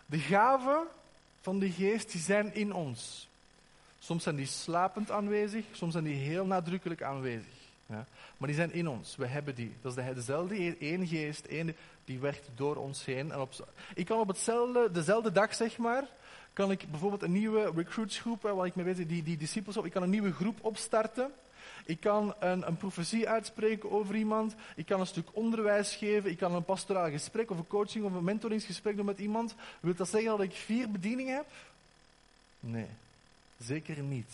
de 0.06 0.18
gaven 0.18 0.86
van 1.40 1.58
de 1.58 1.70
geest 1.70 2.12
die 2.12 2.20
zijn 2.20 2.54
in 2.54 2.72
ons. 2.72 3.28
Soms 3.98 4.22
zijn 4.22 4.36
die 4.36 4.46
slapend 4.46 5.10
aanwezig, 5.10 5.64
soms 5.72 5.92
zijn 5.92 6.04
die 6.04 6.14
heel 6.14 6.46
nadrukkelijk 6.46 7.02
aanwezig. 7.02 7.54
Ja? 7.86 8.06
Maar 8.36 8.48
die 8.48 8.56
zijn 8.56 8.72
in 8.72 8.88
ons, 8.88 9.16
we 9.16 9.26
hebben 9.26 9.54
die. 9.54 9.72
Dat 9.82 9.96
is 9.96 10.14
dezelfde 10.14 10.76
één 10.78 11.06
geest, 11.06 11.44
één, 11.44 11.76
die 12.10 12.18
werkt 12.18 12.48
door 12.54 12.76
ons 12.76 13.04
heen. 13.04 13.32
En 13.32 13.40
op, 13.40 13.52
ik 13.94 14.06
kan 14.06 14.18
op 14.18 14.28
hetzelfde, 14.28 14.90
dezelfde 14.92 15.32
dag, 15.32 15.54
zeg 15.54 15.78
maar, 15.78 16.04
kan 16.52 16.70
ik 16.70 16.90
bijvoorbeeld 16.90 17.22
een 17.22 17.32
nieuwe 17.32 17.72
recruitsgroep, 17.74 18.42
waar 18.42 18.66
ik 18.66 18.74
mee 18.74 18.84
bezig 18.84 19.06
die, 19.06 19.22
die 19.22 19.36
disciples 19.36 19.76
op, 19.76 19.84
ik 19.84 19.92
kan 19.92 20.02
een 20.02 20.10
nieuwe 20.10 20.32
groep 20.32 20.58
opstarten. 20.60 21.32
Ik 21.84 22.00
kan 22.00 22.34
een, 22.38 22.66
een 22.66 22.76
profetie 22.76 23.28
uitspreken 23.28 23.90
over 23.90 24.14
iemand. 24.14 24.54
Ik 24.76 24.86
kan 24.86 25.00
een 25.00 25.06
stuk 25.06 25.28
onderwijs 25.32 25.96
geven. 25.96 26.30
Ik 26.30 26.38
kan 26.38 26.54
een 26.54 26.64
pastoraal 26.64 27.10
gesprek 27.10 27.50
of 27.50 27.58
een 27.58 27.66
coaching 27.66 28.04
of 28.04 28.12
een 28.12 28.24
mentoringsgesprek 28.24 28.96
doen 28.96 29.06
met 29.06 29.18
iemand. 29.18 29.54
Wil 29.80 29.94
dat 29.94 30.08
zeggen 30.08 30.30
dat 30.30 30.40
ik 30.40 30.52
vier 30.52 30.90
bedieningen 30.90 31.34
heb? 31.34 31.46
Nee. 32.60 32.86
Zeker 33.58 33.98
niet. 34.02 34.32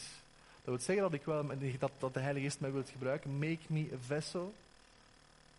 Dat 0.64 0.74
wil 0.74 0.78
zeggen 0.78 1.04
dat 1.04 1.12
ik 1.12 1.24
wel 1.24 1.46
dat, 1.78 1.92
dat 1.98 2.14
de 2.14 2.20
Heilige 2.20 2.46
Geest 2.46 2.60
mij 2.60 2.72
wilt 2.72 2.90
gebruiken. 2.90 3.38
Make 3.38 3.66
me 3.66 3.88
a 3.92 3.96
vessel. 4.06 4.54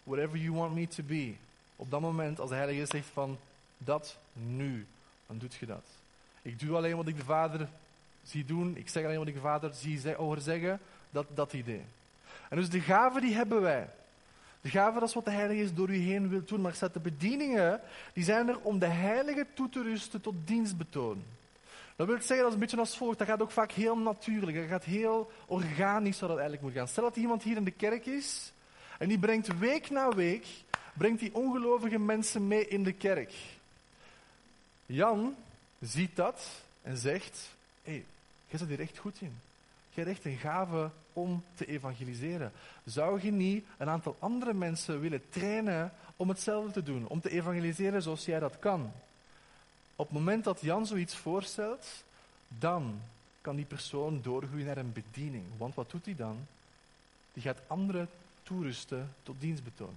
Whatever 0.04 0.38
you 0.38 0.54
want 0.54 0.74
me 0.74 0.88
to 0.88 1.04
be. 1.04 1.36
Op 1.80 1.92
dat 1.92 2.02
moment, 2.02 2.40
als 2.40 2.50
de 2.50 2.56
Heilige 2.56 2.80
Geest 2.80 2.92
zegt 2.92 3.08
van 3.14 3.38
dat 3.78 4.18
nu, 4.34 4.86
dan 5.28 5.38
doet 5.38 5.56
je 5.56 5.66
dat. 5.66 5.86
Ik 6.42 6.60
doe 6.60 6.76
alleen 6.76 6.96
wat 6.96 7.08
ik 7.08 7.18
de 7.18 7.24
Vader 7.24 7.68
zie 8.24 8.46
doen. 8.46 8.78
Ik 8.78 8.90
zeg 8.90 9.04
alleen 9.04 9.18
wat 9.18 9.28
ik 9.28 9.34
de 9.34 9.40
Vader 9.40 9.74
zie 9.74 10.14
hoor 10.14 10.40
zeggen. 10.40 10.80
Dat, 11.10 11.26
dat 11.34 11.54
idee. 11.54 11.82
En 12.50 12.58
dus 12.58 12.70
de 12.70 12.80
gaven 12.80 13.22
die 13.22 13.36
hebben 13.36 13.62
wij. 13.62 13.90
De 14.62 14.70
gaven, 14.70 15.00
dat 15.00 15.10
is 15.10 15.16
wat 15.16 15.26
de 15.26 15.32
Heilige 15.32 15.60
Geest 15.60 15.76
door 15.76 15.90
u 15.90 15.98
heen 15.98 16.30
wil 16.30 16.42
doen. 16.46 16.62
Maar 16.62 16.74
zet 16.74 16.94
de 16.94 17.00
bedieningen, 17.00 17.82
die 18.14 18.24
zijn 18.24 18.48
er 18.48 18.60
om 18.60 18.80
de 18.80 18.86
Heilige 18.86 19.46
toe 19.54 19.70
te 19.70 19.82
rusten 19.82 20.22
tot 20.22 20.36
dienstbetoon. 20.46 21.24
Dat 21.96 22.08
wil 22.08 22.16
zeggen, 22.18 22.38
dat 22.38 22.48
is 22.48 22.54
een 22.54 22.60
beetje 22.60 22.78
als 22.78 22.98
volgt. 22.98 23.18
Dat 23.18 23.28
gaat 23.28 23.42
ook 23.42 23.52
vaak 23.52 23.72
heel 23.72 23.98
natuurlijk. 23.98 24.58
Dat 24.58 24.68
gaat 24.68 24.84
heel 24.84 25.32
organisch, 25.46 26.18
zoals 26.18 26.34
dat 26.34 26.42
eigenlijk 26.42 26.62
moet 26.62 26.74
gaan. 26.74 26.88
Stel 26.88 27.04
dat 27.04 27.16
iemand 27.16 27.44
hier 27.44 27.58
in 27.58 27.64
de 27.64 27.72
kerk 27.72 28.06
is 28.06 28.52
en 28.98 29.08
die 29.08 29.20
brengt 29.20 29.60
week 29.60 29.90
na 29.90 30.10
week, 30.10 30.46
brengt 30.98 31.20
die 31.20 31.36
ongelovige 31.36 32.00
mensen 32.00 32.48
mee 32.48 32.68
in 32.68 32.84
de 32.84 32.94
kerk. 32.94 33.34
Jan 34.86 35.36
ziet 35.80 36.16
dat 36.16 36.48
en 36.82 36.98
zegt, 36.98 37.50
hé, 37.84 37.92
hey, 37.92 38.06
jij 38.48 38.60
zit 38.60 38.68
hier 38.68 38.80
echt 38.80 38.98
goed 38.98 39.22
in. 39.22 39.40
Je 39.90 40.04
hebt 40.04 40.16
echt 40.16 40.26
een 40.26 40.38
gave 40.38 40.90
om 41.14 41.44
te 41.56 41.66
evangeliseren. 41.66 42.52
Zou 42.86 43.22
je 43.22 43.32
niet 43.32 43.66
een 43.78 43.90
aantal 43.90 44.16
andere 44.20 44.54
mensen 44.54 45.00
willen 45.00 45.22
trainen 45.30 45.94
om 46.16 46.30
hetzelfde 46.30 46.72
te 46.72 46.84
doen? 46.84 47.08
Om 47.08 47.22
te 47.22 47.30
evangeliseren 47.30 48.02
zoals 48.02 48.26
jij 48.26 48.40
dat 48.40 48.60
kan? 48.60 48.92
Op 49.96 50.06
het 50.06 50.18
moment 50.18 50.44
dat 50.44 50.62
Jan 50.62 50.86
zoiets 50.86 51.16
voorstelt, 51.16 52.04
dan 52.48 53.02
kan 53.42 53.56
die 53.56 53.66
persoon 53.66 54.22
doorgroeien 54.22 54.66
naar 54.66 54.78
een 54.78 54.94
bediening. 54.94 55.44
Want 55.58 55.76
wat 55.76 55.92
doet 55.92 56.06
hij 56.06 56.16
dan? 56.16 56.48
Die 57.34 57.44
gaat 57.44 57.62
anderen 57.68 58.10
toerusten 58.44 59.14
tot 59.24 59.36
dienstbetoon. 59.40 59.96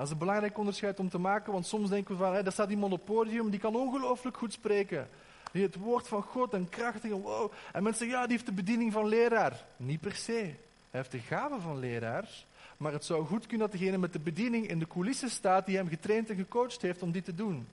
Dat 0.00 0.08
is 0.08 0.14
een 0.14 0.20
belangrijk 0.26 0.58
onderscheid 0.58 0.98
om 0.98 1.08
te 1.08 1.18
maken, 1.18 1.52
want 1.52 1.66
soms 1.66 1.88
denken 1.88 2.16
we 2.16 2.22
van, 2.22 2.34
hé, 2.34 2.42
daar 2.42 2.52
staat 2.52 2.70
iemand 2.70 2.92
op 2.92 3.04
podium, 3.04 3.50
die 3.50 3.60
kan 3.60 3.76
ongelooflijk 3.76 4.36
goed 4.36 4.52
spreken. 4.52 5.08
Die 5.52 5.62
het 5.62 5.76
woord 5.76 6.08
van 6.08 6.22
God 6.22 6.52
en 6.52 6.68
krachtig 6.68 7.10
en 7.10 7.20
wow. 7.20 7.52
En 7.72 7.82
mensen 7.82 8.04
zeggen, 8.04 8.18
ja, 8.18 8.26
die 8.26 8.36
heeft 8.36 8.48
de 8.48 8.62
bediening 8.62 8.92
van 8.92 9.06
leraar. 9.06 9.64
Niet 9.76 10.00
per 10.00 10.14
se. 10.14 10.32
Hij 10.32 10.54
heeft 10.90 11.10
de 11.10 11.18
gave 11.18 11.60
van 11.60 11.78
leraar, 11.78 12.28
maar 12.76 12.92
het 12.92 13.04
zou 13.04 13.26
goed 13.26 13.46
kunnen 13.46 13.70
dat 13.70 13.78
degene 13.78 13.98
met 13.98 14.12
de 14.12 14.18
bediening 14.18 14.68
in 14.68 14.78
de 14.78 14.86
coulissen 14.86 15.30
staat 15.30 15.66
die 15.66 15.76
hem 15.76 15.88
getraind 15.88 16.30
en 16.30 16.36
gecoacht 16.36 16.82
heeft 16.82 17.02
om 17.02 17.12
dit 17.12 17.24
te 17.24 17.34
doen. 17.34 17.66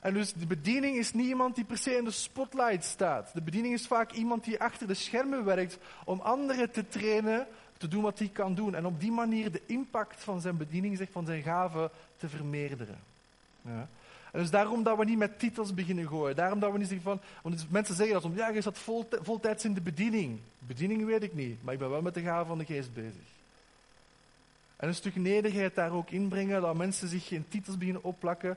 En 0.00 0.14
dus 0.14 0.32
de 0.32 0.46
bediening 0.46 0.96
is 0.96 1.12
niet 1.12 1.26
iemand 1.26 1.54
die 1.54 1.64
per 1.64 1.78
se 1.78 1.96
in 1.96 2.04
de 2.04 2.10
spotlight 2.10 2.84
staat. 2.84 3.30
De 3.34 3.42
bediening 3.42 3.74
is 3.74 3.86
vaak 3.86 4.12
iemand 4.12 4.44
die 4.44 4.60
achter 4.60 4.86
de 4.86 4.94
schermen 4.94 5.44
werkt 5.44 5.78
om 6.04 6.20
anderen 6.20 6.70
te 6.70 6.88
trainen 6.88 7.46
te 7.82 7.88
doen 7.88 8.02
wat 8.02 8.18
hij 8.18 8.28
kan 8.32 8.54
doen. 8.54 8.74
En 8.74 8.86
op 8.86 9.00
die 9.00 9.12
manier 9.12 9.52
de 9.52 9.62
impact 9.66 10.22
van 10.22 10.40
zijn 10.40 10.56
bediening, 10.56 10.96
zeg, 10.96 11.08
van 11.10 11.26
zijn 11.26 11.42
gaven, 11.42 11.90
te 12.16 12.28
vermeerderen. 12.28 12.98
Ja. 13.62 13.88
En 14.32 14.40
dus 14.40 14.50
daarom 14.50 14.82
dat 14.82 14.98
we 14.98 15.04
niet 15.04 15.18
met 15.18 15.38
titels 15.38 15.74
beginnen 15.74 16.08
gooien. 16.08 16.36
Daarom 16.36 16.60
dat 16.60 16.72
we 16.72 16.78
niet 16.78 16.88
zeggen 16.88 17.04
van... 17.04 17.20
Want 17.42 17.70
mensen 17.70 17.94
zeggen 17.94 18.14
dat 18.14 18.24
om, 18.24 18.36
ja, 18.36 18.48
je 18.48 18.60
zat 18.60 18.78
vol, 18.78 19.08
voltijds 19.10 19.64
in 19.64 19.74
de 19.74 19.80
bediening. 19.80 20.38
Bediening 20.58 21.04
weet 21.04 21.22
ik 21.22 21.34
niet, 21.34 21.62
maar 21.62 21.72
ik 21.72 21.78
ben 21.78 21.90
wel 21.90 22.02
met 22.02 22.14
de 22.14 22.20
gaven 22.20 22.46
van 22.46 22.58
de 22.58 22.64
geest 22.64 22.94
bezig. 22.94 23.30
En 24.76 24.88
een 24.88 24.94
stuk 24.94 25.16
nederigheid 25.16 25.74
daar 25.74 25.92
ook 25.92 26.10
inbrengen, 26.10 26.60
dat 26.60 26.76
mensen 26.76 27.08
zich 27.08 27.26
geen 27.26 27.44
titels 27.48 27.78
beginnen 27.78 28.04
opplakken. 28.04 28.56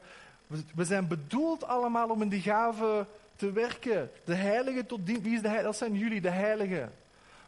We 0.76 0.84
zijn 0.84 1.08
bedoeld 1.08 1.64
allemaal 1.64 2.10
om 2.10 2.22
in 2.22 2.30
die 2.30 2.42
gaven 2.42 3.08
te 3.36 3.52
werken. 3.52 4.12
De 4.24 4.36
heilige 4.36 4.86
tot 4.86 5.06
dien. 5.06 5.22
Wie 5.22 5.34
is 5.34 5.42
de 5.42 5.48
heilige? 5.48 5.72
Dat 5.72 5.78
zijn 5.78 5.98
jullie, 5.98 6.22
de 6.22 6.30
heiligen. 6.30 6.92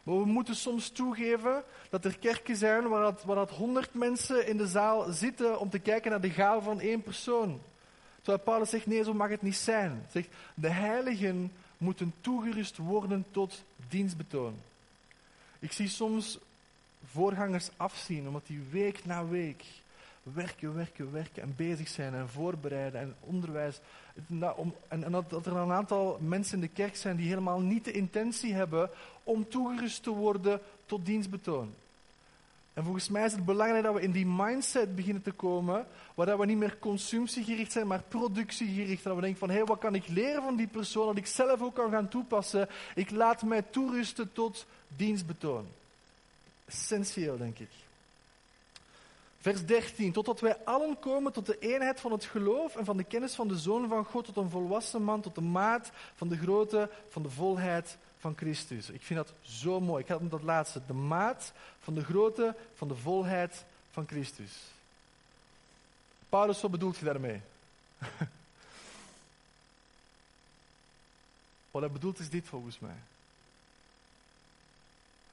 Maar 0.02 0.18
we 0.18 0.24
moeten 0.24 0.56
soms 0.56 0.88
toegeven 0.88 1.62
dat 1.90 2.04
er 2.04 2.18
kerken 2.18 2.56
zijn 2.56 2.88
waar 2.88 3.02
dat, 3.02 3.24
waar 3.24 3.36
dat 3.36 3.50
honderd 3.50 3.94
mensen 3.94 4.46
in 4.46 4.56
de 4.56 4.66
zaal 4.66 5.12
zitten 5.12 5.60
om 5.60 5.70
te 5.70 5.78
kijken 5.78 6.10
naar 6.10 6.20
de 6.20 6.30
gaven 6.30 6.62
van 6.62 6.80
één 6.80 7.02
persoon. 7.02 7.60
Terwijl 8.16 8.44
Paulus 8.44 8.70
zegt, 8.70 8.86
nee, 8.86 9.04
zo 9.04 9.14
mag 9.14 9.28
het 9.28 9.42
niet 9.42 9.56
zijn. 9.56 9.90
Hij 9.90 10.10
zegt, 10.10 10.28
de 10.54 10.70
heiligen 10.70 11.52
moeten 11.78 12.14
toegerust 12.20 12.76
worden 12.76 13.24
tot 13.30 13.62
dienstbetoon. 13.88 14.54
Ik 15.58 15.72
zie 15.72 15.88
soms 15.88 16.38
voorgangers 17.04 17.68
afzien, 17.76 18.26
omdat 18.26 18.46
die 18.46 18.62
week 18.70 19.04
na 19.04 19.26
week 19.26 19.64
werken, 20.34 20.74
werken, 20.74 21.12
werken 21.12 21.42
en 21.42 21.54
bezig 21.56 21.88
zijn 21.88 22.14
en 22.14 22.28
voorbereiden 22.28 23.00
en 23.00 23.14
onderwijs. 23.20 23.80
En, 24.88 25.10
dat, 25.10 25.46
er 25.46 25.56
een 25.56 25.72
aantal 25.72 26.18
mensen 26.20 26.54
in 26.54 26.60
de 26.60 26.68
kerk 26.68 26.96
zijn 26.96 27.16
die 27.16 27.28
helemaal 27.28 27.60
niet 27.60 27.84
de 27.84 27.92
intentie 27.92 28.54
hebben 28.54 28.90
om 29.22 29.48
toegerust 29.48 30.02
te 30.02 30.10
worden 30.10 30.60
tot 30.86 31.06
dienstbetoon. 31.06 31.74
En 32.78 32.84
volgens 32.84 33.08
mij 33.08 33.24
is 33.24 33.32
het 33.32 33.44
belangrijk 33.44 33.84
dat 33.84 33.94
we 33.94 34.00
in 34.00 34.12
die 34.12 34.26
mindset 34.26 34.96
beginnen 34.96 35.22
te 35.22 35.30
komen, 35.30 35.86
waar 36.14 36.38
we 36.38 36.46
niet 36.46 36.58
meer 36.58 36.78
consumptiegericht 36.78 37.72
zijn, 37.72 37.86
maar 37.86 38.02
productiegericht. 38.08 39.04
Dat 39.04 39.14
we 39.14 39.20
denken 39.20 39.38
van, 39.38 39.48
hé, 39.48 39.54
hey, 39.54 39.64
wat 39.64 39.78
kan 39.78 39.94
ik 39.94 40.08
leren 40.08 40.42
van 40.42 40.56
die 40.56 40.66
persoon, 40.66 41.06
dat 41.06 41.16
ik 41.16 41.26
zelf 41.26 41.62
ook 41.62 41.74
kan 41.74 41.90
gaan 41.90 42.08
toepassen. 42.08 42.68
Ik 42.94 43.10
laat 43.10 43.42
mij 43.42 43.62
toerusten 43.62 44.32
tot 44.32 44.66
dienstbetoon. 44.96 45.66
Essentieel, 46.64 47.36
denk 47.36 47.58
ik. 47.58 47.70
Vers 49.48 49.66
13. 49.66 50.12
Totdat 50.12 50.40
wij 50.40 50.56
allen 50.64 50.98
komen 50.98 51.32
tot 51.32 51.46
de 51.46 51.58
eenheid 51.58 52.00
van 52.00 52.12
het 52.12 52.24
geloof 52.24 52.76
en 52.76 52.84
van 52.84 52.96
de 52.96 53.04
kennis 53.04 53.34
van 53.34 53.48
de 53.48 53.58
Zoon 53.58 53.88
van 53.88 54.04
God, 54.04 54.24
tot 54.24 54.36
een 54.36 54.50
volwassen 54.50 55.02
man, 55.02 55.20
tot 55.20 55.34
de 55.34 55.40
maat 55.40 55.90
van 56.14 56.28
de 56.28 56.36
grootte 56.36 56.90
van 57.08 57.22
de 57.22 57.30
volheid 57.30 57.96
van 58.18 58.36
Christus. 58.36 58.90
Ik 58.90 59.02
vind 59.02 59.18
dat 59.18 59.32
zo 59.40 59.80
mooi. 59.80 60.02
Ik 60.02 60.08
had 60.08 60.20
met 60.20 60.30
dat 60.30 60.42
laatste. 60.42 60.80
De 60.86 60.92
maat 60.92 61.52
van 61.80 61.94
de 61.94 62.04
grootte 62.04 62.54
van 62.74 62.88
de 62.88 62.94
volheid 62.94 63.64
van 63.90 64.06
Christus. 64.06 64.52
Paulus, 66.28 66.60
wat 66.60 66.70
bedoelt 66.70 66.96
je 66.96 67.04
daarmee? 67.04 67.40
wat 71.70 71.82
hij 71.82 71.90
bedoelt 71.90 72.18
is 72.18 72.30
dit 72.30 72.48
volgens 72.48 72.78
mij. 72.78 72.96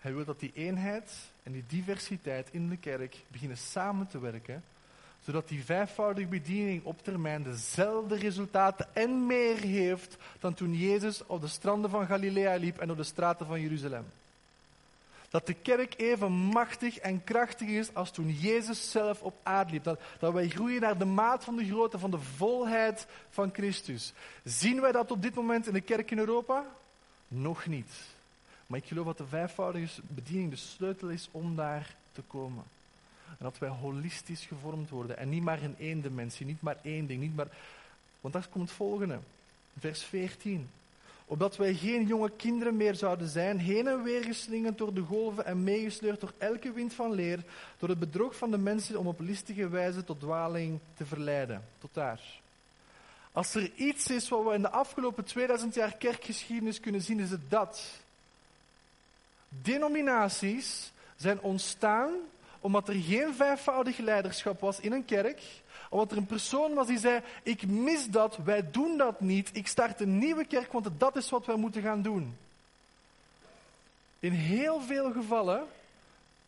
Hij 0.06 0.13
wil 0.13 0.26
dat 0.26 0.39
die 0.39 0.52
eenheid 0.56 1.12
en 1.44 1.52
die 1.52 1.63
diversiteit 1.68 2.48
in 2.52 2.70
de 2.70 2.78
kerk 2.78 3.15
beginnen 3.28 3.58
samen 3.58 4.08
te 4.08 4.20
werken, 4.20 4.63
zodat 5.24 5.48
die 5.48 5.63
vijfvoudige 5.63 6.28
bediening 6.28 6.84
op 6.84 7.04
termijn 7.04 7.44
dezelfde 7.44 8.15
resultaten 8.15 8.88
en 8.94 9.26
meer 9.26 9.58
heeft 9.58 10.18
dan 10.39 10.54
toen 10.54 10.74
Jezus 10.74 11.26
op 11.26 11.41
de 11.41 11.48
stranden 11.48 11.89
van 11.89 12.06
Galilea 12.06 12.56
liep 12.56 12.78
en 12.78 12.91
op 12.91 12.98
de 12.98 13.04
straten 13.04 13.46
van 13.46 13.62
Jeruzalem. 13.62 14.06
Dat 15.30 15.48
de 15.48 15.54
kerk 15.54 15.94
even 15.98 16.32
machtig 16.32 16.98
en 16.98 17.24
krachtig 17.24 17.68
is 17.68 17.94
als 17.94 18.12
toen 18.12 18.32
Jezus 18.32 18.91
zelf 18.91 19.22
op 19.22 19.36
aarde 19.44 19.72
liep. 19.72 19.84
Dat, 19.84 20.00
dat 20.20 20.34
wij 20.34 20.50
groeien 20.50 20.82
naar 20.82 20.98
de 20.98 21.06
maat 21.06 21.44
van 21.44 21.56
de 21.56 21.65
grootte, 21.65 22.00
van 22.00 22.12
de 22.12 22.20
volheid 22.20 23.08
van 23.30 23.50
Christus. 23.54 24.13
Zien 24.44 24.82
wij 24.82 24.91
dat 24.91 25.12
op 25.12 25.22
dit 25.22 25.36
moment 25.36 25.68
in 25.68 25.74
de 25.74 25.82
kerk 25.82 26.12
in 26.12 26.20
Europa? 26.20 26.65
Nog 27.28 27.65
niet. 27.65 28.13
Maar 28.67 28.80
ik 28.80 28.86
geloof 28.86 29.06
dat 29.06 29.17
de 29.17 29.28
vijfvoudige 29.28 30.01
bediening 30.08 30.49
de 30.49 30.56
sleutel 30.56 31.10
is 31.10 31.30
om 31.32 31.56
daar 31.56 31.95
te 32.12 32.21
komen. 32.28 32.63
En 33.28 33.43
dat 33.43 33.58
wij 33.58 33.69
holistisch 33.69 34.45
gevormd 34.45 34.89
worden 34.89 35.17
en 35.17 35.30
niet 35.30 35.43
maar 35.43 35.62
in 35.62 35.75
één 35.80 36.01
dimensie, 36.01 36.45
niet 36.45 36.62
maar 36.62 36.78
één 36.82 37.08
ding, 37.08 37.21
niet 37.21 37.36
maar... 37.36 37.47
Want 38.21 38.34
daar 38.34 38.47
komt 38.47 38.67
het 38.67 38.78
volgende, 38.78 39.19
vers 39.80 40.04
14. 40.04 40.69
Opdat 41.25 41.56
wij 41.56 41.73
geen 41.73 42.08
jonge 42.08 42.32
kinderen 42.36 42.78
meer 42.78 42.95
zouden 42.95 43.28
zijn, 43.28 43.60
heen 43.60 43.88
en 43.88 44.04
weer 44.04 44.23
geslingerd 44.23 44.78
door 44.78 44.93
de 44.93 45.01
golven 45.01 45.45
en 45.45 45.63
meegesleurd 45.63 46.19
door 46.19 46.34
elke 46.38 46.71
wind 46.71 46.93
van 46.93 47.13
leer, 47.13 47.43
door 47.78 47.89
het 47.89 47.99
bedrog 47.99 48.36
van 48.36 48.51
de 48.51 48.58
mensen 48.58 48.99
om 48.99 49.08
op 49.08 49.19
listige 49.19 49.69
wijze 49.69 50.04
tot 50.04 50.19
dwaling 50.19 50.80
te 50.97 51.06
verleiden. 51.06 51.63
Tot 51.80 51.89
daar. 51.93 52.21
Als 53.32 53.56
er 53.56 53.71
iets 53.75 54.10
is 54.10 54.30
wat 54.30 54.43
we 54.43 54.54
in 54.54 54.62
de 54.62 54.69
afgelopen 54.69 55.23
2000 55.23 55.73
jaar 55.75 55.95
kerkgeschiedenis 55.97 56.80
kunnen 56.80 57.01
zien, 57.01 57.19
is 57.19 57.32
het 57.32 57.49
dat. 57.49 58.04
Denominaties 59.62 60.91
zijn 61.15 61.41
ontstaan 61.41 62.13
omdat 62.65 62.88
er 62.88 62.96
geen 62.96 63.34
vijfvoudig 63.34 63.98
leiderschap 63.98 64.60
was 64.60 64.80
in 64.80 64.91
een 64.91 65.06
kerk. 65.06 65.41
Omdat 65.89 66.12
er 66.12 66.18
een 66.18 66.26
persoon 66.26 66.74
was 66.74 66.88
die 66.88 67.00
zei, 67.00 67.22
ik 67.44 67.68
mis 67.68 68.10
dat, 68.10 68.38
wij 68.44 68.72
doen 68.72 68.98
dat 68.98 69.22
niet. 69.22 69.50
Ik 69.54 69.68
start 69.68 70.02
een 70.02 70.18
nieuwe 70.18 70.46
kerk, 70.46 70.72
want 70.72 70.88
dat 70.98 71.15
is 71.15 71.30
wat 71.30 71.46
wij 71.46 71.56
moeten 71.56 71.82
gaan 71.82 72.02
doen. 72.02 72.38
In 74.20 74.32
heel 74.32 74.82
veel 74.82 75.12
gevallen 75.12 75.63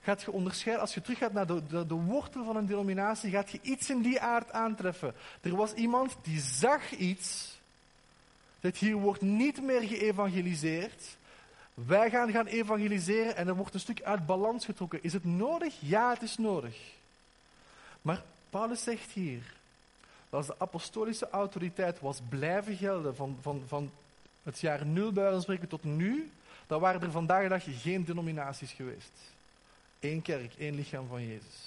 gaat 0.02 0.22
je 0.22 0.32
onderscheiden, 0.32 0.82
als 0.82 0.94
je 0.94 1.02
terug 1.02 1.18
gaat 1.18 1.34
naar 1.34 1.48
de, 1.48 1.68
de, 1.68 1.86
de, 1.86 1.94
wortel 1.94 2.44
van 2.46 2.56
een 2.56 2.66
denominatie, 2.66 3.32
gaat 3.32 3.52
je 3.52 3.60
iets 3.62 3.90
in 3.90 4.02
die 4.02 4.22
aard 4.22 4.52
aantreffen. 4.52 5.14
Er 5.42 5.56
was 5.56 5.74
iemand 5.74 6.16
die 6.22 6.40
zag 6.40 6.92
iets, 6.92 7.58
dat 8.60 8.78
hier 8.78 8.96
wordt 8.96 9.22
niet 9.22 9.62
meer 9.62 9.82
geëvangeliseerd. 9.82 11.18
Wij 11.86 12.10
gaan 12.10 12.32
gaan 12.32 12.46
evangeliseren 12.46 13.36
en 13.36 13.48
er 13.48 13.56
wordt 13.56 13.74
een 13.74 13.80
stuk 13.80 14.02
uit 14.02 14.26
balans 14.26 14.66
getrokken. 14.66 15.04
Is 15.04 15.14
het 15.14 15.26
nodig? 15.26 15.76
Ja, 15.80 16.10
het 16.10 16.22
is 16.22 16.38
nodig. 16.38 16.78
Maar 18.02 18.24
Paulus 18.50 18.84
zegt 18.84 19.12
hier, 19.12 19.54
dat 20.30 20.40
als 20.40 20.48
de 20.48 20.56
apostolische 20.58 21.30
autoriteit 21.30 22.00
was 22.00 22.20
blijven 22.30 22.76
gelden 22.76 23.16
van, 23.16 23.38
van, 23.42 23.64
van 23.68 23.92
het 24.44 24.60
jaar 24.60 24.86
nul 24.86 25.12
bij 25.12 25.42
spreken 25.42 25.68
tot 25.68 25.84
nu, 25.84 26.32
dan 26.68 26.80
waren 26.80 27.02
er 27.02 27.12
vandaag 27.12 27.44
de 27.44 27.50
dag 27.50 27.64
geen 27.82 28.06
denominaties 28.06 28.72
geweest. 28.72 29.12
Eén 30.00 30.22
kerk, 30.22 30.54
één 30.58 30.76
lichaam 30.76 31.08
van 31.08 31.28
Jezus. 31.28 31.67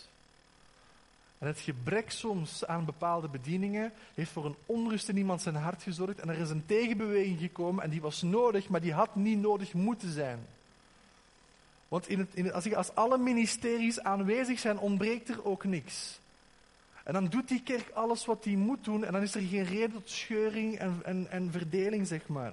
En 1.40 1.46
het 1.46 1.60
gebrek 1.60 2.10
soms 2.10 2.66
aan 2.66 2.84
bepaalde 2.84 3.28
bedieningen 3.28 3.92
heeft 4.14 4.30
voor 4.30 4.44
een 4.44 4.56
onrust 4.66 5.08
in 5.08 5.16
iemand 5.16 5.42
zijn 5.42 5.54
hart 5.54 5.82
gezorgd. 5.82 6.20
En 6.20 6.28
er 6.28 6.38
is 6.38 6.50
een 6.50 6.66
tegenbeweging 6.66 7.38
gekomen 7.38 7.84
en 7.84 7.90
die 7.90 8.00
was 8.00 8.22
nodig, 8.22 8.68
maar 8.68 8.80
die 8.80 8.92
had 8.92 9.14
niet 9.16 9.38
nodig 9.38 9.72
moeten 9.72 10.12
zijn. 10.12 10.38
Want 11.88 12.08
in 12.08 12.18
het, 12.18 12.34
in 12.34 12.52
als, 12.52 12.74
als 12.74 12.94
alle 12.94 13.18
ministeries 13.18 14.00
aanwezig 14.00 14.58
zijn, 14.58 14.78
ontbreekt 14.78 15.28
er 15.28 15.44
ook 15.44 15.64
niks. 15.64 16.18
En 17.04 17.12
dan 17.12 17.26
doet 17.26 17.48
die 17.48 17.62
kerk 17.62 17.90
alles 17.90 18.26
wat 18.26 18.42
die 18.42 18.56
moet 18.56 18.84
doen 18.84 19.04
en 19.04 19.12
dan 19.12 19.22
is 19.22 19.34
er 19.34 19.40
geen 19.40 19.64
reden 19.64 19.92
tot 19.92 20.10
scheuring 20.10 20.78
en, 20.78 21.00
en, 21.04 21.26
en 21.30 21.50
verdeling, 21.50 22.06
zeg 22.06 22.28
maar. 22.28 22.52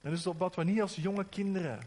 En 0.00 0.10
dus 0.10 0.26
op 0.26 0.38
wat 0.38 0.54
we 0.54 0.64
niet 0.64 0.80
als 0.80 0.96
jonge 0.96 1.24
kinderen. 1.24 1.80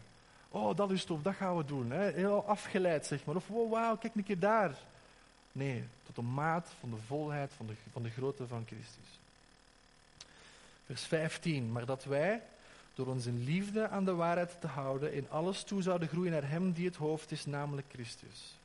Oh, 0.48 0.76
dat 0.76 0.90
is 0.90 1.04
tof, 1.04 1.22
dat 1.22 1.34
gaan 1.34 1.56
we 1.56 1.64
doen. 1.64 1.90
Hè? 1.90 2.10
Heel 2.10 2.44
afgeleid, 2.46 3.06
zeg 3.06 3.24
maar. 3.24 3.36
Of 3.36 3.48
wow, 3.48 4.00
kijk 4.00 4.14
een 4.14 4.24
keer 4.24 4.38
daar. 4.38 4.78
Nee, 5.52 5.84
tot 6.06 6.14
de 6.14 6.22
maat 6.22 6.68
van 6.80 6.90
de 6.90 6.96
volheid 7.06 7.52
van 7.56 7.66
de, 7.66 7.72
van 7.92 8.02
de 8.02 8.10
grootte 8.10 8.46
van 8.46 8.64
Christus. 8.66 9.20
Vers 10.86 11.02
15. 11.02 11.72
Maar 11.72 11.86
dat 11.86 12.04
wij, 12.04 12.42
door 12.94 13.06
onze 13.06 13.32
liefde 13.32 13.88
aan 13.88 14.04
de 14.04 14.14
waarheid 14.14 14.60
te 14.60 14.66
houden, 14.66 15.14
in 15.14 15.30
alles 15.30 15.62
toe 15.62 15.82
zouden 15.82 16.08
groeien 16.08 16.32
naar 16.32 16.48
Hem 16.48 16.72
die 16.72 16.86
het 16.86 16.96
hoofd 16.96 17.30
is, 17.30 17.46
namelijk 17.46 17.86
Christus. 17.92 18.56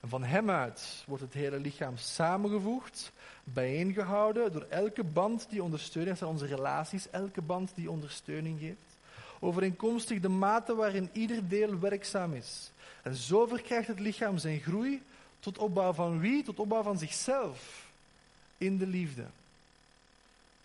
En 0.00 0.08
van 0.08 0.24
Hem 0.24 0.50
uit 0.50 1.04
wordt 1.06 1.22
het 1.22 1.32
hele 1.32 1.58
lichaam 1.58 1.96
samengevoegd, 1.96 3.12
bijeengehouden 3.44 4.52
door 4.52 4.66
elke 4.68 5.04
band 5.04 5.46
die 5.50 5.62
ondersteuning, 5.62 6.18
dat 6.18 6.28
zijn 6.28 6.40
onze 6.40 6.54
relaties, 6.56 7.10
elke 7.10 7.42
band 7.42 7.72
die 7.74 7.90
ondersteuning 7.90 8.60
geeft, 8.60 8.96
overeenkomstig 9.40 10.20
de 10.20 10.28
mate 10.28 10.74
waarin 10.74 11.08
ieder 11.12 11.48
deel 11.48 11.78
werkzaam 11.78 12.32
is. 12.32 12.70
En 13.02 13.14
zo 13.14 13.46
verkrijgt 13.46 13.88
het 13.88 14.00
lichaam 14.00 14.38
zijn 14.38 14.60
groei 14.60 15.02
tot 15.44 15.58
opbouw 15.58 15.92
van 15.92 16.20
wie? 16.20 16.42
Tot 16.42 16.58
opbouw 16.58 16.82
van 16.82 16.98
zichzelf. 16.98 17.86
In 18.58 18.78
de 18.78 18.86
liefde. 18.86 19.26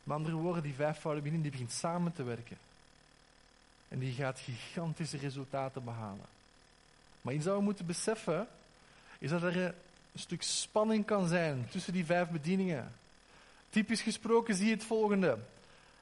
Met 0.03 0.17
andere 0.17 0.35
woorden, 0.35 0.63
die 0.63 0.73
vijfvoudige 0.73 1.23
bediening 1.23 1.43
die 1.43 1.51
begint 1.51 1.71
samen 1.71 2.13
te 2.13 2.23
werken. 2.23 2.57
En 3.87 3.99
die 3.99 4.13
gaat 4.13 4.39
gigantische 4.39 5.17
resultaten 5.17 5.83
behalen. 5.83 6.25
Maar 7.21 7.33
dat 7.33 7.55
we 7.55 7.61
moeten 7.61 7.85
beseffen, 7.85 8.47
is 9.17 9.29
dat 9.29 9.43
er 9.43 9.57
een 9.57 9.73
stuk 10.15 10.41
spanning 10.41 11.05
kan 11.05 11.27
zijn 11.27 11.67
tussen 11.71 11.93
die 11.93 12.05
vijf 12.05 12.29
bedieningen. 12.29 12.91
Typisch 13.69 14.01
gesproken 14.01 14.55
zie 14.55 14.65
je 14.65 14.73
het 14.73 14.83
volgende. 14.83 15.37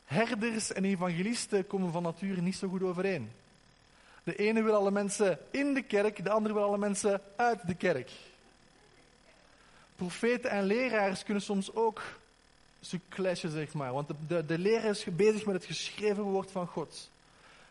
Herders 0.05 0.73
en 0.73 0.85
evangelisten 0.85 1.67
komen 1.67 1.91
van 1.91 2.03
nature 2.03 2.41
niet 2.41 2.55
zo 2.55 2.67
goed 2.67 2.83
overeen. 2.83 3.31
De 4.23 4.35
ene 4.35 4.61
wil 4.61 4.75
alle 4.75 4.91
mensen 4.91 5.39
in 5.51 5.73
de 5.73 5.81
kerk, 5.81 6.23
de 6.23 6.29
andere 6.29 6.53
wil 6.53 6.63
alle 6.63 6.77
mensen 6.77 7.21
uit 7.35 7.67
de 7.67 7.75
kerk 7.75 8.11
profeten 9.98 10.50
en 10.50 10.63
leraars 10.63 11.23
kunnen 11.23 11.43
soms 11.43 11.73
ook 11.73 12.02
zo 12.79 12.98
clashen, 13.10 13.52
zeg 13.52 13.73
maar. 13.73 13.93
Want 13.93 14.10
de, 14.27 14.45
de, 14.45 14.58
leraar 14.58 14.89
is 14.89 15.04
bezig 15.04 15.45
met 15.45 15.56
het 15.56 15.65
geschreven 15.65 16.23
woord 16.23 16.52
van 16.52 16.67
God. 16.67 17.10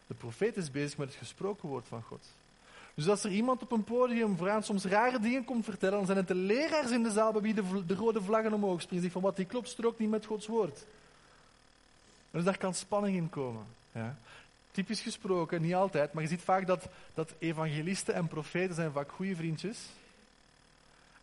De 0.07 0.15
profeet 0.15 0.57
is 0.57 0.71
bezig 0.71 0.99
met 0.99 1.09
het 1.09 1.17
gesproken 1.17 1.69
woord 1.69 1.89
van 1.89 2.03
God. 2.03 2.27
Dus 2.95 3.09
als 3.09 3.25
er 3.25 3.31
iemand 3.31 3.63
op 3.63 3.73
een 3.73 3.85
podium 3.85 4.37
vooraan 4.37 4.63
soms 4.63 4.85
rare 4.85 5.21
dingen 5.21 5.45
komt 5.45 5.65
vertellen, 5.65 5.97
dan 5.97 6.07
zijn 6.07 6.19
het 6.19 6.29
de 6.29 6.35
leraars 6.35 6.91
in 6.91 7.03
de 7.03 7.11
zaal 7.11 7.33
bij 7.33 7.41
wie 7.41 7.55
de, 7.55 7.87
de 7.87 7.95
rode 7.95 8.23
vlaggen 8.23 8.53
omhoog 8.53 8.81
springen. 8.81 9.11
Van 9.11 9.23
wat 9.23 9.37
die 9.37 9.45
klopt, 9.45 9.69
strookt 9.69 9.99
niet 9.99 10.11
met 10.11 10.27
Gods 10.27 10.47
woord. 10.47 10.85
Dus 12.31 12.45
daar 12.45 12.59
kan 12.59 12.75
spanning 12.75 13.17
in 13.17 13.31
komen. 13.31 13.65
Ja. 13.93 14.17
Typisch 14.71 15.01
gesproken, 15.01 15.63
niet 15.63 15.75
altijd, 15.75 16.13
maar 16.13 16.23
je 16.23 16.29
ziet 16.29 16.43
vaak 16.43 16.67
dat, 16.67 16.89
dat 17.15 17.35
evangelisten 17.39 18.15
en 18.15 18.29
profeten 18.29 18.75
zijn 18.75 18.93
vaak 18.93 19.11
goede 19.11 19.37
vriendjes 19.37 19.79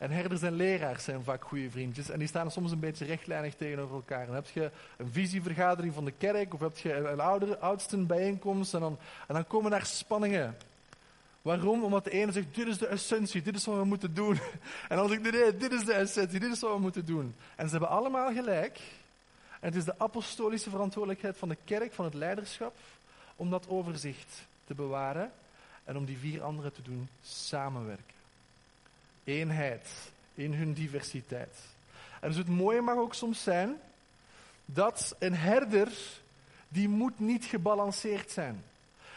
en 0.04 0.12
herders 0.12 0.42
en 0.42 0.54
leraars 0.54 1.04
zijn 1.04 1.24
vaak 1.24 1.44
goede 1.44 1.70
vriendjes. 1.70 2.10
En 2.10 2.20
die 2.20 2.28
staan 2.28 2.52
soms 2.52 2.72
een 2.72 2.80
beetje 2.80 3.06
rechtlijnig 3.06 3.56
tegenover 3.56 3.96
elkaar. 3.96 4.26
Dan 4.26 4.36
heb 4.36 4.48
je 4.48 4.72
een 4.98 5.12
visievergadering 5.12 5.94
van 5.94 6.06
de 6.06 6.12
kerk. 6.12 6.54
Of 6.54 6.60
heb 6.60 6.78
je 6.78 6.94
een 6.94 7.20
ouder, 7.20 7.58
oudsten 7.58 8.08
bijeenkomst. 8.08 8.74
En 8.74 8.80
dan, 8.80 8.98
en 9.28 9.34
dan 9.34 9.48
komen 9.48 9.72
daar 9.72 9.86
spanningen. 9.86 10.58
Waarom? 11.42 11.84
Omdat 11.84 12.04
de 12.04 12.12
ene 12.12 12.32
zegt, 12.32 12.56
dit 12.56 12.68
is 12.68 12.78
de 12.78 12.88
essentie, 12.88 13.42
dit 13.42 13.56
is 13.56 13.66
wat 13.66 13.78
we 13.78 13.84
moeten 13.84 14.14
doen. 14.14 14.40
En 14.90 14.98
dan 14.98 15.10
zegt 15.10 15.24
de 15.24 15.32
nee, 15.32 15.58
dit 15.58 15.72
is 15.72 15.86
de 15.86 15.94
essentie, 15.94 16.40
dit 16.40 16.52
is 16.52 16.60
wat 16.60 16.74
we 16.74 16.80
moeten 16.80 17.06
doen. 17.06 17.36
En 17.56 17.66
ze 17.66 17.72
hebben 17.72 17.90
allemaal 17.90 18.34
gelijk. 18.34 18.80
En 19.60 19.68
het 19.68 19.76
is 19.76 19.86
de 19.86 20.00
apostolische 20.00 20.70
verantwoordelijkheid 20.70 21.38
van 21.38 21.50
de 21.50 21.58
kerk, 21.66 21.94
van 21.94 22.06
het 22.06 22.14
leiderschap, 22.14 22.76
om 23.36 23.50
dat 23.50 23.68
overzicht 23.68 24.46
te 24.66 24.74
bewaren 24.74 25.32
en 25.84 25.98
om 25.98 26.06
die 26.06 26.18
vier 26.18 26.44
anderen 26.44 26.74
te 26.74 26.82
doen 26.82 27.08
samenwerken. 27.22 28.23
Eenheid 29.24 29.88
in 30.36 30.54
hun 30.54 30.74
diversiteit. 30.74 31.56
En 32.20 32.28
dus 32.30 32.38
het 32.38 32.48
mooie 32.48 32.82
mag 32.82 32.96
ook 32.96 33.14
soms 33.14 33.44
zijn 33.44 33.76
dat 34.66 35.16
een 35.20 35.36
herder, 35.36 35.92
die 36.68 36.90
moet 36.90 37.20
niet 37.20 37.46
gebalanceerd 37.46 38.32
zijn. 38.32 38.64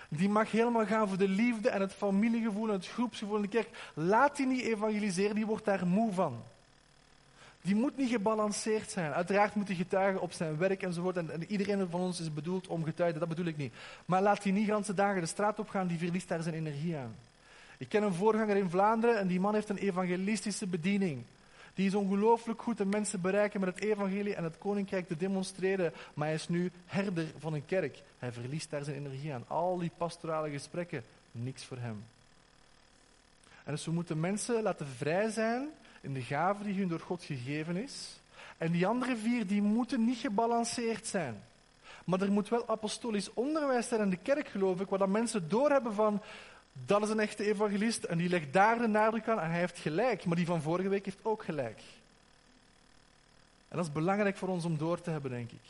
Die 0.08 0.28
mag 0.28 0.50
helemaal 0.50 0.86
gaan 0.86 1.08
voor 1.08 1.18
de 1.18 1.28
liefde 1.28 1.68
en 1.70 1.80
het 1.80 1.92
familiegevoel 1.92 2.68
en 2.68 2.74
het 2.74 2.86
groepsgevoel 2.86 3.36
in 3.36 3.42
de 3.42 3.48
kerk. 3.48 3.68
Laat 3.94 4.36
die 4.36 4.46
niet 4.46 4.62
evangeliseren, 4.62 5.34
die 5.34 5.46
wordt 5.46 5.64
daar 5.64 5.86
moe 5.86 6.12
van. 6.12 6.42
Die 7.62 7.74
moet 7.74 7.96
niet 7.96 8.10
gebalanceerd 8.10 8.90
zijn. 8.90 9.12
Uiteraard 9.12 9.54
moet 9.54 9.66
hij 9.66 9.76
getuigen 9.76 10.20
op 10.20 10.32
zijn 10.32 10.58
werk 10.58 10.82
enzovoort. 10.82 11.16
En, 11.16 11.30
en 11.30 11.44
iedereen 11.44 11.90
van 11.90 12.00
ons 12.00 12.20
is 12.20 12.34
bedoeld 12.34 12.66
om 12.66 12.84
getuigen, 12.84 13.20
dat 13.20 13.28
bedoel 13.28 13.46
ik 13.46 13.56
niet. 13.56 13.74
Maar 14.04 14.22
laat 14.22 14.42
hij 14.42 14.52
niet 14.52 14.68
ganse 14.68 14.94
dagen 14.94 15.20
de 15.20 15.26
straat 15.26 15.58
op 15.58 15.68
gaan, 15.68 15.86
die 15.86 15.98
verliest 15.98 16.28
daar 16.28 16.42
zijn 16.42 16.54
energie 16.54 16.96
aan. 16.96 17.14
Ik 17.78 17.88
ken 17.88 18.02
een 18.02 18.14
voorganger 18.14 18.56
in 18.56 18.70
Vlaanderen 18.70 19.18
en 19.18 19.26
die 19.26 19.40
man 19.40 19.54
heeft 19.54 19.68
een 19.68 19.76
evangelistische 19.76 20.66
bediening. 20.66 21.22
Die 21.74 21.86
is 21.86 21.94
ongelooflijk 21.94 22.62
goed 22.62 22.76
de 22.76 22.84
mensen 22.84 23.20
bereiken 23.20 23.60
met 23.60 23.74
het 23.74 23.84
evangelie 23.84 24.34
en 24.34 24.44
het 24.44 24.58
koninkrijk 24.58 25.06
te 25.06 25.16
demonstreren. 25.16 25.92
Maar 26.14 26.26
hij 26.26 26.36
is 26.36 26.48
nu 26.48 26.70
herder 26.86 27.26
van 27.38 27.54
een 27.54 27.66
kerk. 27.66 28.02
Hij 28.18 28.32
verliest 28.32 28.70
daar 28.70 28.84
zijn 28.84 28.96
energie 28.96 29.32
aan. 29.32 29.44
Al 29.46 29.78
die 29.78 29.90
pastorale 29.96 30.50
gesprekken, 30.50 31.04
niks 31.32 31.64
voor 31.64 31.76
hem. 31.76 32.04
En 33.64 33.72
dus 33.72 33.84
we 33.84 33.90
moeten 33.90 34.20
mensen 34.20 34.62
laten 34.62 34.86
vrij 34.86 35.30
zijn 35.30 35.68
in 36.00 36.14
de 36.14 36.22
gave 36.22 36.64
die 36.64 36.74
hun 36.74 36.88
door 36.88 37.00
God 37.00 37.24
gegeven 37.24 37.76
is. 37.76 38.20
En 38.58 38.72
die 38.72 38.86
andere 38.86 39.16
vier, 39.16 39.46
die 39.46 39.62
moeten 39.62 40.04
niet 40.04 40.18
gebalanceerd 40.18 41.06
zijn. 41.06 41.42
Maar 42.04 42.20
er 42.20 42.32
moet 42.32 42.48
wel 42.48 42.68
apostolisch 42.68 43.34
onderwijs 43.34 43.88
zijn 43.88 44.00
in 44.00 44.10
de 44.10 44.16
kerk, 44.16 44.48
geloof 44.48 44.80
ik, 44.80 44.88
waar 44.88 44.98
dat 44.98 45.08
mensen 45.08 45.48
doorhebben 45.48 45.94
van, 45.94 46.22
dat 46.84 47.02
is 47.02 47.08
een 47.08 47.20
echte 47.20 47.44
evangelist 47.44 48.04
en 48.04 48.18
die 48.18 48.28
legt 48.28 48.52
daar 48.52 48.78
de 48.78 48.86
nadruk 48.86 49.28
aan 49.28 49.40
en 49.40 49.50
hij 49.50 49.58
heeft 49.58 49.78
gelijk. 49.78 50.24
Maar 50.24 50.36
die 50.36 50.46
van 50.46 50.62
vorige 50.62 50.88
week 50.88 51.04
heeft 51.04 51.18
ook 51.24 51.44
gelijk. 51.44 51.80
En 53.68 53.76
dat 53.76 53.86
is 53.86 53.92
belangrijk 53.92 54.36
voor 54.36 54.48
ons 54.48 54.64
om 54.64 54.78
door 54.78 55.00
te 55.00 55.10
hebben, 55.10 55.30
denk 55.30 55.50
ik. 55.50 55.60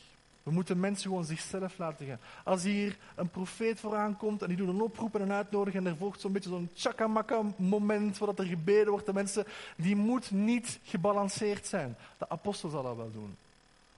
We 0.43 0.53
moeten 0.53 0.79
mensen 0.79 1.09
gewoon 1.09 1.25
zichzelf 1.25 1.77
laten 1.77 2.05
gaan. 2.05 2.19
Als 2.43 2.63
hier 2.63 2.97
een 3.15 3.29
profeet 3.29 3.79
vooraan 3.79 4.17
komt 4.17 4.41
en 4.41 4.47
die 4.47 4.57
doet 4.57 4.67
een 4.67 4.81
oproep 4.81 5.15
en 5.15 5.21
een 5.21 5.31
uitnodiging 5.31 5.85
en 5.85 5.91
er 5.91 5.97
volgt 5.97 6.19
zo'n 6.19 6.31
beetje 6.31 6.49
zo'n 6.49 6.69
chakamaka 6.75 7.41
moment 7.55 8.17
waar 8.17 8.33
er 8.35 8.45
gebeden 8.45 8.89
wordt, 8.89 9.05
de 9.05 9.13
mensen, 9.13 9.45
die 9.75 9.95
moet 9.95 10.31
niet 10.31 10.79
gebalanceerd 10.83 11.67
zijn. 11.67 11.95
De 12.17 12.29
apostel 12.29 12.69
zal 12.69 12.83
dat 12.83 12.95
wel 12.95 13.11
doen. 13.11 13.35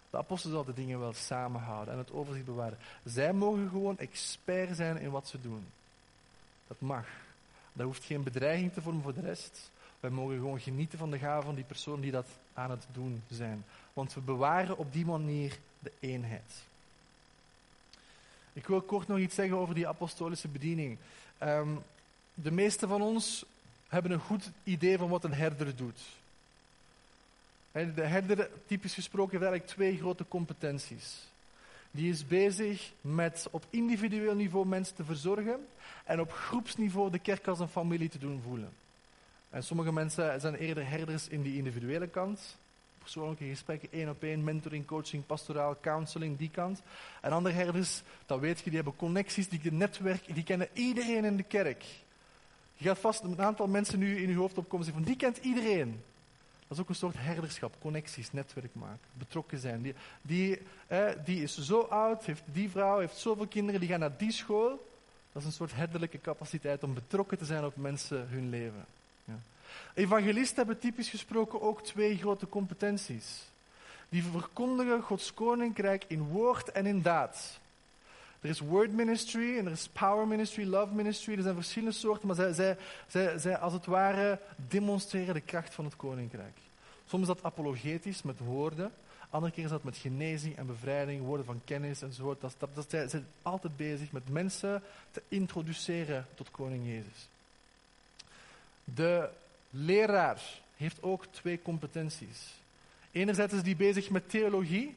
De 0.10 0.18
apostel 0.18 0.52
zal 0.52 0.64
de 0.64 0.74
dingen 0.74 1.00
wel 1.00 1.14
samenhouden 1.14 1.94
en 1.94 2.00
het 2.00 2.12
overzicht 2.12 2.46
bewaren. 2.46 2.78
Zij 3.04 3.34
mogen 3.34 3.70
gewoon 3.70 3.98
expert 3.98 4.76
zijn 4.76 4.98
in 4.98 5.12
wat 5.12 5.28
ze 5.28 5.42
doen. 5.42 5.66
Dat 6.70 6.80
mag. 6.80 7.06
Dat 7.74 7.86
hoeft 7.86 8.04
geen 8.04 8.24
bedreiging 8.24 8.74
te 8.74 8.82
vormen 8.82 9.04
voor 9.04 9.14
de 9.14 9.22
rest. 9.22 9.72
Wij 10.00 10.10
mogen 10.10 10.36
gewoon 10.36 10.60
genieten 10.60 10.98
van 10.98 11.12
de 11.12 11.18
gave 11.18 11.46
van 11.46 11.56
die 11.56 11.64
persoon 11.64 12.02
die 12.02 12.12
dat 12.12 12.28
aan 12.54 12.70
het 12.70 12.86
doen 12.92 13.24
zijn. 13.30 13.66
Want 13.94 14.14
we 14.14 14.22
bewaren 14.22 14.78
op 14.78 14.94
die 14.94 15.06
manier 15.06 15.58
de 15.80 15.92
eenheid. 16.00 16.54
Ik 18.54 18.68
wil 18.68 18.82
kort 18.82 19.08
nog 19.08 19.18
iets 19.18 19.36
zeggen 19.36 19.58
over 19.58 19.76
die 19.76 19.88
apostolische 19.88 20.48
bediening. 20.48 20.98
Um, 21.44 21.84
de 22.34 22.52
meeste 22.52 22.88
van 22.88 23.02
ons 23.02 23.46
hebben 23.88 24.12
een 24.12 24.20
goed 24.20 24.50
idee 24.64 24.98
van 24.98 25.10
wat 25.10 25.24
een 25.24 25.34
herder 25.34 25.76
doet. 25.76 26.02
De 27.72 28.02
herder, 28.02 28.50
typisch 28.66 28.94
gesproken, 28.94 29.32
heeft 29.32 29.44
eigenlijk 29.44 29.74
twee 29.74 29.98
grote 29.98 30.26
competenties. 30.28 31.18
Die 31.92 32.10
is 32.10 32.28
bezig 32.28 32.92
met 33.02 33.48
op 33.52 33.66
individueel 33.70 34.36
niveau 34.36 34.66
mensen 34.66 34.96
te 34.96 35.04
verzorgen 35.04 35.68
en 36.06 36.20
op 36.20 36.32
groepsniveau 36.32 37.12
de 37.12 37.20
kerk 37.20 37.48
als 37.48 37.60
een 37.60 37.68
familie 37.68 38.10
te 38.10 38.18
doen 38.18 38.42
voelen. 38.44 38.70
En 39.50 39.64
sommige 39.64 39.94
mensen 39.94 40.42
zijn 40.42 40.56
eerder 40.56 40.90
herders 40.90 41.28
in 41.28 41.42
die 41.42 41.58
individuele 41.58 42.08
kant. 42.08 42.58
Persoonlijke 42.98 43.46
gesprekken, 43.46 43.90
één 43.92 44.10
op 44.10 44.24
één, 44.24 44.44
mentoring, 44.44 44.86
coaching, 44.86 45.26
pastoraal, 45.26 45.78
counseling, 45.82 46.38
die 46.38 46.50
kant. 46.50 46.82
En 47.22 47.32
andere 47.32 47.56
herders, 47.56 48.02
dat 48.26 48.40
weet 48.40 48.58
je, 48.58 48.64
die 48.64 48.76
hebben 48.76 48.96
connecties, 48.96 49.50
die 49.50 49.72
netwerk, 49.72 50.34
die 50.34 50.44
kennen 50.44 50.68
iedereen 50.74 51.26
in 51.26 51.38
de 51.38 51.44
kerk. 51.44 51.84
Je 52.76 52.88
gaat 52.88 53.00
vast 53.00 53.24
een 53.24 53.42
aantal 53.42 53.68
mensen 53.68 54.00
nu 54.00 54.22
in 54.22 54.30
je 54.30 54.36
hoofd 54.36 54.58
opkomen 54.58 54.88
en 54.88 54.94
zeggen 54.94 55.04
van, 55.04 55.14
die 55.14 55.22
kent 55.22 55.38
iedereen. 55.38 56.02
Dat 56.70 56.78
is 56.78 56.84
ook 56.84 56.90
een 56.90 56.96
soort 56.96 57.16
herderschap, 57.18 57.76
connecties, 57.80 58.32
netwerk 58.32 58.76
maken, 58.76 59.08
betrokken 59.14 59.60
zijn. 59.60 59.82
Die, 59.82 59.94
die, 60.22 60.62
die 61.24 61.44
is 61.44 61.58
zo 61.58 61.82
oud, 61.82 62.26
heeft 62.26 62.44
die 62.46 62.70
vrouw 62.70 63.00
heeft 63.00 63.18
zoveel 63.18 63.48
kinderen, 63.48 63.80
die 63.80 63.90
gaan 63.90 64.00
naar 64.00 64.18
die 64.18 64.32
school. 64.32 64.88
Dat 65.32 65.42
is 65.42 65.48
een 65.48 65.54
soort 65.54 65.76
herderlijke 65.76 66.22
capaciteit 66.22 66.84
om 66.84 66.94
betrokken 66.94 67.38
te 67.38 67.46
zijn 67.46 67.66
op 67.66 67.76
mensen 67.76 68.28
hun 68.30 68.50
leven. 68.50 68.86
Ja. 69.26 69.40
Evangelisten 69.94 70.56
hebben 70.56 70.80
typisch 70.80 71.10
gesproken 71.10 71.62
ook 71.62 71.84
twee 71.84 72.18
grote 72.18 72.50
competenties. 72.50 73.44
Die 74.10 74.24
verkondigen 74.24 75.02
Gods 75.02 75.34
koninkrijk 75.34 76.06
in 76.08 76.24
woord 76.24 76.72
en 76.72 76.86
in 76.86 77.02
daad. 77.02 77.60
Er 78.42 78.50
is 78.50 78.60
word 78.60 78.92
ministry 78.92 79.58
en 79.58 79.66
er 79.66 79.72
is 79.72 79.88
power 79.88 80.28
ministry, 80.28 80.66
love 80.66 80.94
ministry. 80.94 81.36
Er 81.36 81.42
zijn 81.42 81.56
verschillende 81.56 81.96
soorten, 81.96 82.28
maar 82.28 82.36
zij, 82.36 82.54
zij, 82.54 82.78
zij, 83.08 83.38
zij 83.38 83.58
als 83.58 83.74
het 83.74 83.86
ware 83.86 84.40
demonstreren 84.68 85.34
de 85.34 85.42
kracht 85.42 85.74
van 85.74 85.86
het 85.86 85.96
koninkrijk. 85.96 86.58
Soms 87.06 87.22
is 87.22 87.28
dat 87.28 87.44
apologetisch 87.44 88.22
met 88.22 88.40
woorden. 88.40 88.92
Andere 89.30 89.54
keer 89.54 89.64
is 89.64 89.70
dat 89.70 89.84
met 89.84 89.98
genezing 89.98 90.58
en 90.58 90.66
bevrijding, 90.66 91.24
woorden 91.24 91.46
van 91.46 91.62
kennis 91.66 92.02
enzovoort. 92.02 92.42
Dat, 92.42 92.56
dat, 92.58 92.76
dat, 92.76 92.90
zij 92.90 93.08
zijn 93.08 93.26
altijd 93.42 93.78
bezig 93.78 94.12
met 94.12 94.30
mensen 94.30 94.84
te 95.12 95.22
introduceren 95.28 96.26
tot 96.36 96.52
koning 96.52 96.86
Jezus. 96.86 97.28
De 98.84 99.30
leraar 99.70 100.42
heeft 100.76 101.04
ook 101.04 101.26
twee 101.26 101.62
competenties. 101.62 102.54
Enerzijds 103.12 103.54
is 103.54 103.64
die 103.64 103.76
bezig 103.76 104.10
met 104.10 104.30
theologie, 104.30 104.96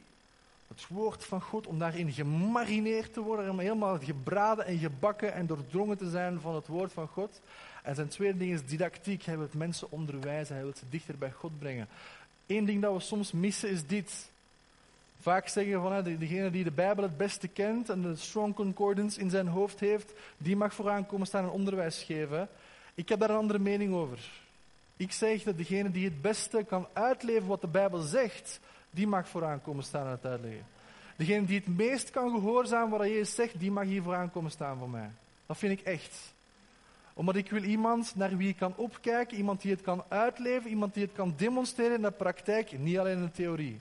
het 0.73 0.89
woord 0.89 1.25
van 1.25 1.41
God, 1.41 1.66
om 1.66 1.79
daarin 1.79 2.12
gemarineerd 2.12 3.12
te 3.12 3.20
worden, 3.20 3.51
om 3.51 3.59
helemaal 3.59 3.99
gebraden 3.99 4.66
en 4.66 4.79
gebakken 4.79 5.33
en 5.33 5.47
doordrongen 5.47 5.97
te 5.97 6.11
zijn 6.11 6.41
van 6.41 6.55
het 6.55 6.66
woord 6.66 6.93
van 6.93 7.09
God. 7.09 7.41
En 7.83 7.95
zijn 7.95 8.09
tweede 8.09 8.39
ding 8.39 8.53
is 8.53 8.66
didactiek. 8.66 9.23
Hij 9.23 9.39
wil 9.39 9.49
mensen 9.53 9.91
onderwijzen, 9.91 10.55
hij 10.55 10.64
wil 10.64 10.75
ze 10.77 10.85
dichter 10.91 11.18
bij 11.18 11.31
God 11.31 11.59
brengen. 11.59 11.89
Eén 12.47 12.64
ding 12.64 12.83
dat 12.83 12.95
we 12.95 13.01
soms 13.01 13.33
missen 13.33 13.70
is 13.70 13.87
dit. 13.87 14.31
Vaak 15.20 15.49
zeggen 15.49 15.83
van 15.83 16.03
degene 16.18 16.51
die 16.51 16.64
de 16.64 16.70
Bijbel 16.70 17.05
het 17.05 17.16
beste 17.16 17.49
kent 17.49 17.89
en 17.89 18.03
de 18.03 18.16
strong 18.16 18.55
concordance 18.55 19.20
in 19.20 19.31
zijn 19.31 19.47
hoofd 19.47 19.81
heeft, 19.81 20.12
die 20.39 20.57
mag 20.57 20.75
vooraan 20.75 21.07
komen 21.07 21.27
staan 21.27 21.45
en 21.45 21.51
onderwijs 21.51 22.03
geven. 22.03 22.49
Ik 22.95 23.09
heb 23.09 23.20
daar 23.20 23.31
een 23.31 23.37
andere 23.37 23.59
mening 23.59 23.95
over. 23.95 24.18
Ik 24.97 25.12
zeg 25.12 25.43
dat 25.43 25.57
degene 25.57 25.91
die 25.91 26.05
het 26.05 26.23
beste 26.23 26.64
kan 26.68 26.87
uitleven 26.93 27.47
wat 27.47 27.61
de 27.61 27.66
Bijbel 27.66 28.01
zegt, 28.01 28.61
die 28.93 29.07
mag 29.07 29.28
vooraan 29.28 29.62
komen 29.62 29.84
staan 29.84 30.05
en 30.07 30.11
het 30.11 30.26
uitleggen. 30.26 30.66
Degene 31.16 31.47
die 31.47 31.59
het 31.59 31.76
meest 31.76 32.11
kan 32.11 32.30
gehoorzamen 32.30 32.99
wat 32.99 33.09
Jezus 33.09 33.34
zegt, 33.34 33.59
die 33.59 33.70
mag 33.70 33.84
hier 33.84 34.03
vooraan 34.03 34.30
komen 34.30 34.51
staan 34.51 34.78
voor 34.78 34.90
mij. 34.90 35.11
Dat 35.47 35.59
vind 35.59 35.78
ik 35.78 35.86
echt. 35.86 36.32
Omdat 37.14 37.36
ik 37.36 37.51
wil 37.51 37.62
iemand 37.62 38.14
naar 38.14 38.36
wie 38.36 38.49
ik 38.49 38.57
kan 38.57 38.76
opkijken, 38.76 39.36
iemand 39.36 39.62
die 39.62 39.70
het 39.70 39.80
kan 39.80 40.05
uitleven, 40.09 40.70
iemand 40.70 40.95
die 40.95 41.03
het 41.03 41.12
kan 41.12 41.34
demonstreren 41.36 41.97
in 41.97 42.03
de 42.03 42.11
praktijk, 42.11 42.78
niet 42.78 42.99
alleen 42.99 43.16
in 43.16 43.24
de 43.24 43.30
theorie. 43.30 43.80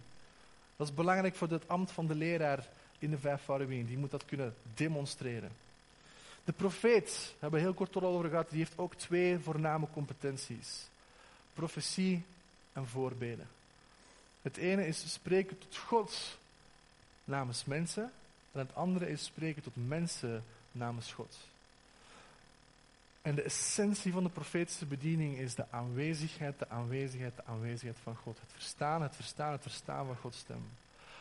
Dat 0.75 0.87
is 0.87 0.93
belangrijk 0.93 1.35
voor 1.35 1.47
het 1.47 1.67
ambt 1.67 1.91
van 1.91 2.07
de 2.07 2.15
leraar 2.15 2.67
in 2.99 3.09
de 3.09 3.17
vijf 3.17 3.41
Farouien. 3.41 3.85
Die 3.85 3.97
moet 3.97 4.11
dat 4.11 4.25
kunnen 4.25 4.55
demonstreren. 4.73 5.51
De 6.43 6.51
profeet, 6.51 7.33
hebben 7.39 7.59
we 7.59 7.65
heel 7.65 7.73
kort 7.73 7.95
al 7.95 8.05
over 8.05 8.29
gehad, 8.29 8.49
die 8.49 8.59
heeft 8.59 8.77
ook 8.77 8.95
twee 8.95 9.39
voorname 9.39 9.87
competenties. 9.93 10.87
Profetie 11.53 12.23
en 12.73 12.87
voorbeden. 12.87 13.47
Het 14.41 14.57
ene 14.57 14.87
is 14.87 15.13
spreken 15.13 15.57
tot 15.57 15.77
God 15.77 16.37
namens 17.23 17.65
mensen. 17.65 18.11
En 18.51 18.59
het 18.59 18.75
andere 18.75 19.09
is 19.09 19.23
spreken 19.23 19.63
tot 19.63 19.87
mensen 19.87 20.43
namens 20.71 21.13
God. 21.13 21.37
En 23.21 23.35
de 23.35 23.41
essentie 23.41 24.11
van 24.11 24.23
de 24.23 24.29
profetische 24.29 24.85
bediening 24.85 25.37
is 25.37 25.55
de 25.55 25.65
aanwezigheid, 25.69 26.59
de 26.59 26.69
aanwezigheid, 26.69 27.35
de 27.35 27.45
aanwezigheid 27.45 27.97
van 28.03 28.15
God. 28.15 28.39
Het 28.39 28.51
verstaan, 28.53 29.01
het 29.01 29.15
verstaan, 29.15 29.51
het 29.51 29.61
verstaan 29.61 30.05
van 30.05 30.15
Gods 30.15 30.37
stem. 30.37 30.63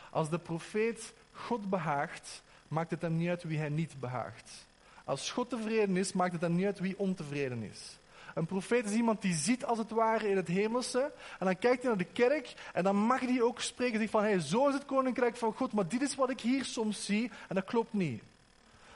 Als 0.09 0.29
de 0.29 0.39
profeet 0.39 1.13
God 1.31 1.69
behaagt, 1.69 2.41
maakt 2.67 2.91
het 2.91 3.01
hem 3.01 3.17
niet 3.17 3.29
uit 3.29 3.43
wie 3.43 3.57
hij 3.57 3.69
niet 3.69 3.99
behaagt. 3.99 4.65
Als 5.03 5.31
God 5.31 5.49
tevreden 5.49 5.97
is, 5.97 6.13
maakt 6.13 6.33
het 6.33 6.41
hem 6.41 6.55
niet 6.55 6.65
uit 6.65 6.79
wie 6.79 6.99
ontevreden 6.99 7.63
is. 7.63 7.97
Een 8.33 8.45
profeet 8.45 8.85
is 8.85 8.93
iemand 8.93 9.21
die 9.21 9.33
ziet 9.33 9.65
als 9.65 9.77
het 9.77 9.91
ware 9.91 10.29
in 10.29 10.35
het 10.35 10.47
hemelse. 10.47 11.11
En 11.39 11.45
dan 11.45 11.57
kijkt 11.57 11.81
hij 11.81 11.87
naar 11.87 11.97
de 11.97 12.13
kerk 12.13 12.53
en 12.73 12.83
dan 12.83 12.95
mag 12.95 13.19
hij 13.19 13.41
ook 13.41 13.59
spreken. 13.59 13.99
Zegt 13.99 14.11
van, 14.11 14.23
hey, 14.23 14.39
zo 14.39 14.67
is 14.67 14.73
het 14.73 14.85
koninkrijk 14.85 15.37
van 15.37 15.53
God, 15.53 15.73
maar 15.73 15.87
dit 15.87 16.01
is 16.01 16.15
wat 16.15 16.29
ik 16.29 16.39
hier 16.39 16.65
soms 16.65 17.05
zie 17.05 17.31
en 17.47 17.55
dat 17.55 17.65
klopt 17.65 17.93
niet. 17.93 18.21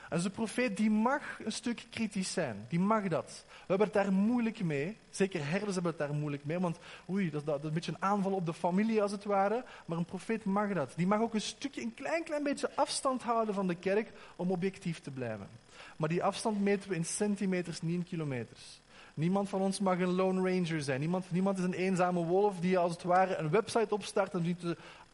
En 0.08 0.20
zo'n 0.20 0.30
profeet 0.30 0.76
die 0.76 0.90
mag 0.90 1.22
een 1.44 1.52
stuk 1.52 1.86
kritisch 1.90 2.32
zijn. 2.32 2.64
Die 2.68 2.78
mag 2.78 3.08
dat. 3.08 3.44
We 3.48 3.64
hebben 3.66 3.86
het 3.86 3.96
daar 3.96 4.12
moeilijk 4.12 4.62
mee. 4.62 4.96
Zeker 5.10 5.48
herders 5.48 5.74
hebben 5.74 5.92
het 5.92 6.00
daar 6.00 6.14
moeilijk 6.14 6.44
mee. 6.44 6.58
Want 6.58 6.78
oei, 7.10 7.30
dat, 7.30 7.46
dat, 7.46 7.58
is 7.58 7.64
een 7.64 7.72
beetje 7.72 7.92
een 7.92 8.02
aanval 8.02 8.32
op 8.32 8.46
de 8.46 8.54
familie 8.54 9.02
als 9.02 9.10
het 9.10 9.24
ware. 9.24 9.64
Maar 9.86 9.98
een 9.98 10.04
profeet 10.04 10.44
mag 10.44 10.72
dat. 10.72 10.92
Die 10.96 11.06
mag 11.06 11.20
ook 11.20 11.34
een 11.34 11.40
stukje, 11.40 11.80
een 11.80 11.94
klein, 11.94 12.24
klein 12.24 12.42
beetje 12.42 12.70
afstand 12.74 13.22
houden 13.22 13.54
van 13.54 13.66
de 13.66 13.74
kerk 13.74 14.12
om 14.36 14.50
objectief 14.50 15.00
te 15.00 15.10
blijven. 15.10 15.48
Maar 15.96 16.08
die 16.08 16.22
afstand 16.22 16.60
meten 16.60 16.88
we 16.88 16.94
in 16.94 17.04
centimeters, 17.04 17.82
niet 17.82 17.94
in 17.94 18.04
kilometers. 18.04 18.80
Niemand 19.16 19.48
van 19.48 19.60
ons 19.60 19.80
mag 19.80 19.98
een 19.98 20.14
lone 20.14 20.50
ranger 20.50 20.82
zijn. 20.82 21.00
Niemand, 21.00 21.24
niemand 21.30 21.58
is 21.58 21.64
een 21.64 21.72
eenzame 21.72 22.24
wolf 22.24 22.60
die 22.60 22.78
als 22.78 22.92
het 22.92 23.02
ware 23.02 23.36
een 23.36 23.50
website 23.50 23.94
opstart 23.94 24.34
en 24.34 24.42
die 24.42 24.56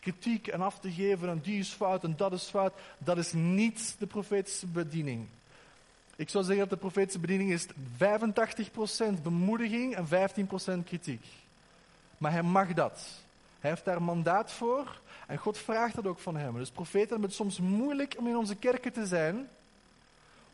kritiek 0.00 0.46
en 0.46 0.60
af 0.60 0.78
te 0.78 0.90
geven 0.90 1.28
en 1.28 1.40
die 1.40 1.58
is 1.58 1.68
fout 1.68 2.04
en 2.04 2.14
dat 2.16 2.32
is 2.32 2.42
fout. 2.42 2.72
Dat 2.98 3.18
is 3.18 3.32
niet 3.32 3.96
de 3.98 4.06
profetische 4.06 4.66
bediening. 4.66 5.26
Ik 6.16 6.28
zou 6.28 6.44
zeggen 6.44 6.68
dat 6.68 6.70
de 6.70 6.86
profetische 6.88 7.18
bediening 7.18 7.52
is 7.52 7.66
85% 9.18 9.22
bemoediging 9.22 9.94
en 9.94 10.06
15% 10.80 10.84
kritiek. 10.84 11.24
Maar 12.18 12.32
hij 12.32 12.42
mag 12.42 12.72
dat. 12.72 13.08
Hij 13.60 13.70
heeft 13.70 13.84
daar 13.84 14.02
mandaat 14.02 14.52
voor 14.52 15.00
en 15.26 15.38
God 15.38 15.58
vraagt 15.58 15.94
dat 15.94 16.06
ook 16.06 16.18
van 16.18 16.36
hem. 16.36 16.54
Dus 16.54 16.70
profeten 16.70 17.08
hebben 17.08 17.28
het 17.28 17.38
soms 17.38 17.60
moeilijk 17.60 18.14
om 18.18 18.26
in 18.26 18.36
onze 18.36 18.54
kerken 18.54 18.92
te 18.92 19.06
zijn, 19.06 19.48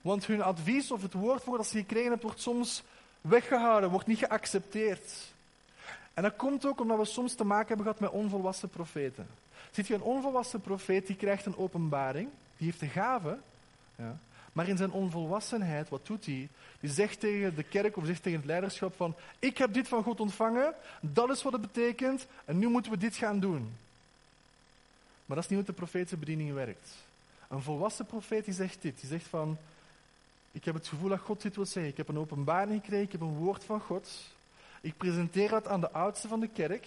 want 0.01 0.27
hun 0.27 0.43
advies 0.43 0.91
of 0.91 1.03
het 1.03 1.13
woordwoord 1.13 1.59
dat 1.59 1.67
ze 1.67 1.79
gekregen 1.79 2.09
hebben 2.09 2.27
wordt 2.27 2.43
soms 2.43 2.83
weggehouden, 3.21 3.91
wordt 3.91 4.07
niet 4.07 4.19
geaccepteerd. 4.19 5.33
En 6.15 6.23
dat 6.23 6.37
komt 6.37 6.67
ook 6.67 6.81
omdat 6.81 6.99
we 6.99 7.05
soms 7.05 7.35
te 7.35 7.45
maken 7.45 7.67
hebben 7.67 7.87
gehad 7.87 8.01
met 8.01 8.11
onvolwassen 8.11 8.69
profeten. 8.69 9.27
Ziet 9.71 9.87
je, 9.87 9.95
een 9.95 10.03
onvolwassen 10.03 10.61
profeet 10.61 11.07
die 11.07 11.17
krijgt 11.17 11.47
een 11.47 11.57
openbaring, 11.57 12.29
die 12.57 12.67
heeft 12.67 12.81
de 12.81 12.89
gave, 12.89 13.39
ja, 13.97 14.19
maar 14.53 14.69
in 14.69 14.77
zijn 14.77 14.91
onvolwassenheid, 14.91 15.89
wat 15.89 16.07
doet 16.07 16.27
hij? 16.27 16.49
Die 16.81 16.91
zegt 16.91 17.21
tegen 17.21 17.55
de 17.55 17.63
kerk 17.63 17.97
of 17.97 18.07
zegt 18.07 18.23
tegen 18.23 18.39
het 18.39 18.47
leiderschap 18.47 18.97
van, 18.97 19.15
ik 19.39 19.59
heb 19.59 19.73
dit 19.73 19.89
van 19.89 20.03
God 20.03 20.21
ontvangen, 20.21 20.75
dat 21.01 21.31
is 21.31 21.43
wat 21.43 21.53
het 21.53 21.61
betekent, 21.61 22.27
en 22.45 22.59
nu 22.59 22.69
moeten 22.69 22.93
we 22.93 22.99
dit 22.99 23.17
gaan 23.17 23.41
doen. 23.41 23.73
Maar 25.27 25.37
dat 25.37 25.45
is 25.45 25.51
niet 25.51 25.59
hoe 25.59 25.69
de 25.69 25.73
profetische 25.73 26.17
bediening 26.17 26.53
werkt. 26.53 26.95
Een 27.49 27.63
volwassen 27.63 28.07
profeet 28.07 28.45
die 28.45 28.55
zegt 28.55 28.83
dit, 28.83 29.01
die 29.01 29.09
zegt 29.09 29.27
van, 29.27 29.59
ik 30.59 30.65
heb 30.65 30.75
het 30.75 30.89
gevoel 30.89 31.09
dat 31.09 31.21
God 31.21 31.43
dit 31.43 31.57
wil 31.57 31.67
zeggen. 31.67 31.93
Ik 31.93 31.97
heb 31.97 32.09
een 32.09 32.19
openbaring 32.19 32.81
gekregen, 32.81 33.05
ik 33.05 33.13
heb 33.13 33.21
een 33.21 33.37
woord 33.37 33.65
van 33.65 33.81
God. 33.81 34.09
Ik 34.81 34.97
presenteer 34.97 35.49
dat 35.49 35.67
aan 35.67 35.81
de 35.81 35.91
oudste 35.91 36.29
van 36.29 36.41
de 36.41 36.49
kerk. 36.49 36.87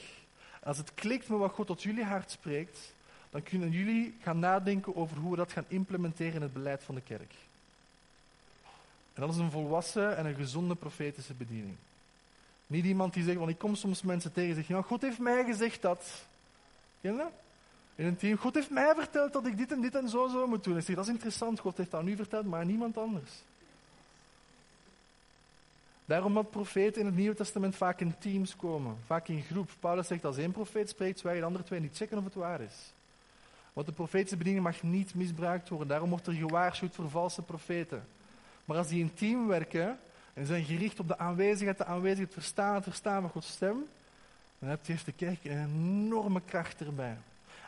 Als 0.64 0.78
het 0.78 0.94
klikt 0.94 1.30
met 1.30 1.40
wat 1.40 1.52
God 1.52 1.68
tot 1.68 1.84
jullie 1.84 2.04
hart 2.04 2.32
spreekt, 2.32 2.94
dan 3.30 3.44
kunnen 3.44 3.72
jullie 3.72 4.16
gaan 4.22 4.40
nadenken 4.40 4.96
over 4.96 5.18
hoe 5.18 5.32
we 5.32 5.38
dat 5.38 5.52
gaan 5.52 5.66
implementeren 5.68 6.34
in 6.34 6.42
het 6.42 6.54
beleid 6.54 6.84
van 6.84 6.96
de 6.96 7.02
kerk. 7.02 7.34
En 9.14 9.22
dat 9.22 9.30
is 9.30 9.38
een 9.38 9.52
volwassen 9.52 10.18
en 10.18 10.26
een 10.26 10.36
gezonde 10.36 10.76
profetische 10.76 11.34
bediening. 11.34 11.76
Niet 12.68 12.86
iemand 12.86 13.14
die 13.14 13.24
zegt, 13.24 13.38
want 13.38 13.50
ik 13.50 13.58
kom 13.58 13.76
soms 13.76 14.02
mensen 14.02 14.32
tegen 14.32 14.50
en 14.50 14.56
zeg, 14.56 14.68
ja, 14.68 14.82
God 14.82 15.02
heeft 15.02 15.20
mij 15.20 15.44
gezegd 15.44 15.82
dat. 15.82 16.26
Ken 17.02 17.12
je 17.12 17.18
dat? 17.18 17.32
In 17.96 18.06
een 18.06 18.18
team, 18.18 18.38
God 18.38 18.56
heeft 18.56 18.70
mij 18.70 18.94
verteld 18.96 19.34
dat 19.34 19.46
ik 19.46 19.58
dit 19.58 19.72
en 19.72 19.82
dit 19.82 19.96
en 19.96 20.10
zo 20.10 20.28
zo 20.28 20.48
moet 20.48 20.64
doen. 20.64 20.78
Ik 20.78 20.84
zeg, 20.84 20.96
dat 20.96 21.06
is 21.06 21.12
interessant, 21.12 21.60
God 21.60 21.78
heeft 21.78 21.92
dat 21.92 22.04
nu 22.04 22.16
verteld, 22.16 22.46
maar 22.46 22.66
niemand 22.66 22.98
anders. 22.98 23.32
Daarom 26.06 26.34
dat 26.34 26.50
profeten 26.50 27.00
in 27.00 27.06
het 27.06 27.16
Nieuwe 27.16 27.36
Testament 27.36 27.76
vaak 27.76 28.00
in 28.00 28.18
teams 28.18 28.56
komen, 28.56 28.98
vaak 29.06 29.28
in 29.28 29.42
groep. 29.42 29.70
Paulus 29.80 30.08
zegt 30.08 30.26
als 30.26 30.38
één 30.38 30.52
profeet 30.52 30.90
spreekt, 30.90 31.20
zwijgen 31.20 31.42
de 31.42 31.48
andere 31.48 31.66
twee 31.66 31.80
niet 31.80 31.96
checken 31.96 32.18
of 32.18 32.24
het 32.24 32.34
waar 32.34 32.62
is. 32.62 32.94
Want 33.74 33.88
de 33.88 33.94
profetische 33.94 34.38
bediening 34.38 34.64
mag 34.64 34.84
niet 34.84 35.16
misbruikt 35.16 35.70
worden. 35.70 35.88
Daarom 35.88 36.10
wordt 36.10 36.28
er 36.28 36.34
gewaarschuwd 36.34 36.96
voor 36.96 37.10
valse 37.10 37.42
profeten. 37.42 38.04
Maar 38.66 38.78
als 38.78 38.88
die 38.88 39.00
in 39.00 39.14
team 39.14 39.48
werken 39.48 40.00
en 40.34 40.46
zijn 40.46 40.64
gericht 40.64 41.00
op 41.00 41.08
de 41.08 41.18
aanwezigheid, 41.18 41.78
de 41.78 41.86
aanwezigheid, 41.86 42.34
verstaan, 42.34 42.76
het 42.76 42.84
verstaan 42.84 43.22
van 43.22 43.30
Gods 43.30 43.48
stem, 43.48 43.86
dan 44.60 44.78
heeft 44.84 45.06
de 45.06 45.12
kerk 45.12 45.44
een 45.44 45.64
enorme 45.76 46.42
kracht 46.46 46.82
erbij. 46.82 47.18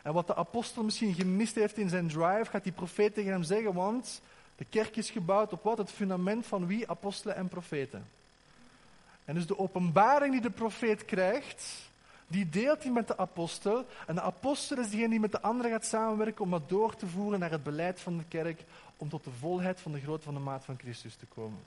En 0.02 0.12
wat 0.12 0.26
de 0.26 0.36
apostel 0.36 0.84
misschien 0.84 1.14
gemist 1.14 1.54
heeft 1.54 1.78
in 1.78 1.88
zijn 1.88 2.08
drive, 2.08 2.44
gaat 2.50 2.62
die 2.62 2.72
profeet 2.72 3.14
tegen 3.14 3.32
hem 3.32 3.42
zeggen, 3.42 3.74
want 3.74 4.20
de 4.56 4.64
kerk 4.64 4.96
is 4.96 5.10
gebouwd 5.10 5.52
op 5.52 5.62
wat? 5.62 5.78
Het 5.78 5.90
fundament 5.90 6.46
van 6.46 6.66
wie? 6.66 6.88
Apostelen 6.88 7.36
en 7.36 7.48
profeten. 7.48 8.06
En 9.24 9.34
dus 9.34 9.46
de 9.46 9.58
openbaring 9.58 10.32
die 10.32 10.40
de 10.40 10.50
profeet 10.50 11.04
krijgt, 11.04 11.90
die 12.26 12.48
deelt 12.48 12.82
hij 12.82 12.92
met 12.92 13.08
de 13.08 13.16
apostel. 13.16 13.86
En 14.06 14.14
de 14.14 14.20
apostel 14.20 14.78
is 14.78 14.90
degene 14.90 15.08
die 15.08 15.20
met 15.20 15.32
de 15.32 15.40
anderen 15.40 15.70
gaat 15.70 15.84
samenwerken 15.84 16.44
om 16.44 16.50
dat 16.50 16.68
door 16.68 16.96
te 16.96 17.06
voeren 17.06 17.40
naar 17.40 17.50
het 17.50 17.62
beleid 17.62 18.00
van 18.00 18.18
de 18.18 18.24
kerk, 18.28 18.64
om 18.96 19.08
tot 19.08 19.24
de 19.24 19.30
volheid 19.30 19.80
van 19.80 19.92
de 19.92 20.00
grootte 20.00 20.24
van 20.24 20.34
de 20.34 20.40
maat 20.40 20.64
van 20.64 20.78
Christus 20.78 21.14
te 21.14 21.26
komen. 21.34 21.58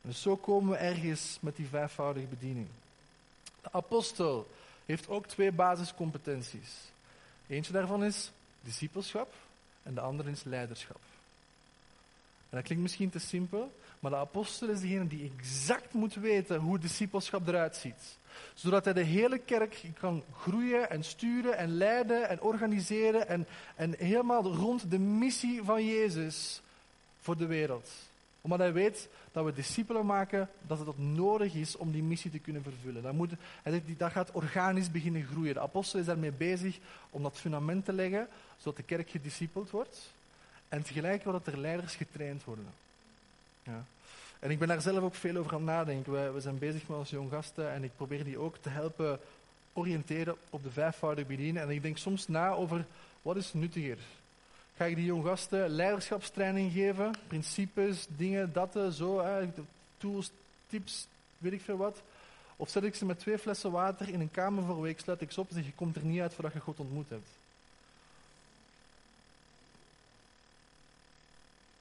En 0.00 0.08
dus 0.08 0.22
zo 0.22 0.36
komen 0.36 0.70
we 0.70 0.76
ergens 0.76 1.38
met 1.40 1.56
die 1.56 1.66
vijfvoudige 1.66 2.26
bediening. 2.26 2.66
De 3.62 3.72
apostel 3.72 4.46
heeft 4.86 5.08
ook 5.08 5.26
twee 5.26 5.52
basiscompetenties. 5.52 6.70
Eentje 7.46 7.72
daarvan 7.72 8.04
is 8.04 8.30
discipelschap 8.60 9.34
en 9.82 9.94
de 9.94 10.00
andere 10.00 10.30
is 10.30 10.44
leiderschap. 10.44 11.00
En 12.50 12.56
dat 12.56 12.62
klinkt 12.62 12.82
misschien 12.82 13.10
te 13.10 13.18
simpel, 13.18 13.72
maar 14.00 14.10
de 14.10 14.16
apostel 14.16 14.68
is 14.68 14.80
degene 14.80 15.06
die 15.06 15.32
exact 15.36 15.92
moet 15.92 16.14
weten 16.14 16.60
hoe 16.60 16.78
discipelschap 16.78 17.48
eruit 17.48 17.76
ziet. 17.76 18.18
Zodat 18.54 18.84
hij 18.84 18.94
de 18.94 19.02
hele 19.02 19.38
kerk 19.38 19.84
kan 20.00 20.22
groeien 20.36 20.90
en 20.90 21.04
sturen 21.04 21.56
en 21.56 21.76
leiden 21.76 22.28
en 22.28 22.40
organiseren 22.40 23.28
en, 23.28 23.46
en 23.76 23.94
helemaal 23.98 24.42
rond 24.42 24.90
de 24.90 24.98
missie 24.98 25.62
van 25.62 25.84
Jezus 25.86 26.60
voor 27.20 27.36
de 27.36 27.46
wereld. 27.46 27.90
Omdat 28.40 28.58
hij 28.58 28.72
weet 28.72 29.08
dat 29.32 29.44
we 29.44 29.52
discipelen 29.52 30.06
maken, 30.06 30.48
dat 30.66 30.78
het 30.78 30.98
nodig 30.98 31.54
is 31.54 31.76
om 31.76 31.92
die 31.92 32.02
missie 32.02 32.30
te 32.30 32.38
kunnen 32.38 32.62
vervullen. 32.62 33.02
Dat, 33.02 33.12
moet, 33.12 33.32
gaat 33.98 34.30
organisch 34.30 34.90
beginnen 34.90 35.26
groeien. 35.26 35.54
De 35.54 35.60
apostel 35.60 36.00
is 36.00 36.06
daarmee 36.06 36.32
bezig 36.32 36.78
om 37.10 37.22
dat 37.22 37.38
fundament 37.38 37.84
te 37.84 37.92
leggen, 37.92 38.28
zodat 38.56 38.76
de 38.76 38.82
kerk 38.82 39.10
gediscipeld 39.10 39.70
wordt. 39.70 40.12
En 40.68 40.82
tegelijkertijd 40.82 41.44
dat 41.44 41.54
er 41.54 41.60
leiders 41.60 41.94
getraind 41.94 42.44
worden. 42.44 42.66
Ja. 43.68 43.84
En 44.38 44.50
ik 44.50 44.58
ben 44.58 44.68
daar 44.68 44.80
zelf 44.80 45.02
ook 45.02 45.14
veel 45.14 45.36
over 45.36 45.52
aan 45.52 45.56
het 45.56 45.66
nadenken. 45.66 46.12
We, 46.12 46.30
we 46.30 46.40
zijn 46.40 46.58
bezig 46.58 46.88
met 46.88 46.98
onze 46.98 47.14
jong 47.14 47.30
gasten 47.30 47.72
en 47.72 47.84
ik 47.84 47.90
probeer 47.96 48.24
die 48.24 48.38
ook 48.38 48.56
te 48.56 48.68
helpen 48.68 49.20
oriënteren 49.72 50.36
op 50.50 50.62
de 50.62 50.70
vijfvoudige 50.70 51.26
bediening. 51.26 51.58
En 51.58 51.70
ik 51.70 51.82
denk 51.82 51.98
soms 51.98 52.28
na 52.28 52.50
over 52.50 52.84
wat 53.22 53.36
is 53.36 53.52
nuttiger. 53.52 53.98
Ga 54.76 54.84
ik 54.84 54.96
die 54.96 55.04
jong 55.04 55.24
gasten 55.24 55.68
leiderschapstraining 55.68 56.72
geven, 56.72 57.14
principes, 57.26 58.06
dingen, 58.16 58.52
dat, 58.52 58.78
zo, 58.92 59.24
tools, 59.96 60.30
tips, 60.66 61.06
weet 61.38 61.52
ik 61.52 61.60
veel 61.60 61.76
wat. 61.76 62.02
Of 62.56 62.68
zet 62.68 62.82
ik 62.82 62.94
ze 62.94 63.04
met 63.04 63.18
twee 63.18 63.38
flessen 63.38 63.70
water 63.70 64.08
in 64.08 64.20
een 64.20 64.30
kamer 64.30 64.64
voor 64.64 64.74
een 64.74 64.80
week, 64.80 65.00
sluit 65.00 65.20
ik 65.20 65.32
ze 65.32 65.40
op 65.40 65.48
en 65.48 65.54
zeg 65.54 65.64
je 65.64 65.72
komt 65.72 65.96
er 65.96 66.04
niet 66.04 66.20
uit 66.20 66.34
voordat 66.34 66.52
je 66.52 66.60
God 66.60 66.80
ontmoet 66.80 67.08
hebt. 67.08 67.28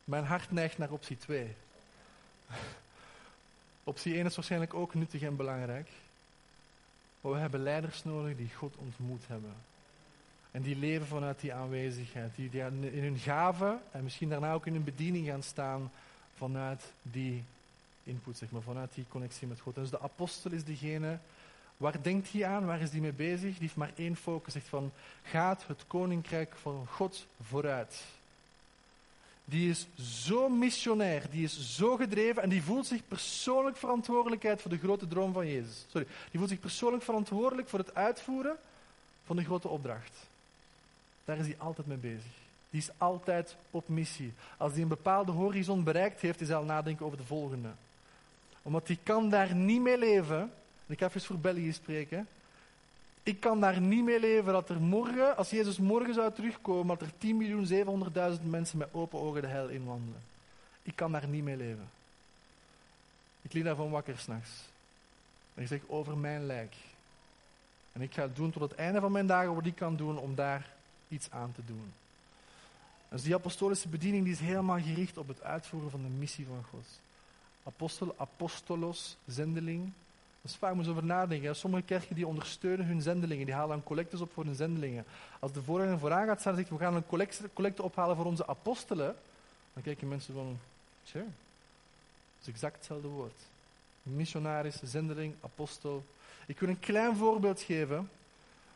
Mijn 0.04 0.26
hart 0.26 0.52
neigt 0.52 0.78
naar 0.78 0.92
optie 0.92 1.18
2. 1.18 1.56
Optie 3.84 4.16
1 4.16 4.26
is 4.26 4.36
waarschijnlijk 4.36 4.74
ook 4.74 4.94
nuttig 4.94 5.22
en 5.22 5.36
belangrijk. 5.36 5.90
Maar 7.22 7.32
we 7.32 7.38
hebben 7.38 7.64
leiders 7.64 8.04
nodig 8.04 8.38
die 8.38 8.54
God 8.56 8.76
ontmoet 8.76 9.28
hebben. 9.28 9.54
En 10.52 10.62
die 10.62 10.76
leven 10.76 11.08
vanuit 11.08 11.40
die 11.40 11.54
aanwezigheid. 11.54 12.36
Die, 12.36 12.50
in 12.92 13.04
hun 13.04 13.18
gaven 13.18 13.80
en 13.92 14.04
misschien 14.04 14.30
daarna 14.30 14.54
ook 14.54 14.66
in 14.66 14.74
hun 14.74 14.84
bediening 14.84 15.28
gaan 15.28 15.44
staan 15.44 15.92
vanuit 16.36 16.84
die 17.02 17.44
input, 18.04 18.38
zeg 18.38 18.52
maar, 18.52 18.62
vanuit 18.62 18.94
die 18.94 19.06
connectie 19.10 19.48
met 19.48 19.60
God. 19.60 19.76
dus 19.76 19.90
de 19.90 20.02
apostel 20.02 20.52
is 20.52 20.64
degene, 20.64 21.20
waar 21.78 22.02
denkt 22.02 22.32
hij 22.32 22.46
aan, 22.46 22.66
waar 22.66 22.82
is 22.82 22.92
hij 22.92 23.00
mee 23.00 23.14
bezig? 23.14 23.52
Die 23.52 23.62
heeft 23.62 23.76
maar 23.76 23.92
één 23.96 24.16
focus, 24.16 24.54
zegt 24.54 24.68
van, 24.68 24.92
gaat 25.24 25.68
het 25.68 25.84
koninkrijk 25.88 26.56
van 26.56 26.88
God 26.88 27.26
vooruit 27.42 28.04
die 29.50 29.70
is 29.70 29.88
zo 29.96 30.50
missionair, 30.50 31.24
die 31.32 31.44
is 31.44 31.76
zo 31.76 31.96
gedreven 31.96 32.42
en 32.44 32.50
die 32.50 32.64
voelt 32.64 32.86
zich 32.86 33.08
persoonlijk 33.08 33.78
verantwoordelijkheid 33.78 34.62
voor 34.62 34.72
de 34.72 34.78
grote 34.78 35.08
droom 35.08 35.34
van 35.34 35.48
Jezus. 35.48 35.86
Sorry, 35.88 36.08
die 36.08 36.38
voelt 36.38 36.50
zich 36.50 36.60
persoonlijk 36.60 37.04
verantwoordelijk 37.04 37.70
voor 37.70 37.80
het 37.80 37.96
uitvoeren 37.96 38.58
van 39.26 39.36
de 39.36 39.44
grote 39.44 39.68
opdracht. 39.68 40.18
Daar 41.26 41.38
is 41.38 41.46
hij 41.46 41.56
altijd 41.58 41.88
mee 41.88 41.98
bezig. 41.98 42.32
Die 42.70 42.82
is 42.82 42.90
altijd 42.98 43.56
op 43.72 43.88
missie. 43.88 44.34
Als 44.58 44.72
hij 44.72 44.82
een 44.82 44.88
bepaalde 44.88 45.32
horizon 45.32 45.84
bereikt 45.84 46.22
heeft, 46.22 46.42
is 46.42 46.48
hij 46.48 46.58
al 46.58 46.64
nadenken 46.64 47.06
over 47.06 47.18
de 47.18 47.26
volgende. 47.26 47.70
Omdat 48.62 48.88
hij 48.88 49.00
kan 49.04 49.30
daar 49.30 49.56
niet 49.56 49.82
mee 49.82 49.98
leven. 49.98 50.52
ik 50.88 51.00
ga 51.00 51.06
even 51.06 51.22
voor 51.22 51.40
België 51.40 51.74
spreken. 51.74 52.28
Ik 53.28 53.40
kan 53.40 53.60
daar 53.60 53.82
niet 53.82 54.04
mee 54.04 54.20
leven 54.20 54.54
dat 54.54 54.70
er 54.70 54.82
morgen, 54.82 55.38
als 55.38 55.50
Jezus 55.50 55.78
morgen 55.78 56.14
zou 56.14 56.34
terugkomen, 56.34 56.98
dat 56.98 57.08
er 57.08 58.38
10.700.000 58.38 58.44
mensen 58.44 58.78
met 58.78 58.88
open 58.92 59.20
ogen 59.20 59.42
de 59.42 59.48
hel 59.48 59.68
inwandelen. 59.68 60.22
Ik 60.84 60.96
kan 60.96 61.12
daar 61.12 61.28
niet 61.28 61.44
mee 61.44 61.58
leven. 61.58 61.90
Ik 63.42 63.54
lig 63.54 63.64
daarvan 63.64 63.90
wakker 63.90 64.18
s'nachts. 64.18 64.52
En 65.54 65.62
ik 65.62 65.68
zeg 65.68 65.80
over 65.88 66.18
mijn 66.18 66.46
lijk. 66.46 66.76
En 67.92 68.02
ik 68.02 68.14
ga 68.14 68.22
het 68.22 68.36
doen 68.36 68.52
tot 68.52 68.62
het 68.62 68.76
einde 68.76 69.00
van 69.00 69.12
mijn 69.12 69.28
dagen 69.28 69.56
wat 69.56 69.66
ik 69.66 69.76
kan 69.76 69.96
doen 69.96 70.18
om 70.18 70.36
daar 70.36 70.70
iets 71.08 71.32
aan 71.32 71.52
te 71.52 71.62
doen. 71.66 71.94
Dus 73.10 73.24
die 73.24 73.36
apostolische 73.36 73.88
bediening 73.88 74.24
die 74.24 74.34
is 74.34 74.40
helemaal 74.40 74.80
gericht 74.80 75.18
op 75.18 75.28
het 75.28 75.44
uitvoeren 75.44 75.92
van 75.92 76.02
de 76.02 76.10
missie 76.10 76.46
van 76.46 76.64
God. 76.70 76.86
Apostel, 77.64 78.16
apostolos, 78.18 79.18
zendeling. 79.26 79.92
Dat 80.48 80.56
is 80.56 80.62
vaak 80.62 80.76
moet 80.76 80.88
over 80.88 81.04
nadenken. 81.04 81.56
Sommige 81.56 81.84
kerken 81.84 82.16
die 82.16 82.28
ondersteunen 82.28 82.86
hun 82.86 83.02
zendelingen, 83.02 83.46
die 83.46 83.56
halen 83.56 83.70
dan 83.70 83.84
collectes 83.84 84.22
op 84.22 84.34
voor 84.34 84.44
hun 84.44 84.56
zendelingen. 84.56 85.06
Als 85.40 85.52
de 85.52 85.62
voorganger 85.62 86.00
vooraan 86.00 86.26
gaat 86.26 86.40
staan 86.40 86.52
en 86.52 86.58
zegt, 86.58 86.72
we 86.72 86.78
gaan 86.78 86.96
een 86.96 87.06
collecte, 87.06 87.50
collecte 87.54 87.84
ophalen 87.84 88.16
voor 88.16 88.26
onze 88.26 88.48
apostelen, 88.48 89.16
dan 89.74 89.84
kijken 89.84 90.08
mensen 90.08 90.34
van, 90.34 90.60
tja, 91.04 91.20
dat 91.20 91.28
is 92.42 92.48
exact 92.48 92.76
hetzelfde 92.76 93.08
woord. 93.08 93.40
Missionaris, 94.04 94.80
zendeling, 94.84 95.36
apostel. 95.42 96.06
Ik 96.46 96.60
wil 96.60 96.70
een 96.70 96.80
klein 96.80 97.16
voorbeeld 97.16 97.62
geven 97.62 98.10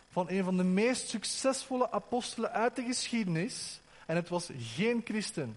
van 0.10 0.30
een 0.30 0.44
van 0.44 0.58
de 0.58 0.64
meest 0.64 1.10
succesvolle 1.10 1.92
apostelen 1.92 2.52
uit 2.52 2.76
de 2.76 2.84
geschiedenis. 2.84 3.80
En 4.06 4.16
het 4.16 4.30
was 4.30 4.50
geen 4.58 5.02
christen. 5.06 5.56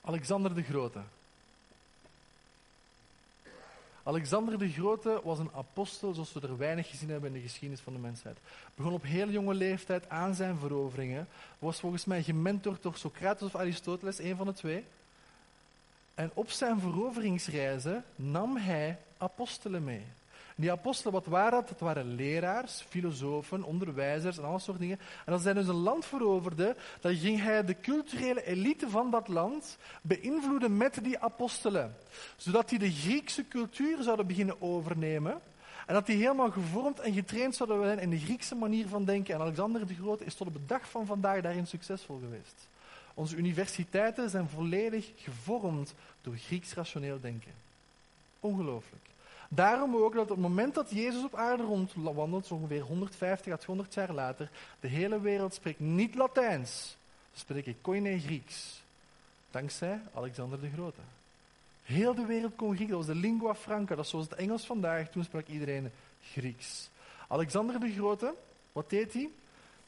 Alexander 0.00 0.54
de 0.54 0.62
Grote. 0.62 1.00
Alexander 4.08 4.58
de 4.58 4.68
Grote 4.68 5.20
was 5.24 5.38
een 5.38 5.50
apostel 5.54 6.14
zoals 6.14 6.32
we 6.32 6.40
er 6.40 6.56
weinig 6.56 6.88
gezien 6.88 7.08
hebben 7.08 7.28
in 7.28 7.36
de 7.40 7.46
geschiedenis 7.48 7.80
van 7.80 7.92
de 7.92 7.98
mensheid. 7.98 8.38
Begon 8.74 8.92
op 8.92 9.02
heel 9.02 9.28
jonge 9.28 9.54
leeftijd 9.54 10.08
aan 10.08 10.34
zijn 10.34 10.58
veroveringen. 10.58 11.28
Was 11.58 11.80
volgens 11.80 12.04
mij 12.04 12.22
gementord 12.22 12.82
door 12.82 12.94
Socrates 12.96 13.46
of 13.46 13.54
Aristoteles, 13.54 14.18
een 14.18 14.36
van 14.36 14.46
de 14.46 14.52
twee. 14.52 14.84
En 16.14 16.30
op 16.34 16.50
zijn 16.50 16.80
veroveringsreizen 16.80 18.04
nam 18.16 18.56
hij 18.56 18.98
apostelen 19.18 19.84
mee. 19.84 20.04
Die 20.60 20.72
apostelen, 20.72 21.12
wat 21.12 21.26
waren 21.26 21.50
dat? 21.50 21.68
Dat 21.68 21.80
waren 21.80 22.14
leraars, 22.14 22.84
filosofen, 22.88 23.62
onderwijzers 23.62 24.38
en 24.38 24.44
alle 24.44 24.58
soort 24.58 24.78
dingen. 24.78 24.98
En 25.26 25.32
als 25.32 25.44
hij 25.44 25.52
dus 25.52 25.68
een 25.68 25.74
land 25.74 26.06
veroverde, 26.06 26.76
dan 27.00 27.14
ging 27.14 27.42
hij 27.42 27.64
de 27.64 27.80
culturele 27.80 28.44
elite 28.44 28.88
van 28.88 29.10
dat 29.10 29.28
land 29.28 29.78
beïnvloeden 30.02 30.76
met 30.76 30.98
die 31.02 31.18
apostelen. 31.18 31.96
Zodat 32.36 32.68
die 32.68 32.78
de 32.78 32.92
Griekse 32.92 33.48
cultuur 33.48 34.02
zouden 34.02 34.26
beginnen 34.26 34.62
overnemen. 34.62 35.40
En 35.86 35.94
dat 35.94 36.06
die 36.06 36.16
helemaal 36.16 36.50
gevormd 36.50 37.00
en 37.00 37.12
getraind 37.12 37.56
zouden 37.56 37.84
zijn 37.84 37.98
in 37.98 38.10
de 38.10 38.18
Griekse 38.18 38.54
manier 38.54 38.88
van 38.88 39.04
denken. 39.04 39.34
En 39.34 39.40
Alexander 39.40 39.86
de 39.86 39.94
Grote 39.94 40.24
is 40.24 40.34
tot 40.34 40.46
op 40.46 40.52
de 40.52 40.66
dag 40.66 40.90
van 40.90 41.06
vandaag 41.06 41.40
daarin 41.40 41.66
succesvol 41.66 42.18
geweest. 42.18 42.68
Onze 43.14 43.36
universiteiten 43.36 44.30
zijn 44.30 44.48
volledig 44.48 45.10
gevormd 45.16 45.94
door 46.20 46.36
Grieks 46.36 46.74
rationeel 46.74 47.20
denken. 47.20 47.52
Ongelooflijk. 48.40 49.06
Daarom 49.48 49.96
ook 49.96 50.14
dat 50.14 50.22
op 50.22 50.28
het 50.28 50.38
moment 50.38 50.74
dat 50.74 50.90
Jezus 50.90 51.24
op 51.24 51.34
aarde 51.34 51.62
rondwandelt, 51.62 52.46
zo 52.46 52.54
ongeveer 52.54 52.80
150 52.80 53.52
à 53.52 53.56
200 53.56 53.94
jaar 53.94 54.12
later, 54.12 54.50
de 54.80 54.88
hele 54.88 55.20
wereld 55.20 55.54
spreekt 55.54 55.80
niet 55.80 56.14
Latijns. 56.14 56.96
Ze 57.32 57.38
spreken 57.38 57.80
Koine 57.80 58.20
Grieks. 58.20 58.82
Dankzij 59.50 60.00
Alexander 60.14 60.60
de 60.60 60.70
Grote. 60.70 61.00
Heel 61.82 62.14
de 62.14 62.26
wereld 62.26 62.56
kon 62.56 62.74
Grieks. 62.74 62.90
Dat 62.90 62.98
was 62.98 63.14
de 63.14 63.14
lingua 63.14 63.54
franca. 63.54 63.94
Dat 63.94 64.04
is 64.04 64.10
zoals 64.10 64.28
het 64.28 64.38
Engels 64.38 64.66
vandaag. 64.66 65.10
Toen 65.10 65.24
sprak 65.24 65.46
iedereen 65.46 65.90
Grieks. 66.22 66.90
Alexander 67.28 67.80
de 67.80 67.92
Grote, 67.92 68.34
wat 68.72 68.90
deed 68.90 69.12
hij? 69.12 69.28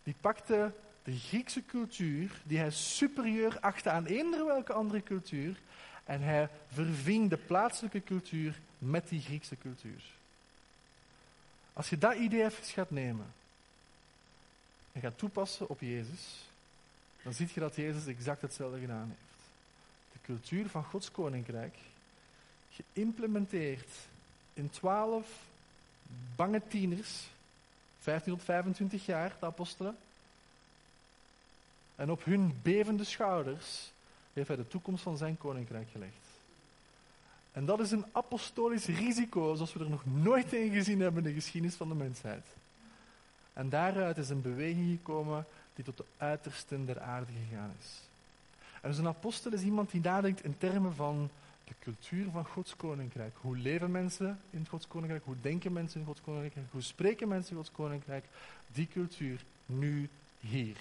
Die 0.02 0.14
pakte 0.20 0.72
de 1.02 1.18
Griekse 1.18 1.64
cultuur, 1.66 2.40
die 2.44 2.58
hij 2.58 2.70
superieur 2.70 3.58
achtte 3.60 3.90
aan 3.90 4.06
eender 4.06 4.46
welke 4.46 4.72
andere 4.72 5.02
cultuur, 5.02 5.60
en 6.04 6.20
hij 6.20 6.48
verving 6.72 7.30
de 7.30 7.36
plaatselijke 7.36 8.02
cultuur 8.02 8.60
met 8.80 9.08
die 9.08 9.20
Griekse 9.20 9.56
cultuur. 9.56 10.02
Als 11.72 11.90
je 11.90 11.98
dat 11.98 12.14
idee 12.14 12.44
even 12.44 12.64
gaat 12.64 12.90
nemen 12.90 13.32
en 14.92 15.00
gaat 15.00 15.18
toepassen 15.18 15.68
op 15.68 15.80
Jezus, 15.80 16.44
dan 17.22 17.32
zie 17.32 17.48
je 17.54 17.60
dat 17.60 17.76
Jezus 17.76 18.06
exact 18.06 18.42
hetzelfde 18.42 18.80
gedaan 18.80 19.08
heeft. 19.08 19.40
De 20.12 20.18
cultuur 20.22 20.68
van 20.68 20.84
Gods 20.84 21.10
koninkrijk 21.10 21.76
geïmplementeerd 22.70 23.90
in 24.52 24.70
twaalf 24.70 25.26
bange 26.36 26.62
tieners, 26.68 27.26
15 27.98 28.32
tot 28.32 28.44
25 28.44 29.06
jaar, 29.06 29.36
de 29.40 29.46
apostelen. 29.46 29.96
En 31.96 32.10
op 32.10 32.24
hun 32.24 32.58
bevende 32.62 33.04
schouders 33.04 33.90
heeft 34.32 34.48
hij 34.48 34.56
de 34.56 34.68
toekomst 34.68 35.02
van 35.02 35.16
zijn 35.16 35.38
koninkrijk 35.38 35.88
gelegd. 35.90 36.29
En 37.52 37.64
dat 37.64 37.80
is 37.80 37.90
een 37.90 38.04
apostolisch 38.12 38.86
risico, 38.86 39.54
zoals 39.54 39.72
we 39.72 39.80
er 39.80 39.90
nog 39.90 40.04
nooit 40.06 40.52
in 40.52 40.72
gezien 40.72 41.00
hebben 41.00 41.24
in 41.24 41.28
de 41.28 41.40
geschiedenis 41.40 41.76
van 41.76 41.88
de 41.88 41.94
mensheid. 41.94 42.46
En 43.52 43.68
daaruit 43.68 44.16
is 44.16 44.28
een 44.28 44.42
beweging 44.42 44.90
gekomen 44.90 45.46
die 45.74 45.84
tot 45.84 45.96
de 45.96 46.04
uitersten 46.16 46.86
der 46.86 47.00
aarde 47.00 47.32
gegaan 47.48 47.74
is. 47.80 48.00
En 48.80 48.88
dus 48.88 48.98
een 48.98 49.06
apostel 49.06 49.52
is 49.52 49.62
iemand 49.62 49.90
die 49.90 50.00
nadenkt 50.00 50.44
in 50.44 50.58
termen 50.58 50.94
van 50.94 51.30
de 51.64 51.74
cultuur 51.78 52.30
van 52.30 52.44
Gods 52.44 52.76
koninkrijk. 52.76 53.34
Hoe 53.40 53.56
leven 53.56 53.90
mensen 53.90 54.40
in 54.50 54.66
Gods 54.68 54.86
koninkrijk? 54.88 55.24
Hoe 55.24 55.40
denken 55.40 55.72
mensen 55.72 56.00
in 56.00 56.06
Gods 56.06 56.20
koninkrijk? 56.20 56.66
Hoe 56.70 56.82
spreken 56.82 57.28
mensen 57.28 57.50
in 57.50 57.56
Gods 57.56 57.72
koninkrijk? 57.72 58.24
Die 58.72 58.88
cultuur 58.92 59.44
nu 59.66 60.08
hier, 60.40 60.76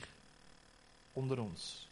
onder 1.13 1.39
ons. 1.39 1.87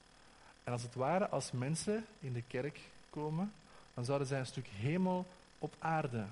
En 0.63 0.71
als 0.71 0.81
het 0.81 0.95
ware, 0.95 1.29
als 1.29 1.51
mensen 1.51 2.05
in 2.19 2.33
de 2.33 2.43
kerk 2.47 2.79
komen, 3.09 3.51
dan 3.97 4.05
zouden 4.05 4.27
zij 4.27 4.39
een 4.39 4.45
stuk 4.45 4.67
hemel 4.67 5.25
op 5.59 5.73
aarde 5.79 6.25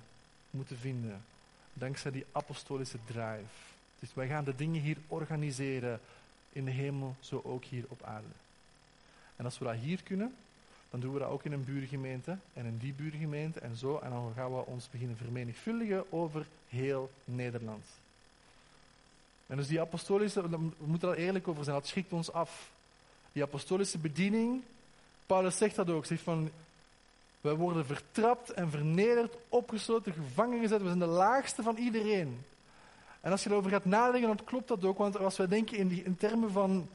moeten 0.49 0.77
vinden. 0.77 1.21
Dankzij 1.73 2.11
die 2.11 2.25
apostolische 2.31 2.97
drive. 3.05 3.53
Dus 3.99 4.13
wij 4.13 4.27
gaan 4.27 4.43
de 4.43 4.55
dingen 4.55 4.81
hier 4.81 4.97
organiseren 5.07 5.99
in 6.51 6.65
de 6.65 6.71
hemel, 6.71 7.15
zo 7.19 7.41
ook 7.43 7.63
hier 7.63 7.85
op 7.87 8.03
aarde. 8.03 8.27
En 9.35 9.45
als 9.45 9.57
we 9.57 9.65
dat 9.65 9.75
hier 9.75 10.03
kunnen, 10.03 10.35
dan 10.89 10.99
doen 10.99 11.13
we 11.13 11.19
dat 11.19 11.29
ook 11.29 11.43
in 11.43 11.51
een 11.51 11.63
buurgemeente 11.63 12.37
en 12.53 12.65
in 12.65 12.77
die 12.77 12.93
buurgemeente 12.93 13.59
en 13.59 13.75
zo. 13.75 13.97
En 13.97 14.09
dan 14.09 14.33
gaan 14.35 14.55
we 14.55 14.65
ons 14.65 14.89
beginnen 14.89 15.17
vermenigvuldigen 15.17 16.11
over 16.11 16.45
heel 16.69 17.11
Nederland. 17.23 17.85
En 19.47 19.57
dus 19.57 19.67
die 19.67 19.81
apostolische, 19.81 20.49
we 20.49 20.71
moeten 20.77 21.09
er 21.09 21.17
eerlijk 21.17 21.47
over 21.47 21.63
zijn, 21.63 21.75
dat 21.75 21.87
schrikt 21.87 22.13
ons 22.13 22.31
af. 22.31 22.69
Die 23.31 23.43
apostolische 23.43 23.97
bediening, 23.97 24.63
Paulus 25.25 25.57
zegt 25.57 25.75
dat 25.75 25.89
ook, 25.89 26.05
zegt 26.05 26.21
van, 26.21 26.51
wij 27.45 27.55
worden 27.55 27.85
vertrapt 27.85 28.53
en 28.53 28.69
vernederd, 28.69 29.35
opgesloten, 29.49 30.13
gevangen 30.13 30.59
gezet. 30.59 30.81
We 30.81 30.87
zijn 30.87 30.99
de 30.99 31.05
laagste 31.05 31.63
van 31.63 31.77
iedereen. 31.77 32.43
En 33.21 33.31
als 33.31 33.43
je 33.43 33.49
erover 33.49 33.71
gaat 33.71 33.85
nadenken, 33.85 34.27
dan 34.27 34.45
klopt 34.45 34.67
dat 34.67 34.85
ook. 34.85 34.97
Want 34.97 35.17
als 35.17 35.37
wij 35.37 35.47
denken 35.47 35.77
in, 35.77 36.05
in 36.05 36.17
termen 36.17 36.51
van, 36.51 36.89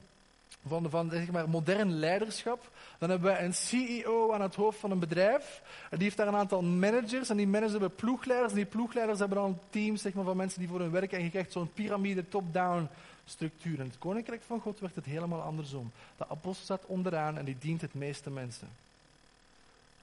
van, 0.67 0.89
van 0.89 1.09
zeg 1.09 1.31
maar, 1.31 1.49
modern 1.49 1.91
leiderschap, 1.91 2.69
dan 2.97 3.09
hebben 3.09 3.31
wij 3.31 3.43
een 3.43 3.53
CEO 3.53 4.31
aan 4.31 4.41
het 4.41 4.55
hoofd 4.55 4.79
van 4.79 4.91
een 4.91 4.99
bedrijf. 4.99 5.61
En 5.89 5.97
die 5.97 6.03
heeft 6.03 6.17
daar 6.17 6.27
een 6.27 6.35
aantal 6.35 6.61
managers. 6.61 7.29
En 7.29 7.37
die 7.37 7.47
managers 7.47 7.71
hebben 7.71 7.95
ploegleiders. 7.95 8.51
En 8.51 8.57
die 8.57 8.67
ploegleiders 8.67 9.19
hebben 9.19 9.37
dan 9.37 9.59
teams 9.69 10.01
zeg 10.01 10.13
maar, 10.13 10.23
van 10.23 10.37
mensen 10.37 10.59
die 10.59 10.69
voor 10.69 10.79
hun 10.79 10.91
werken. 10.91 11.17
En 11.17 11.23
je 11.23 11.29
krijgt 11.29 11.51
zo'n 11.51 11.73
piramide 11.73 12.29
top-down 12.29 12.87
structuur. 13.25 13.79
En 13.79 13.85
het 13.85 13.97
koninkrijk 13.97 14.41
van 14.47 14.59
God 14.59 14.79
werkt 14.79 14.95
het 14.95 15.05
helemaal 15.05 15.41
andersom. 15.41 15.91
De 16.17 16.29
apostel 16.29 16.63
staat 16.63 16.85
onderaan 16.85 17.37
en 17.37 17.45
die 17.45 17.57
dient 17.59 17.81
het 17.81 17.93
meeste 17.93 18.29
mensen. 18.29 18.67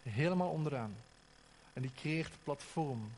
Helemaal 0.09 0.51
onderaan. 0.51 0.97
En 1.73 1.83
die 1.83 1.93
creëert 1.97 2.33
platform. 2.45 3.11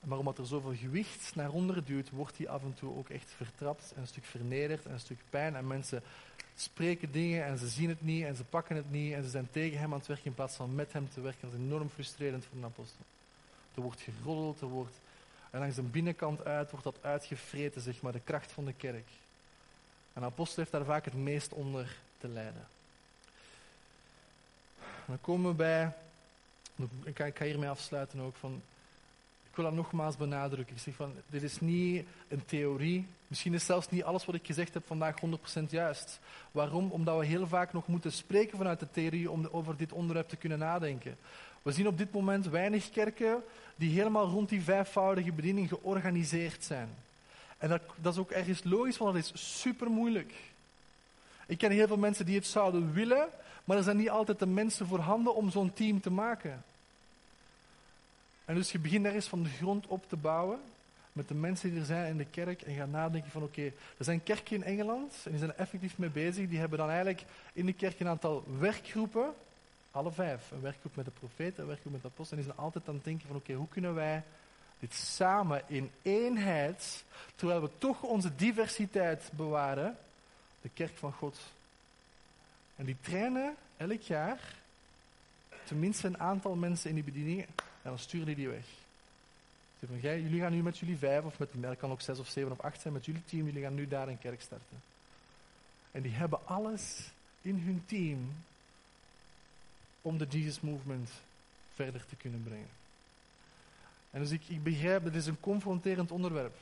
Maar 0.00 0.18
omdat 0.18 0.38
er 0.38 0.46
zoveel 0.46 0.74
gewicht 0.74 1.34
naar 1.34 1.50
onderen 1.50 1.84
duwt, 1.84 2.10
wordt 2.10 2.38
hij 2.38 2.48
af 2.48 2.62
en 2.62 2.74
toe 2.74 2.96
ook 2.96 3.08
echt 3.08 3.30
vertrapt 3.36 3.92
en 3.94 4.00
een 4.00 4.06
stuk 4.06 4.24
vernederd 4.24 4.86
en 4.86 4.92
een 4.92 5.00
stuk 5.00 5.18
pijn. 5.30 5.56
En 5.56 5.66
mensen 5.66 6.02
spreken 6.56 7.12
dingen 7.12 7.44
en 7.44 7.58
ze 7.58 7.68
zien 7.68 7.88
het 7.88 8.02
niet 8.02 8.24
en 8.24 8.36
ze 8.36 8.44
pakken 8.44 8.76
het 8.76 8.90
niet 8.90 9.12
en 9.12 9.22
ze 9.22 9.28
zijn 9.28 9.48
tegen 9.50 9.78
hem 9.78 9.92
aan 9.92 9.98
het 9.98 10.06
werken 10.06 10.26
in 10.26 10.34
plaats 10.34 10.56
van 10.56 10.74
met 10.74 10.92
hem 10.92 11.08
te 11.10 11.20
werken. 11.20 11.40
Dat 11.40 11.52
is 11.52 11.66
enorm 11.66 11.88
frustrerend 11.88 12.44
voor 12.44 12.58
een 12.58 12.64
apostel. 12.64 13.04
Er 13.74 13.82
wordt 13.82 14.00
geroddeld, 14.00 14.60
er 14.60 14.66
wordt, 14.66 14.94
en 15.50 15.58
langs 15.58 15.74
de 15.74 15.82
binnenkant 15.82 16.44
uit 16.44 16.70
wordt 16.70 16.84
dat 16.84 16.98
uitgevreten, 17.00 17.80
zeg 17.80 18.00
maar, 18.02 18.12
de 18.12 18.20
kracht 18.24 18.52
van 18.52 18.64
de 18.64 18.72
kerk. 18.72 19.08
Een 20.12 20.24
apostel 20.24 20.56
heeft 20.56 20.72
daar 20.72 20.84
vaak 20.84 21.04
het 21.04 21.14
meest 21.14 21.52
onder 21.52 21.96
te 22.18 22.28
lijden. 22.28 22.66
Dan 25.06 25.20
komen 25.20 25.50
we 25.50 25.56
bij 25.56 25.92
ik 27.04 27.18
ga, 27.34 27.44
hiermee 27.44 27.68
afsluiten 27.68 28.20
ook 28.20 28.36
van, 28.36 28.62
ik 29.50 29.56
wil 29.56 29.64
dat 29.64 29.74
nogmaals 29.74 30.16
benadrukken. 30.16 30.74
Ik 30.74 30.82
zeg 30.82 30.94
van, 30.94 31.12
dit 31.26 31.42
is 31.42 31.60
niet 31.60 32.06
een 32.28 32.44
theorie. 32.44 33.06
Misschien 33.26 33.54
is 33.54 33.64
zelfs 33.64 33.90
niet 33.90 34.04
alles 34.04 34.24
wat 34.24 34.34
ik 34.34 34.46
gezegd 34.46 34.74
heb 34.74 34.86
vandaag 34.86 35.14
100% 35.60 35.62
juist. 35.68 36.20
Waarom? 36.50 36.90
Omdat 36.90 37.18
we 37.18 37.26
heel 37.26 37.46
vaak 37.46 37.72
nog 37.72 37.86
moeten 37.86 38.12
spreken 38.12 38.58
vanuit 38.58 38.80
de 38.80 38.90
theorie 38.90 39.30
om 39.30 39.48
over 39.50 39.76
dit 39.76 39.92
onderwerp 39.92 40.28
te 40.28 40.36
kunnen 40.36 40.58
nadenken. 40.58 41.16
We 41.62 41.72
zien 41.72 41.86
op 41.86 41.98
dit 41.98 42.12
moment 42.12 42.46
weinig 42.46 42.90
kerken 42.90 43.42
die 43.76 43.90
helemaal 43.90 44.28
rond 44.28 44.48
die 44.48 44.62
vijfvoudige 44.62 45.32
bediening 45.32 45.68
georganiseerd 45.68 46.64
zijn. 46.64 46.88
En 47.58 47.68
dat, 47.68 47.82
dat 47.96 48.12
is 48.12 48.18
ook 48.18 48.30
ergens 48.30 48.64
logisch, 48.64 48.96
want 48.96 49.14
dat 49.14 49.24
is 49.24 49.60
super 49.60 49.90
moeilijk. 49.90 50.34
Ik 51.46 51.58
ken 51.58 51.70
heel 51.70 51.86
veel 51.86 51.96
mensen 51.96 52.26
die 52.26 52.36
het 52.36 52.46
zouden 52.46 52.92
willen, 52.92 53.28
maar 53.68 53.76
er 53.76 53.82
zijn 53.82 53.96
niet 53.96 54.10
altijd 54.10 54.38
de 54.38 54.46
mensen 54.46 54.86
voorhanden 54.86 55.34
om 55.34 55.50
zo'n 55.50 55.72
team 55.72 56.00
te 56.00 56.10
maken. 56.10 56.64
En 58.44 58.54
dus 58.54 58.72
je 58.72 58.78
begint 58.78 59.04
ergens 59.04 59.26
van 59.26 59.42
de 59.42 59.48
grond 59.48 59.86
op 59.86 60.08
te 60.08 60.16
bouwen. 60.16 60.58
met 61.12 61.28
de 61.28 61.34
mensen 61.34 61.70
die 61.70 61.80
er 61.80 61.86
zijn 61.86 62.10
in 62.10 62.16
de 62.16 62.24
kerk 62.24 62.62
en 62.62 62.74
ga 62.74 62.86
nadenken 62.86 63.30
van 63.30 63.42
oké, 63.42 63.62
er 63.98 64.04
zijn 64.04 64.22
kerken 64.22 64.56
in 64.56 64.64
Engeland 64.64 65.12
en 65.24 65.30
die 65.30 65.38
zijn 65.38 65.50
er 65.50 65.56
effectief 65.56 65.98
mee 65.98 66.08
bezig. 66.08 66.48
Die 66.48 66.58
hebben 66.58 66.78
dan 66.78 66.88
eigenlijk 66.88 67.24
in 67.52 67.66
de 67.66 67.72
kerk 67.72 68.00
een 68.00 68.08
aantal 68.08 68.44
werkgroepen, 68.58 69.34
alle 69.90 70.12
vijf. 70.12 70.50
Een 70.50 70.60
werkgroep 70.60 70.96
met 70.96 71.04
de 71.04 71.10
profeten, 71.10 71.62
een 71.62 71.68
werkgroep 71.68 71.92
met 71.92 72.02
de 72.02 72.08
apostelen. 72.08 72.42
En 72.42 72.46
die 72.46 72.54
zijn 72.54 72.66
altijd 72.66 72.88
aan 72.88 72.94
het 72.94 73.04
denken 73.04 73.26
van 73.26 73.36
oké, 73.36 73.52
hoe 73.52 73.68
kunnen 73.68 73.94
wij 73.94 74.22
dit 74.78 74.94
samen 74.94 75.62
in 75.66 75.90
eenheid, 76.02 77.04
terwijl 77.34 77.60
we 77.60 77.70
toch 77.78 78.02
onze 78.02 78.34
diversiteit 78.34 79.30
bewaren, 79.32 79.96
de 80.60 80.70
kerk 80.74 80.96
van 80.96 81.12
God. 81.12 81.38
En 82.78 82.84
die 82.84 82.96
trainen 83.00 83.56
elk 83.76 84.00
jaar 84.00 84.38
tenminste 85.64 86.06
een 86.06 86.20
aantal 86.20 86.54
mensen 86.54 86.88
in 86.88 86.94
die 86.94 87.04
bedieningen 87.04 87.46
en 87.56 87.90
dan 87.90 87.98
sturen 87.98 88.26
die 88.26 88.34
die 88.34 88.48
weg. 88.48 88.66
Van, 89.86 90.00
jij, 90.00 90.20
jullie 90.20 90.40
gaan 90.40 90.52
nu 90.52 90.62
met 90.62 90.78
jullie 90.78 90.98
vijf, 90.98 91.24
of 91.24 91.38
met, 91.38 91.48
dat 91.54 91.76
kan 91.76 91.90
ook 91.90 92.00
zes 92.00 92.18
of 92.18 92.28
zeven 92.28 92.52
of 92.52 92.60
acht 92.60 92.80
zijn, 92.80 92.92
met 92.92 93.04
jullie 93.04 93.24
team, 93.24 93.46
jullie 93.46 93.62
gaan 93.62 93.74
nu 93.74 93.88
daar 93.88 94.08
een 94.08 94.18
kerk 94.18 94.40
starten. 94.40 94.82
En 95.90 96.02
die 96.02 96.12
hebben 96.12 96.46
alles 96.46 97.10
in 97.42 97.58
hun 97.58 97.82
team 97.86 98.32
om 100.02 100.18
de 100.18 100.26
Jesus 100.28 100.60
Movement 100.60 101.10
verder 101.74 102.06
te 102.06 102.16
kunnen 102.16 102.42
brengen. 102.42 102.68
En 104.10 104.20
dus 104.20 104.30
ik, 104.30 104.42
ik 104.48 104.62
begrijp, 104.62 105.04
dit 105.04 105.14
is 105.14 105.26
een 105.26 105.40
confronterend 105.40 106.10
onderwerp. 106.10 106.56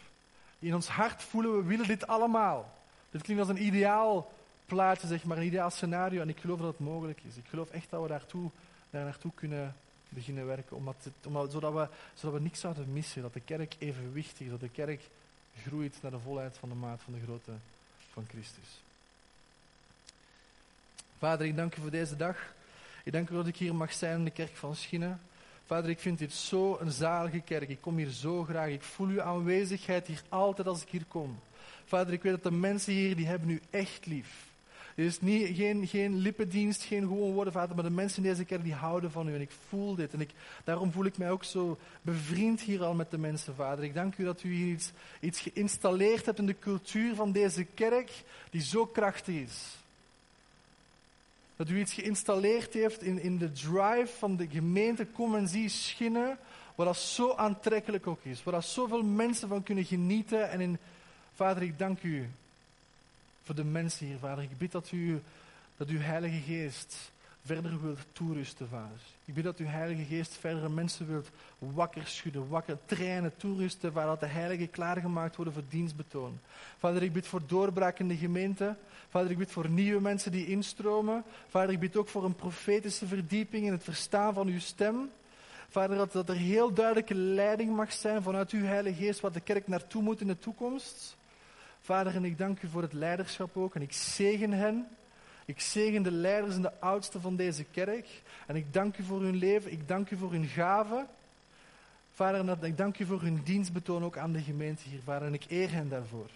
In 0.59 0.75
ons 0.75 0.89
hart 0.89 1.23
voelen 1.23 1.57
we 1.57 1.63
willen 1.63 1.87
dit 1.87 2.07
allemaal. 2.07 2.75
Dit 3.11 3.23
klinkt 3.23 3.43
als 3.43 3.51
een 3.51 3.65
ideaal 3.65 4.33
plaatje, 4.67 5.07
zeg 5.07 5.25
maar, 5.25 5.37
een 5.37 5.47
ideaal 5.47 5.71
scenario. 5.71 6.21
En 6.21 6.29
ik 6.29 6.41
geloof 6.41 6.59
dat 6.59 6.69
het 6.69 6.79
mogelijk 6.79 7.21
is. 7.29 7.37
Ik 7.37 7.47
geloof 7.49 7.71
echt 7.71 7.91
dat 7.91 8.03
we 8.03 8.09
daartoe, 8.09 8.51
daar 8.91 9.05
naartoe 9.05 9.33
kunnen 9.35 9.75
beginnen 10.09 10.47
werken. 10.47 10.77
Omdat 10.77 10.97
het, 11.03 11.27
omdat, 11.27 11.53
zodat, 11.53 11.73
we, 11.73 11.89
zodat 12.15 12.39
we 12.39 12.43
niks 12.43 12.61
zouden 12.61 12.93
missen. 12.93 13.23
Dat 13.23 13.33
de 13.33 13.41
kerk 13.41 13.75
evenwichtig 13.79 14.41
is. 14.41 14.51
Dat 14.51 14.61
de 14.61 14.69
kerk 14.69 15.01
groeit 15.63 15.99
naar 16.03 16.11
de 16.11 16.19
volheid 16.19 16.57
van 16.59 16.69
de 16.69 16.75
maat 16.75 17.01
van 17.03 17.13
de 17.13 17.21
grootte 17.25 17.53
van 18.13 18.27
Christus. 18.29 18.81
Vader, 21.19 21.47
ik 21.47 21.57
dank 21.57 21.77
u 21.77 21.81
voor 21.81 21.91
deze 21.91 22.17
dag. 22.17 22.55
Ik 23.05 23.13
dank 23.13 23.31
u 23.31 23.35
dat 23.35 23.47
ik 23.47 23.57
hier 23.57 23.75
mag 23.75 23.93
zijn 23.93 24.19
in 24.19 24.25
de 24.25 24.31
kerk 24.31 24.57
van 24.57 24.77
Schinnen. 24.77 25.21
Vader, 25.67 25.91
ik 25.91 25.99
vind 25.99 26.19
dit 26.19 26.33
zo 26.33 26.77
een 26.81 26.91
zalige 26.91 27.41
kerk. 27.41 27.69
Ik 27.69 27.81
kom 27.81 27.97
hier 27.97 28.11
zo 28.11 28.45
graag. 28.45 28.69
Ik 28.69 28.83
voel 28.83 29.09
uw 29.09 29.23
aanwezigheid 29.23 30.07
hier 30.07 30.23
altijd 30.29 30.67
als 30.67 30.83
ik 30.83 30.89
hier 30.89 31.05
kom. 31.09 31.39
Vader, 31.85 32.13
ik 32.13 32.23
weet 32.23 32.33
dat 32.33 32.43
de 32.43 32.51
mensen 32.51 32.93
hier, 32.93 33.17
die 33.17 33.27
hebben 33.27 33.51
u 33.51 33.61
echt 33.71 34.07
lief. 34.07 34.45
Dit 34.97 35.07
is 35.07 35.21
niet, 35.21 35.57
geen, 35.57 35.87
geen 35.87 36.17
lippendienst, 36.17 36.83
geen 36.83 37.01
gewoon 37.01 37.33
woorden, 37.33 37.53
Vader, 37.53 37.75
maar 37.75 37.85
de 37.85 37.91
mensen 37.91 38.23
in 38.23 38.29
deze 38.29 38.45
kerk, 38.45 38.63
die 38.63 38.75
houden 38.75 39.11
van 39.11 39.29
u. 39.29 39.35
En 39.35 39.41
ik 39.41 39.51
voel 39.69 39.95
dit. 39.95 40.13
En 40.13 40.21
ik, 40.21 40.31
daarom 40.65 40.93
voel 40.93 41.05
ik 41.05 41.19
mij 41.19 41.31
ook 41.31 41.45
zo 41.45 41.79
bevriend 42.03 42.61
hier 42.61 42.83
al 42.83 42.95
met 42.95 43.11
de 43.11 43.19
mensen, 43.19 43.55
Vader. 43.55 43.85
Ik 43.85 43.95
dank 43.95 44.17
u 44.17 44.25
dat 44.25 44.43
u 44.43 44.55
hier 44.55 44.73
iets, 44.73 44.93
iets 45.21 45.41
geïnstalleerd 45.41 46.27
hebt 46.27 46.39
in 46.39 46.47
de 46.47 46.59
cultuur 46.59 47.15
van 47.15 47.33
deze 47.33 47.65
kerk, 47.65 48.11
die 48.51 48.63
zo 48.63 48.87
krachtig 48.87 49.35
is. 49.35 49.77
Dat 51.57 51.69
u 51.69 51.79
iets 51.79 51.93
geïnstalleerd 51.93 52.73
heeft 52.73 53.03
in, 53.03 53.23
in 53.23 53.39
de 53.39 53.53
drive 53.53 54.11
van 54.19 54.37
de 54.37 54.49
gemeente 54.49 55.07
Kom 55.07 55.35
en 55.35 55.49
Zie 55.49 55.69
Schinnen, 55.69 56.39
waar 56.75 56.87
dat 56.87 56.97
zo 56.97 57.35
aantrekkelijk 57.35 58.07
ook 58.07 58.25
is. 58.25 58.43
Waar 58.43 58.63
zoveel 58.63 59.03
mensen 59.03 59.49
van 59.49 59.63
kunnen 59.63 59.85
genieten. 59.85 60.51
En 60.51 60.61
in, 60.61 60.79
Vader, 61.35 61.63
ik 61.63 61.79
dank 61.79 62.03
u 62.03 62.29
voor 63.47 63.55
de 63.55 63.65
mensen 63.65 64.07
hier, 64.07 64.19
Vader. 64.19 64.45
Ik 64.45 64.59
bid 64.59 64.73
dat 64.73 64.91
u, 64.93 65.23
dat 65.77 65.89
uw 65.89 65.99
Heilige 65.99 66.41
Geest 66.41 67.13
verder 67.45 67.83
wilt 67.83 67.99
toerusten, 68.13 68.69
Vader. 68.69 69.01
Ik 69.25 69.35
bid 69.35 69.45
dat 69.45 69.59
uw 69.59 69.67
Heilige 69.67 70.05
Geest 70.05 70.37
verdere 70.37 70.69
mensen 70.69 71.07
wilt 71.07 71.31
wakker 71.59 72.07
schudden, 72.07 72.49
wakker 72.49 72.79
trainen, 72.85 73.37
toerusten, 73.37 73.93
Vader, 73.93 74.09
dat 74.09 74.21
de 74.21 74.27
Heiligen 74.27 74.71
klaargemaakt 74.71 75.37
worden 75.37 75.55
voor 75.55 75.63
dienstbetoon. 75.69 76.39
Vader, 76.79 77.03
ik 77.03 77.13
bid 77.13 77.27
voor 77.27 77.43
doorbraak 77.47 77.99
in 77.99 78.09
de 78.09 78.17
gemeente. 78.17 78.77
Vader, 79.09 79.31
ik 79.31 79.39
bid 79.39 79.51
voor 79.51 79.69
nieuwe 79.69 80.01
mensen 80.01 80.33
die 80.33 80.47
instromen. 80.47 81.25
Vader, 81.49 81.71
ik 81.71 81.81
bid 81.81 81.97
ook 81.97 82.09
voor 82.09 82.25
een 82.25 82.37
profetische 82.37 83.07
verdieping 83.07 83.67
in 83.67 83.73
het 83.73 83.85
verstaan 83.85 84.35
van 84.35 84.47
uw 84.47 84.61
stem. 84.61 85.11
Vader, 85.69 85.97
dat, 85.97 86.13
dat 86.13 86.29
er 86.29 86.37
heel 86.37 86.73
duidelijke 86.73 87.15
leiding 87.15 87.77
mag 87.77 87.93
zijn 87.93 88.23
vanuit 88.23 88.51
uw 88.51 88.65
Heilige 88.65 89.03
Geest, 89.05 89.21
wat 89.21 89.35
de 89.35 89.41
kerk 89.41 89.69
naartoe 89.69 90.03
moet 90.03 90.21
in 90.21 90.27
de 90.27 90.39
toekomst. 90.39 91.17
Vader, 91.87 92.15
en 92.15 92.25
ik 92.25 92.39
dank 92.39 92.63
u 92.63 92.69
voor 92.69 92.83
het 92.83 92.93
leiderschap 92.93 93.57
ook. 93.57 93.75
En 93.75 93.83
ik 93.83 93.93
zegen 93.93 94.53
hen. 94.53 94.87
Ik 95.45 95.61
zegen 95.61 96.03
de 96.03 96.11
leiders 96.11 96.55
en 96.55 96.63
de 96.63 96.81
oudsten 96.81 97.21
van 97.21 97.37
deze 97.37 97.65
kerk. 97.65 98.23
En 98.47 98.57
ik 98.57 98.73
dank 98.73 98.97
u 98.97 99.03
voor 99.03 99.23
hun 99.23 99.37
leven. 99.37 99.73
Ik 99.73 99.89
dank 99.89 100.11
u 100.11 100.17
voor 100.17 100.33
hun 100.33 100.47
gaven. 100.47 101.07
Vader, 102.13 102.49
en 102.49 102.59
ik 102.63 102.77
dank 102.77 102.99
u 102.99 103.05
voor 103.05 103.21
hun 103.21 103.41
dienstbetoon 103.45 104.05
ook 104.05 104.17
aan 104.17 104.33
de 104.33 104.41
gemeente 104.41 104.89
hier. 104.89 105.01
Vader, 105.05 105.29
en 105.29 105.35
ik 105.35 105.45
eer 105.49 105.73
hen 105.73 105.89
daarvoor. 105.89 106.31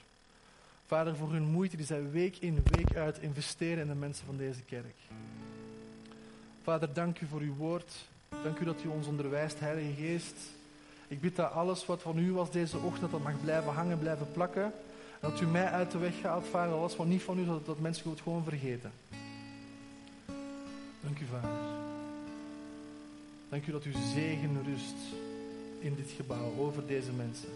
Vader, 0.87 1.17
voor 1.17 1.33
hun 1.33 1.45
moeite 1.45 1.77
die 1.77 1.87
zij 1.87 2.11
week 2.11 2.37
in, 2.37 2.63
week 2.65 2.97
uit 2.97 3.19
investeren 3.19 3.83
in 3.83 3.89
de 3.89 3.95
mensen 3.95 4.27
van 4.27 4.37
deze 4.37 4.63
kerk. 4.63 4.97
Vader, 6.63 6.93
dank 6.93 7.21
u 7.21 7.27
voor 7.27 7.41
uw 7.41 7.55
woord. 7.55 8.09
Dank 8.43 8.59
u 8.59 8.65
dat 8.65 8.83
u 8.85 8.89
ons 8.89 9.07
onderwijst, 9.07 9.61
Heilige 9.61 10.03
Geest. 10.03 10.37
Ik 11.09 11.21
bid 11.21 11.37
dat 11.37 11.53
alles 11.53 11.87
wat 11.87 12.03
van 12.03 12.19
u 12.19 12.33
was 12.33 12.51
deze 12.51 12.79
ochtend, 12.79 13.11
dat 13.11 13.23
mag 13.23 13.41
blijven 13.43 13.73
hangen, 13.73 13.99
blijven 13.99 14.33
plakken. 14.33 14.73
Dat 15.21 15.41
u 15.41 15.47
mij 15.47 15.67
uit 15.67 15.91
de 15.91 15.99
weg 15.99 16.21
gaat, 16.21 16.45
vader. 16.51 16.75
Alles 16.75 16.97
wat 16.97 17.07
niet 17.07 17.23
van 17.23 17.39
u, 17.39 17.45
dat, 17.45 17.67
dat 17.67 17.79
mensen 17.79 18.11
het 18.11 18.21
gewoon 18.21 18.45
vergeten. 18.45 18.93
Dank 21.01 21.19
u, 21.21 21.25
vader. 21.31 21.51
Dank 23.49 23.67
u 23.67 23.73
dat 23.73 23.83
uw 23.83 23.93
zegen 24.15 24.63
rust 24.65 24.97
in 25.79 25.95
dit 25.95 26.11
gebouw 26.11 26.53
over 26.59 26.87
deze 26.87 27.13
mensen. 27.13 27.49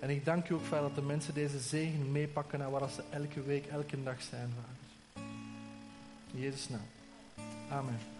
En 0.00 0.10
ik 0.10 0.24
dank 0.24 0.48
u 0.48 0.54
ook, 0.54 0.64
vader, 0.64 0.86
dat 0.86 0.94
de 0.94 1.02
mensen 1.02 1.34
deze 1.34 1.58
zegen 1.58 2.12
meepakken 2.12 2.58
naar 2.58 2.70
waar 2.70 2.90
ze 2.90 3.02
elke 3.10 3.42
week, 3.42 3.66
elke 3.66 4.02
dag 4.02 4.22
zijn, 4.22 4.50
vader. 4.54 5.22
In 6.32 6.40
Jezus' 6.40 6.68
naam. 6.68 6.88
Amen. 7.70 8.13